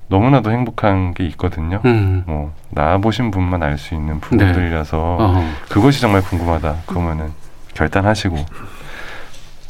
너무나도 0.09 0.51
행복한 0.53 1.15
게 1.15 1.25
있거든요. 1.29 1.81
음. 1.85 2.23
뭐 2.27 2.55
낳아보신 2.71 3.31
분만 3.31 3.63
알 3.63 3.77
수 3.79 3.95
있는 3.95 4.21
부분들이라서 4.21 4.99
어. 5.21 5.55
그것이 5.69 6.01
정말 6.01 6.23
궁금하다. 6.23 6.77
그러면은 6.87 7.31
결단하시고 7.75 8.37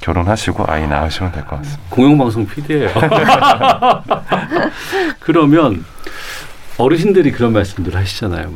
결혼하시고 0.00 0.64
아이 0.68 0.86
낳으시면 0.86 1.32
될 1.32 1.44
것 1.46 1.56
같습니다. 1.56 1.82
공영방송 1.90 2.46
PD예요. 2.46 2.90
그러면 5.20 5.84
어르신들이 6.78 7.32
그런 7.32 7.52
말씀들 7.52 7.96
하시잖아요. 7.96 8.52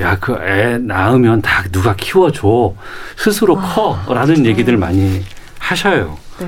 야, 0.00 0.18
그 0.18 0.34
애 0.42 0.76
낳으면 0.78 1.40
다 1.40 1.62
누가 1.72 1.94
키워줘. 1.96 2.74
스스로 3.16 3.56
커라는 3.56 4.44
얘기들 4.44 4.76
많이 4.76 5.24
하셔요. 5.58 6.18
네. 6.40 6.46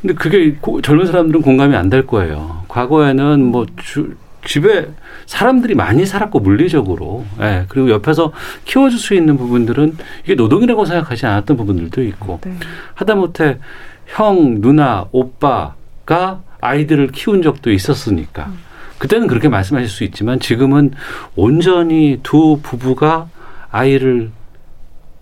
근데 0.00 0.14
그게 0.14 0.52
고- 0.60 0.80
젊은 0.80 1.06
사람들은 1.06 1.42
공감이 1.42 1.74
안 1.74 1.90
될 1.90 2.06
거예요. 2.06 2.64
과거에는 2.68 3.44
뭐 3.44 3.66
주, 3.76 4.14
집에 4.44 4.88
사람들이 5.26 5.74
많이 5.74 6.06
살았고 6.06 6.40
물리적으로, 6.40 7.24
예, 7.40 7.64
그리고 7.68 7.90
옆에서 7.90 8.32
키워줄 8.64 8.98
수 8.98 9.14
있는 9.14 9.36
부분들은 9.36 9.96
이게 10.24 10.34
노동이라고 10.34 10.84
생각하지 10.84 11.26
않았던 11.26 11.56
부분들도 11.56 12.02
있고, 12.04 12.40
네. 12.44 12.52
하다못해 12.94 13.58
형, 14.06 14.60
누나, 14.60 15.06
오빠가 15.10 16.42
아이들을 16.60 17.08
키운 17.08 17.42
적도 17.42 17.70
있었으니까. 17.72 18.50
그때는 18.98 19.26
그렇게 19.26 19.48
말씀하실 19.48 19.88
수 19.88 20.02
있지만 20.04 20.40
지금은 20.40 20.92
온전히 21.36 22.18
두 22.22 22.58
부부가 22.62 23.28
아이를 23.70 24.30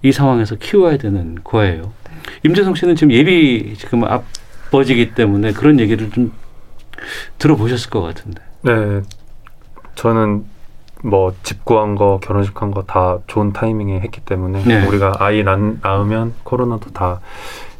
이 0.02 0.12
상황에서 0.12 0.54
키워야 0.56 0.98
되는 0.98 1.36
거예요. 1.42 1.92
임재성 2.44 2.74
씨는 2.74 2.94
지금 2.96 3.12
예비 3.12 3.74
지금 3.76 4.02
아버지기 4.68 5.14
때문에 5.14 5.52
그런 5.52 5.78
얘기를 5.80 6.10
좀 6.10 6.32
들어보셨을 7.38 7.90
것 7.90 8.00
같은데. 8.02 8.42
네, 8.62 9.02
저는 9.94 10.44
뭐 11.02 11.32
집 11.42 11.64
구한 11.64 11.94
거, 11.94 12.18
결혼식 12.22 12.60
한 12.62 12.70
거 12.72 12.82
다 12.82 13.18
좋은 13.26 13.52
타이밍에 13.52 14.00
했기 14.00 14.20
때문에 14.20 14.64
네. 14.64 14.86
우리가 14.86 15.14
아이 15.18 15.42
낳, 15.44 15.58
낳으면 15.82 16.34
코로나도 16.42 16.90
다 16.92 17.20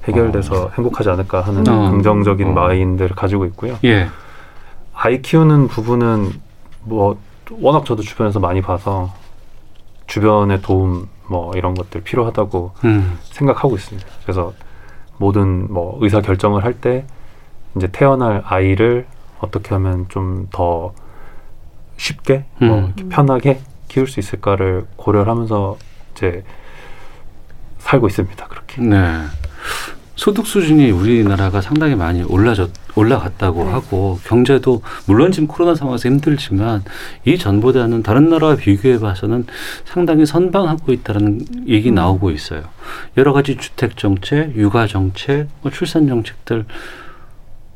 해결돼서 0.05 0.71
행복하지 0.77 1.11
않을까 1.11 1.41
하는 1.41 1.67
어. 1.69 1.91
긍정적인 1.91 2.49
어. 2.49 2.53
마인드를 2.53 3.17
가지고 3.17 3.47
있고요. 3.47 3.79
예. 3.85 4.09
아이 4.95 5.21
키우는 5.23 5.69
부분은 5.69 6.31
뭐 6.85 7.19
워낙 7.61 7.85
저도 7.85 8.03
주변에서 8.03 8.39
많이 8.39 8.61
봐서 8.63 9.13
주변의 10.07 10.63
도움 10.63 11.09
뭐 11.29 11.53
이런 11.57 11.75
것들 11.75 12.03
필요하다고 12.03 12.73
음. 12.85 13.19
생각하고 13.25 13.75
있습니다. 13.75 14.07
그래서 14.23 14.53
모든 15.19 15.73
뭐 15.73 15.99
의사 16.01 16.21
결정을 16.21 16.65
할 16.65 16.75
때 16.75 17.05
이제 17.77 17.89
태어날 17.93 18.43
아이를 18.47 19.07
어떻게 19.41 19.71
하면 19.75 20.07
좀 20.09 20.47
더 20.51 20.93
쉽게 21.97 22.45
뭐 22.59 22.79
음. 22.79 22.85
이렇게 22.97 23.09
편하게 23.09 23.61
키울 23.89 24.07
수 24.07 24.21
있을까를 24.21 24.87
고려를 24.97 25.31
하면서 25.31 25.77
이제 26.13 26.45
살고 27.79 28.09
있습니다. 28.09 28.47
그렇게. 28.49 28.83
네. 28.83 29.23
소득 30.15 30.47
수준이 30.47 30.91
우리나라가 30.91 31.61
상당히 31.61 31.95
많이 31.95 32.23
올라졌, 32.23 32.71
올라갔다고 32.97 33.65
네. 33.65 33.71
하고 33.71 34.19
경제도 34.25 34.83
물론 35.07 35.31
지금 35.31 35.47
코로나 35.47 35.75
상황에서 35.75 36.09
힘들지만 36.09 36.83
이 37.25 37.39
전보다는 37.39 38.03
다른 38.03 38.29
나라와 38.29 38.57
비교해 38.57 38.99
봐서는 38.99 39.47
상당히 39.85 40.27
선방하고 40.27 40.93
있다는 40.93 41.41
얘기 41.69 41.91
음. 41.91 41.95
나오고 41.95 42.31
있어요. 42.31 42.63
여러 43.17 43.33
가지 43.33 43.57
주택 43.57 43.97
정책, 43.97 44.57
육아 44.57 44.87
정책, 44.87 45.47
뭐 45.63 45.71
출산 45.71 46.09
정책들 46.09 46.65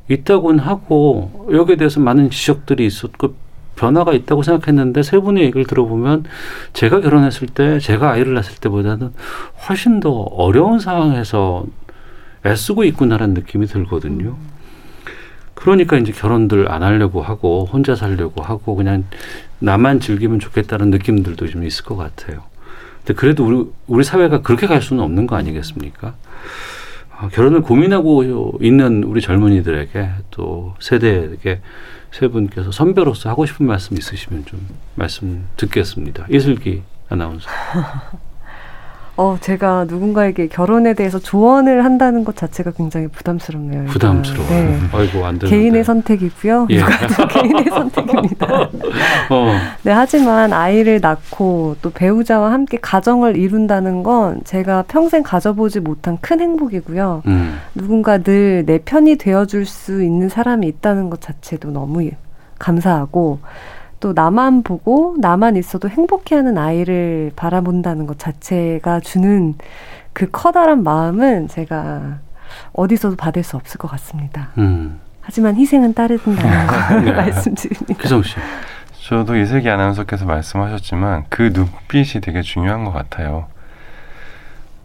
있다고는 0.08 0.58
하고 0.58 1.48
여기에 1.52 1.76
대해서 1.76 2.00
많은 2.00 2.30
지적들이 2.30 2.84
있었고 2.84 3.34
변화가 3.76 4.12
있다고 4.12 4.42
생각했는데 4.42 5.02
세 5.02 5.18
분의 5.18 5.44
얘기를 5.44 5.64
들어보면 5.64 6.24
제가 6.72 7.00
결혼했을 7.00 7.46
때 7.46 7.78
제가 7.78 8.10
아이를 8.10 8.34
낳았을 8.34 8.56
때보다는 8.56 9.12
훨씬 9.68 10.00
더 10.00 10.10
어려운 10.10 10.80
상황에서 10.80 11.64
애쓰고 12.44 12.84
있구나라는 12.84 13.34
느낌이 13.34 13.66
들거든요. 13.66 14.36
그러니까 15.60 15.98
이제 15.98 16.10
결혼들 16.12 16.70
안 16.70 16.82
하려고 16.82 17.22
하고 17.22 17.68
혼자 17.70 17.94
살려고 17.94 18.42
하고 18.42 18.74
그냥 18.74 19.04
나만 19.58 20.00
즐기면 20.00 20.40
좋겠다는 20.40 20.90
느낌들도 20.90 21.48
좀 21.48 21.64
있을 21.64 21.84
것 21.84 21.96
같아요. 21.96 22.44
근데 22.98 23.14
그래도 23.14 23.46
우리, 23.46 23.70
우리 23.86 24.04
사회가 24.04 24.40
그렇게 24.40 24.66
갈 24.66 24.80
수는 24.80 25.02
없는 25.02 25.26
거 25.26 25.36
아니겠습니까? 25.36 26.14
아, 27.16 27.28
결혼을 27.28 27.60
고민하고 27.60 28.58
있는 28.62 29.04
우리 29.04 29.20
젊은이들에게 29.20 30.10
또 30.30 30.74
세대에게 30.80 31.60
세 32.10 32.28
분께서 32.28 32.72
선배로서 32.72 33.28
하고 33.28 33.44
싶은 33.44 33.66
말씀 33.66 33.96
있으시면 33.96 34.46
좀 34.46 34.66
말씀 34.94 35.46
듣겠습니다. 35.56 36.26
이슬기 36.30 36.82
아나운서. 37.08 37.48
어, 39.20 39.36
제가 39.38 39.84
누군가에게 39.86 40.46
결혼에 40.48 40.94
대해서 40.94 41.18
조언을 41.18 41.84
한다는 41.84 42.24
것 42.24 42.36
자체가 42.36 42.70
굉장히 42.70 43.06
부담스럽네요. 43.08 43.80
일단. 43.82 43.92
부담스러워요. 43.92 44.48
네. 44.50 44.78
아이고 44.92 45.26
안 45.26 45.38
되는데. 45.38 45.48
개인의 45.48 45.84
선택이고요. 45.84 46.68
예. 46.70 46.80
개인의 47.28 47.64
선택입니다. 47.68 48.46
어. 49.28 49.52
네, 49.82 49.92
하지만 49.92 50.54
아이를 50.54 51.00
낳고 51.02 51.76
또 51.82 51.90
배우자와 51.90 52.50
함께 52.50 52.78
가정을 52.80 53.36
이룬다는 53.36 54.02
건 54.02 54.40
제가 54.44 54.84
평생 54.88 55.22
가져보지 55.22 55.80
못한 55.80 56.16
큰 56.22 56.40
행복이고요. 56.40 57.22
음. 57.26 57.58
누군가 57.74 58.16
늘 58.18 58.64
내 58.70 58.78
편이 58.78 59.16
되어줄 59.16 59.66
수 59.66 60.02
있는 60.02 60.28
사람이 60.28 60.66
있다는 60.66 61.10
것 61.10 61.20
자체도 61.20 61.70
너무 61.72 62.08
감사하고 62.58 63.40
또 64.00 64.12
나만 64.14 64.62
보고 64.62 65.14
나만 65.18 65.56
있어도 65.56 65.88
행복해하는 65.88 66.58
아이를 66.58 67.32
바라본다는 67.36 68.06
것 68.06 68.18
자체가 68.18 69.00
주는 69.00 69.54
그 70.12 70.28
커다란 70.30 70.82
마음은 70.82 71.48
제가 71.48 72.18
어디서도 72.72 73.16
받을 73.16 73.42
수 73.42 73.56
없을 73.56 73.78
것 73.78 73.88
같습니다. 73.92 74.48
음. 74.58 75.00
하지만 75.20 75.54
희생은 75.54 75.94
따른다는 75.94 76.66
걸 76.66 77.04
네. 77.04 77.12
말씀드립니다. 77.12 78.02
기성 78.02 78.22
씨. 78.22 78.36
저도 79.06 79.36
이슬기 79.36 79.68
아나운서께서 79.68 80.24
말씀하셨지만 80.24 81.24
그 81.28 81.50
눈빛이 81.52 82.20
되게 82.22 82.42
중요한 82.42 82.84
것 82.84 82.92
같아요. 82.92 83.46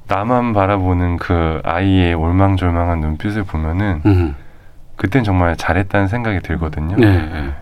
나만 0.08 0.54
바라보는 0.54 1.18
그 1.18 1.62
아이의 1.64 2.14
올망졸망한 2.14 3.00
눈빛을 3.00 3.44
보면은 3.44 4.02
음. 4.06 4.36
그땐 4.98 5.24
정말 5.24 5.56
잘했다는 5.56 6.08
생각이 6.08 6.42
들거든요. 6.42 6.96
네. 6.98 7.54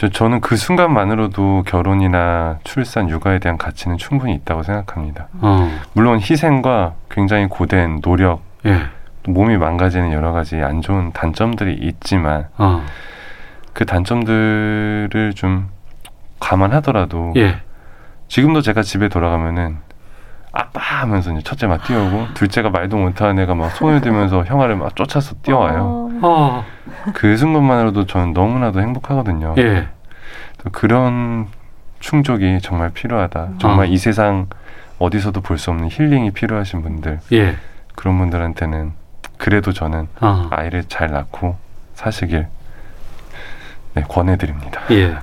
네. 0.00 0.08
저, 0.08 0.08
저는 0.08 0.40
그 0.40 0.56
순간만으로도 0.56 1.64
결혼이나 1.66 2.58
출산, 2.64 3.10
육아에 3.10 3.38
대한 3.38 3.58
가치는 3.58 3.98
충분히 3.98 4.34
있다고 4.34 4.62
생각합니다. 4.62 5.28
어. 5.40 5.70
물론 5.92 6.18
희생과 6.18 6.94
굉장히 7.10 7.46
고된 7.46 8.00
노력, 8.00 8.40
예. 8.64 8.84
또 9.22 9.32
몸이 9.32 9.58
망가지는 9.58 10.12
여러 10.12 10.32
가지 10.32 10.56
안 10.56 10.80
좋은 10.80 11.12
단점들이 11.12 11.74
있지만 11.74 12.48
어. 12.56 12.82
그 13.74 13.84
단점들을 13.84 15.32
좀 15.36 15.68
감안하더라도 16.40 17.34
예. 17.36 17.60
지금도 18.28 18.62
제가 18.62 18.82
집에 18.82 19.08
돌아가면은 19.08 19.76
아빠 20.52 20.80
하면서 20.80 21.30
이제 21.32 21.42
첫째 21.42 21.66
막 21.66 21.84
뛰어오고 21.84 22.34
둘째가 22.34 22.70
말도 22.70 22.96
못하는 22.96 23.38
애가 23.42 23.54
막 23.54 23.68
손을 23.70 24.00
들면서 24.00 24.44
형아를 24.44 24.76
막 24.76 24.96
쫓아서 24.96 25.34
뛰어와요. 25.42 25.82
어, 25.82 26.10
어. 26.22 26.64
그 27.14 27.36
순간만으로도 27.36 28.06
저는 28.06 28.32
너무나도 28.32 28.80
행복하거든요. 28.80 29.54
예. 29.58 29.88
또 30.62 30.70
그런 30.70 31.46
충족이 32.00 32.60
정말 32.62 32.90
필요하다. 32.90 33.50
정말 33.58 33.86
어. 33.86 33.88
이 33.88 33.96
세상 33.96 34.48
어디서도 34.98 35.40
볼 35.40 35.56
수 35.56 35.70
없는 35.70 35.88
힐링이 35.90 36.32
필요하신 36.32 36.82
분들 36.82 37.20
예. 37.32 37.56
그런 37.94 38.18
분들한테는 38.18 38.92
그래도 39.38 39.72
저는 39.72 40.08
어. 40.20 40.48
아이를 40.50 40.84
잘 40.84 41.10
낳고 41.10 41.56
사시길 41.94 42.48
네, 43.94 44.02
권해드립니다. 44.08 44.82
예. 44.90 45.16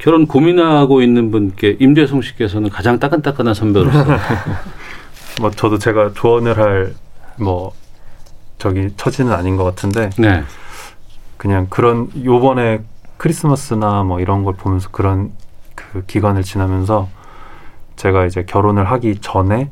결혼 0.00 0.26
고민하고 0.26 1.02
있는 1.02 1.30
분께 1.30 1.76
임재성 1.78 2.22
씨께서는 2.22 2.70
가장 2.70 2.98
따끈따끈한 2.98 3.54
선배로서 3.54 4.04
뭐 5.40 5.50
저도 5.50 5.78
제가 5.78 6.12
조언을 6.14 6.58
할 6.58 6.94
뭐 7.40 7.72
저기 8.58 8.90
처지는 8.96 9.32
아닌 9.32 9.56
것 9.56 9.64
같은데 9.64 10.10
네. 10.18 10.44
그냥 11.36 11.66
그런 11.70 12.10
요번에 12.22 12.82
크리스마스나 13.16 14.04
뭐 14.04 14.20
이런 14.20 14.44
걸 14.44 14.54
보면서 14.54 14.90
그런 14.90 15.32
그 15.74 16.04
기간을 16.06 16.42
지나면서 16.42 17.08
제가 17.96 18.26
이제 18.26 18.44
결혼을 18.44 18.84
하기 18.90 19.16
전에 19.20 19.70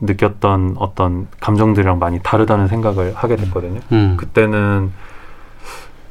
느꼈던 0.00 0.76
어떤 0.78 1.28
감정들이랑 1.40 1.98
많이 1.98 2.20
다르다는 2.22 2.68
생각을 2.68 3.14
하게 3.14 3.36
됐거든요. 3.36 3.80
음. 3.92 4.16
그때는 4.16 4.92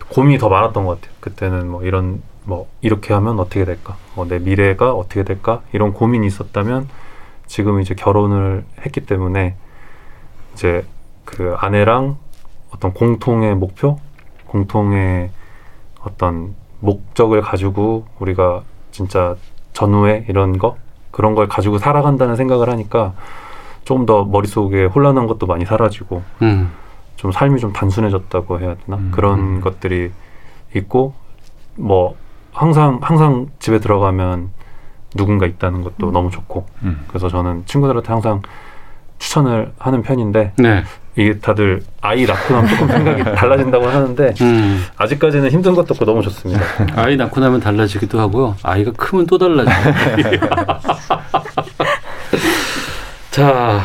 고민이 0.10 0.38
더 0.38 0.50
많았던 0.50 0.86
것 0.86 1.02
같아요. 1.02 1.16
그때는 1.20 1.70
뭐 1.70 1.84
이런 1.84 2.22
뭐 2.46 2.68
이렇게 2.82 3.14
하면 3.14 3.40
어떻게 3.40 3.66
될까? 3.66 3.96
뭐 4.16 4.28
내 4.28 4.40
미래가 4.40 4.94
어떻게 4.94 5.24
될까? 5.24 5.62
이런 5.72 5.94
고민이 5.94 6.28
있었다면 6.28 6.90
지금 7.46 7.82
이제 7.82 7.94
결혼을 7.94 8.66
했기 8.86 9.02
때문에 9.02 9.56
이제 10.54 10.86
그 11.26 11.56
아내랑 11.58 12.18
어떤 12.72 12.94
공통의 12.94 13.56
목표, 13.56 14.00
공통의 14.48 15.30
어떤 16.02 16.56
목적을 16.80 17.42
가지고 17.42 18.06
우리가 18.20 18.64
진짜 18.92 19.36
전후에 19.74 20.26
이런 20.28 20.58
거 20.58 20.78
그런 21.12 21.36
걸 21.36 21.48
가지고 21.48 21.78
살아간다는 21.78 22.36
생각을 22.36 22.70
하니까 22.70 23.14
좀더 23.86 24.26
머릿속에 24.26 24.86
혼란한 24.86 25.28
것도 25.28 25.46
많이 25.46 25.66
사라지고 25.66 26.24
음. 26.42 26.72
좀 27.16 27.32
삶이 27.32 27.60
좀 27.60 27.74
단순해졌다고 27.74 28.60
해야 28.60 28.76
되나 28.76 28.98
음. 28.98 29.12
그런 29.14 29.62
것들이 29.62 30.12
있고 30.76 31.14
뭐 31.76 32.16
항상 32.54 33.00
항상 33.02 33.48
집에 33.60 33.80
들어가면 33.80 34.50
누군가 35.16 35.46
있다는 35.46 35.82
것도 35.82 36.08
음. 36.08 36.14
너무 36.14 36.32
좋고 36.32 36.66
음. 36.84 37.04
그래서 37.08 37.30
저는 37.30 37.64
친구들한테 37.66 38.08
항상 38.12 38.42
추천을 39.20 39.72
하는 39.78 40.02
편인데 40.02 40.54
네. 40.58 40.84
이게 41.16 41.38
다들 41.38 41.84
아이 42.02 42.26
낳고 42.26 42.54
나면 42.54 42.70
조금 42.70 42.88
생각이 42.88 43.24
달라진다고 43.36 43.88
하는데 43.88 44.34
음. 44.42 44.84
아직까지는 44.98 45.52
힘든 45.52 45.76
것도 45.76 45.94
없고 45.94 46.06
너무 46.06 46.22
좋습니다. 46.24 46.62
아이 46.96 47.16
낳고 47.16 47.40
나면 47.40 47.60
달라지기도 47.60 48.20
하고요. 48.20 48.56
아이가 48.64 48.92
크면 48.92 49.28
또 49.28 49.38
달라져요. 49.38 49.76
자, 53.30 53.82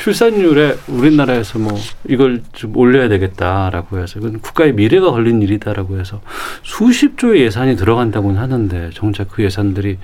출산율에 0.00 0.76
우리나라에서 0.88 1.58
뭐 1.58 1.78
이걸 2.08 2.42
좀 2.54 2.74
올려야 2.74 3.10
되겠다라고 3.10 3.98
해서 3.98 4.18
이건 4.18 4.40
국가의 4.40 4.72
미래가 4.72 5.10
걸린 5.10 5.42
일이다라고 5.42 5.98
해서 5.98 6.22
수십 6.62 7.18
조의 7.18 7.42
예산이 7.42 7.76
들어간다고는 7.76 8.40
하는데 8.40 8.90
정작 8.94 9.28
그 9.28 9.44
예산들이 9.44 9.98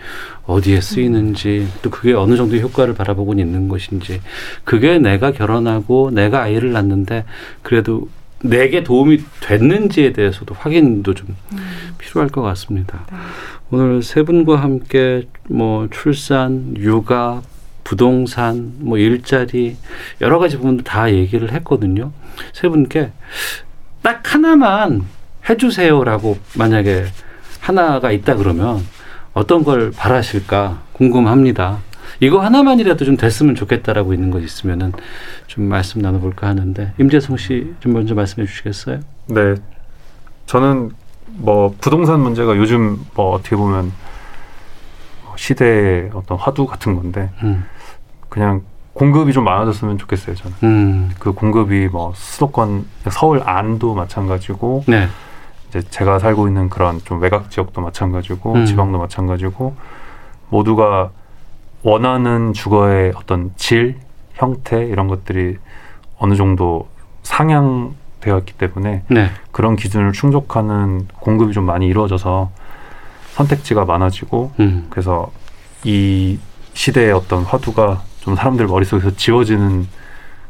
어디에 0.45 0.83
쓰이는지 0.83 1.67
또 1.81 1.89
그게 1.89 2.13
어느 2.13 2.37
정도 2.37 2.57
효과를 2.59 2.95
바라보고 2.95 3.33
있는 3.33 3.69
것인지 3.69 4.21
그게 4.65 4.99
내가 4.99 5.33
결혼하고 5.33 6.11
내가 6.13 6.43
아이를 6.43 6.73
낳는데 6.73 7.25
그래도 7.63 8.11
내게 8.43 8.85
도움이 8.85 9.21
됐는지에 9.41 10.13
대해서도 10.13 10.55
확인도 10.59 11.15
좀 11.15 11.35
필요할 11.97 12.29
것 12.29 12.43
같습니다. 12.43 13.07
오늘 13.71 14.03
세 14.03 14.23
분과 14.25 14.57
함께 14.57 15.27
뭐 15.49 15.89
출산, 15.91 16.75
육아, 16.77 17.41
부동산, 17.87 18.73
뭐 18.81 18.99
일자리 18.99 19.77
여러 20.21 20.41
가지 20.41 20.57
부분들 20.57 20.83
다 20.83 21.13
얘기를 21.13 21.53
했거든요. 21.53 22.11
세 22.53 22.69
분께 22.69 23.13
딱 24.03 24.35
하나만 24.35 25.05
해주세요라고 25.49 26.37
만약에 26.59 27.05
하나가 27.61 28.11
있다 28.11 28.35
그러면 28.35 28.85
어떤 29.35 29.63
걸 29.63 29.93
바라실까 29.93 30.83
궁금합니다. 30.95 31.79
이거 32.19 32.41
하나만이라도 32.41 33.05
좀 33.05 33.17
됐으면 33.17 33.55
좋겠다라고 33.55 34.13
있는 34.13 34.33
것 34.33 34.41
있으면은 34.43 34.93
좀 35.47 35.65
말씀 35.69 36.01
나눠볼까 36.03 36.49
하는데 36.49 36.93
임재성 36.99 37.37
씨 37.37 37.73
좀 37.79 37.93
먼저 37.93 38.17
말씀해 38.17 38.49
주시겠어요? 38.49 38.99
네, 39.27 39.55
저는 40.47 40.91
뭐 41.27 41.73
부동산 41.81 42.19
문제가 42.19 42.57
요즘 42.57 42.99
뭐 43.15 43.31
어떻게 43.33 43.55
보면 43.55 43.93
시대의 45.37 46.11
어떤 46.15 46.39
화두 46.39 46.67
같은 46.67 46.97
건데 46.97 47.31
음, 47.43 47.65
그냥 48.29 48.63
공급이 48.93 49.33
좀 49.33 49.45
많아졌으면 49.45 49.99
좋겠어요. 49.99 50.35
저는 50.37 50.57
음, 50.63 51.11
그 51.19 51.33
공급이 51.33 51.89
뭐 51.89 52.13
수도권 52.15 52.87
서울 53.11 53.43
안도 53.45 53.95
마찬가지고 53.95 54.85
네, 54.89 55.09
이제 55.69 55.83
제가 55.83 56.19
살고 56.19 56.49
있는 56.49 56.71
그런 56.71 56.99
좀 57.05 57.21
외곽 57.21 57.51
지역도 57.51 57.83
마찬가지고 57.83 58.55
음. 58.55 58.65
지방도 58.65 58.99
마찬가지고 58.99 59.77
모두가 60.49 61.11
원하는 61.83 62.53
주거의 62.53 63.13
어떤 63.17 63.53
질, 63.57 63.97
형태 64.35 64.85
이런 64.85 65.09
것들이 65.09 65.59
어느 66.19 66.35
정도 66.35 66.89
상향되어 67.23 68.39
있기 68.39 68.55
때문에 68.55 69.03
네, 69.09 69.31
그런 69.53 69.77
기준을 69.77 70.13
충족하는 70.13 71.07
공급이 71.21 71.53
좀 71.53 71.65
많이 71.65 71.87
이루어져서 71.87 72.51
선택지가 73.33 73.85
많아지고 73.85 74.53
음, 74.61 74.87
그래서 74.89 75.31
이 75.85 76.39
시대의 76.73 77.13
어떤 77.13 77.43
화두가 77.43 78.03
좀 78.27 78.35
사람들 78.35 78.67
머릿속에서 78.67 79.13
지워지는 79.13 79.87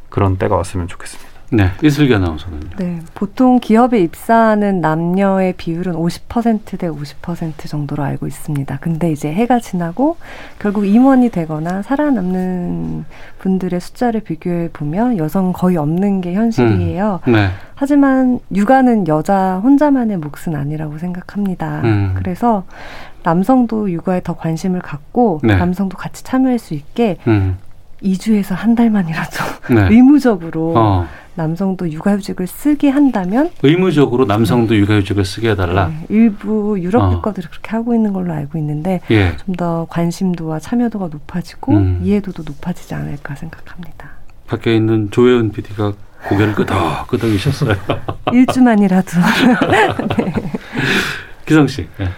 그런 0.09 0.39
때가 0.39 0.57
왔으면 0.57 0.89
좋겠습니다. 0.89 1.37
네, 1.53 1.71
이슬기 1.83 2.13
아나운서는요. 2.15 2.71
네, 2.79 3.01
보통 3.15 3.61
기업에 3.61 4.01
입사하는 4.01 4.81
남녀의 4.81 5.53
비율은 5.59 5.93
50%대 5.93 6.89
50% 6.89 7.69
정도로 7.69 8.03
알고 8.03 8.27
있습니다. 8.27 8.79
근데 8.81 9.13
이제 9.13 9.31
해가 9.31 9.61
지나고 9.61 10.17
결국 10.59 10.87
임원이 10.87 11.29
되거나 11.31 11.83
살아남는 11.83 13.05
분들의 13.41 13.79
숫자를 13.79 14.21
비교해 14.21 14.71
보면 14.73 15.19
여성 15.19 15.53
거의 15.53 15.77
없는 15.77 16.23
게 16.23 16.33
현실이에요. 16.33 17.21
네, 17.29 17.51
하지만 17.75 18.41
육아는 18.55 19.07
여자 19.07 19.61
혼자만의 19.63 20.17
몫은 20.17 20.57
아니라고 20.57 20.97
생각합니다. 20.97 21.83
음. 21.85 22.15
그래서 22.17 22.65
남성도 23.23 23.91
육아에 23.91 24.23
더 24.23 24.35
관심을 24.35 24.81
갖고 24.81 25.41
네. 25.43 25.57
남성도 25.57 25.97
같이 25.97 26.23
참여할 26.25 26.59
수 26.59 26.75
있게 26.75 27.19
음, 27.27 27.59
2주에서 28.03 28.55
한 28.55 28.75
달만이라도 28.75 29.45
네. 29.75 29.89
의무적으로 29.95 30.75
어, 30.77 31.09
남성도 31.35 31.91
육아휴직을 31.91 32.47
쓰게 32.47 32.89
한다면 32.89 33.51
의무적으로 33.63 34.25
남성도 34.25 34.77
육아휴직을 34.77 35.25
쓰게 35.25 35.51
해달라. 35.51 35.89
네, 35.89 36.07
일부 36.09 36.79
유럽 36.81 37.03
어. 37.03 37.11
국가들이 37.11 37.47
그렇게 37.49 37.71
하고 37.71 37.95
있는 37.95 38.13
걸로 38.13 38.33
알고 38.33 38.59
있는데 38.59 39.01
예, 39.11 39.37
좀더 39.45 39.87
관심도와 39.91 40.59
참여도가 40.61 41.09
높아지고 41.09 41.73
음. 41.73 42.01
이해도도 42.03 42.43
높아지지 42.45 42.95
않을까 42.95 43.35
생각합니다. 43.35 44.11
밖에 44.47 44.77
있는 44.77 45.11
조혜은 45.11 45.53
PD가 45.53 45.93
고개를 46.29 46.55
끄덕 46.55 47.07
끄덕이셨어요. 47.09 47.75
일주만이라도 48.33 49.11
기성 51.45 51.67
씨. 51.67 51.87
예. 52.01 52.09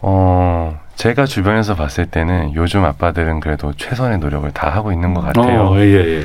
어, 0.00 0.78
제가 0.98 1.26
주변에서 1.26 1.76
봤을 1.76 2.06
때는 2.06 2.54
요즘 2.54 2.84
아빠들은 2.84 3.38
그래도 3.38 3.72
최선의 3.72 4.18
노력을 4.18 4.50
다 4.50 4.68
하고 4.68 4.90
있는 4.90 5.14
것 5.14 5.20
같아요. 5.20 5.68
어, 5.68 5.78
예, 5.78 5.84
예, 5.84 6.18
예. 6.18 6.24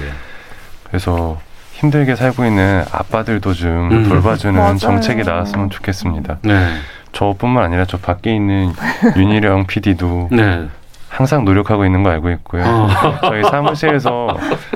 그래서 0.88 1.40
힘들게 1.74 2.16
살고 2.16 2.44
있는 2.44 2.84
아빠들도 2.92 3.54
좀 3.54 3.92
음. 3.92 4.10
돌봐주는. 4.10 4.78
정책이 4.78 5.22
나왔으면 5.22 5.70
좋겠습니다. 5.70 6.40
네, 6.42 6.74
저뿐만 7.12 7.66
아니라 7.66 7.86
저 7.86 8.00
밖에 8.00 8.34
있는 8.34 8.74
윤희령 9.16 9.68
PD도 9.70 10.30
네. 10.32 10.66
항상 11.08 11.46
노력하고 11.46 11.86
있는 11.86 12.02
거 12.02 12.10
알고 12.10 12.32
있고요. 12.32 12.64
어. 12.66 12.90
저희 13.30 13.44
사무실에서 13.44 14.36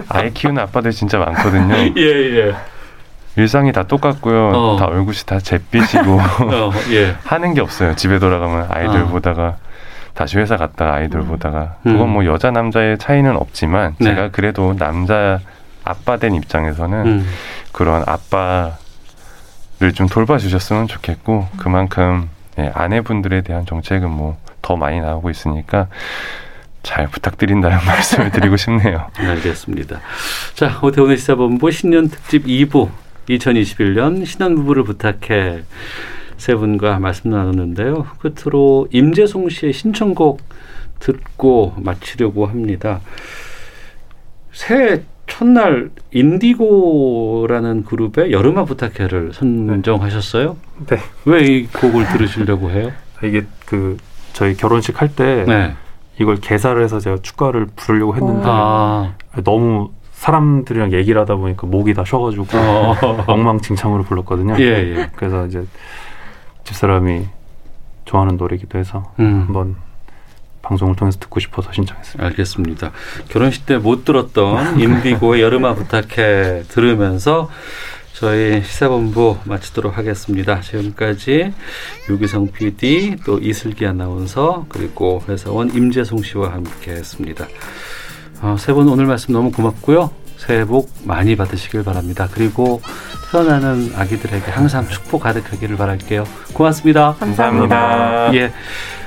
아이 0.09 0.31
키우는 0.31 0.61
아빠들 0.61 0.91
진짜 0.91 1.17
많거든요. 1.17 1.73
예, 1.97 2.01
예. 2.01 2.55
일상이 3.35 3.71
다 3.71 3.81
똑같고요. 3.81 4.49
어. 4.49 4.77
다 4.79 4.85
얼굴이 4.85 5.17
다 5.25 5.39
잿빛이고 5.39 6.19
어, 6.19 6.71
예. 6.91 7.15
하는 7.23 7.55
게 7.55 7.61
없어요. 7.61 7.95
집에 7.95 8.19
돌아가면 8.19 8.67
아이들 8.69 9.01
어. 9.01 9.07
보다가 9.07 9.55
다시 10.17 10.37
회사 10.39 10.57
갔다가 10.57 11.07
보다가 11.07 11.77
음. 11.85 11.93
그건 11.93 12.09
뭐 12.09 12.25
여자 12.25 12.51
남자의 12.51 12.97
차이는 12.97 13.37
없지만 13.37 13.95
네. 13.99 14.05
제가 14.09 14.31
그래도 14.31 14.75
남자 14.75 15.39
아빠 15.83 16.17
된 16.17 16.35
입장에서는 16.35 17.05
음, 17.05 17.27
그런 17.71 18.03
아빠를 18.05 19.93
좀 19.93 20.07
돌봐주셨으면 20.07 20.87
좋겠고 20.87 21.47
그만큼 21.57 22.29
네, 22.57 22.71
아내분들에 22.73 23.41
대한 23.41 23.65
정책은 23.65 24.09
뭐 24.09 24.37
더 24.67 24.75
많이 24.75 24.99
나오고 24.99 25.29
있으니까 25.29 25.87
잘 26.83 27.07
부탁드린다는 27.07 27.77
말씀을 27.87 28.31
드리고 28.31 28.57
싶네요. 28.57 29.09
알겠습니다. 29.15 30.01
자, 30.55 30.79
오태훈의 30.83 31.17
시사본부 31.17 31.71
신년 31.71 32.09
특집 32.09 32.45
2부 32.45 32.89
2021년 33.29 34.25
신혼부부를 34.25 34.83
부탁해 34.83 35.63
세 36.37 36.55
분과 36.55 36.99
말씀 36.99 37.31
나눴는데요. 37.31 38.05
끝으로 38.19 38.87
임재송 38.91 39.49
씨의 39.49 39.73
신청곡 39.73 40.41
듣고 40.99 41.73
마치려고 41.77 42.45
합니다. 42.45 43.01
새해 44.51 45.01
첫날 45.27 45.89
인디고라는 46.11 47.83
그룹의 47.85 48.31
여름아 48.31 48.65
부탁해를 48.65 49.33
선정하셨어요? 49.33 50.55
네. 50.87 50.97
왜 51.25 51.43
이 51.47 51.67
곡을 51.67 52.07
들으시려고 52.07 52.69
해요? 52.71 52.91
이게 53.23 53.43
그 53.65 53.97
저희 54.33 54.55
결혼식 54.55 55.01
할때 55.01 55.43
네. 55.47 55.73
이걸 56.19 56.37
개사를 56.37 56.81
해서 56.81 56.99
제가 56.99 57.17
축가를 57.21 57.67
부르려고 57.75 58.15
했는데 58.15 58.43
아, 58.45 59.13
너무 59.43 59.91
사람들이랑 60.13 60.93
얘기를 60.93 61.19
하다 61.21 61.35
보니까 61.35 61.67
목이 61.67 61.93
다 61.93 62.03
쉬어가지고 62.05 62.45
어. 62.57 63.23
엉망진창으로 63.27 64.03
불렀거든요. 64.03 64.55
예, 64.59 64.63
예. 64.95 65.09
그래서 65.15 65.45
이제 65.45 65.63
집사람이 66.67 67.25
좋아하는 68.05 68.37
노래기도 68.37 68.77
해서 68.77 69.13
음. 69.19 69.45
한번 69.47 69.75
방송을 70.61 70.95
통해서 70.97 71.17
듣고 71.19 71.39
싶어서 71.39 71.71
신청했습니다. 71.71 72.25
알겠습니다. 72.25 72.91
결혼식 73.29 73.65
때 73.65 73.77
못 73.77 74.03
들었던 74.03 74.79
인디고의 74.81 75.41
여름아 75.41 75.75
부탁해 75.75 76.63
들으면서 76.67 77.49
저희 78.13 78.61
시사본부 78.63 79.37
마치도록 79.45 79.97
하겠습니다. 79.97 80.59
지금까지 80.59 81.53
유기성 82.09 82.51
PD 82.51 83.17
또 83.25 83.37
이슬기 83.39 83.85
아나운서 83.85 84.65
그리고 84.67 85.23
회사원 85.29 85.73
임재송 85.73 86.23
씨와 86.23 86.51
함께 86.51 86.91
했습니다. 86.91 87.47
어, 88.41 88.55
세분 88.59 88.89
오늘 88.89 89.05
말씀 89.05 89.33
너무 89.33 89.51
고맙고요. 89.51 90.11
새해 90.37 90.65
복 90.65 90.89
많이 91.03 91.35
받으시길 91.35 91.83
바랍니다. 91.83 92.27
그리고 92.31 92.81
태어나는 93.31 93.91
아기들에게 93.95 94.51
항상 94.51 94.87
축복 94.87 95.23
가득하기를 95.23 95.75
바랄게요. 95.75 96.23
고맙습니다. 96.53 97.15
감사합니다. 97.19 98.33
예. 98.35 98.51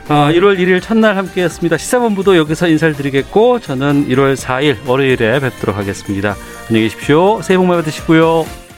어, 0.09 0.29
1월 0.33 0.59
1일 0.59 0.83
첫날 0.83 1.17
함께 1.17 1.45
했습니다. 1.45 1.77
시사본부도 1.77 2.37
여기서 2.37 2.69
인사를 2.69 2.95
드리겠고 2.95 3.61
저는 3.61 4.09
1월 4.09 4.37
4일 4.37 4.87
월요일에 4.87 5.39
뵙도록 5.41 5.77
하겠습니다. 5.77 6.35
안녕히 6.69 6.89
계십시오. 6.89 7.41
새해 7.43 7.57
복 7.57 7.67
많이 7.67 7.81
받으시고요. 7.81 8.70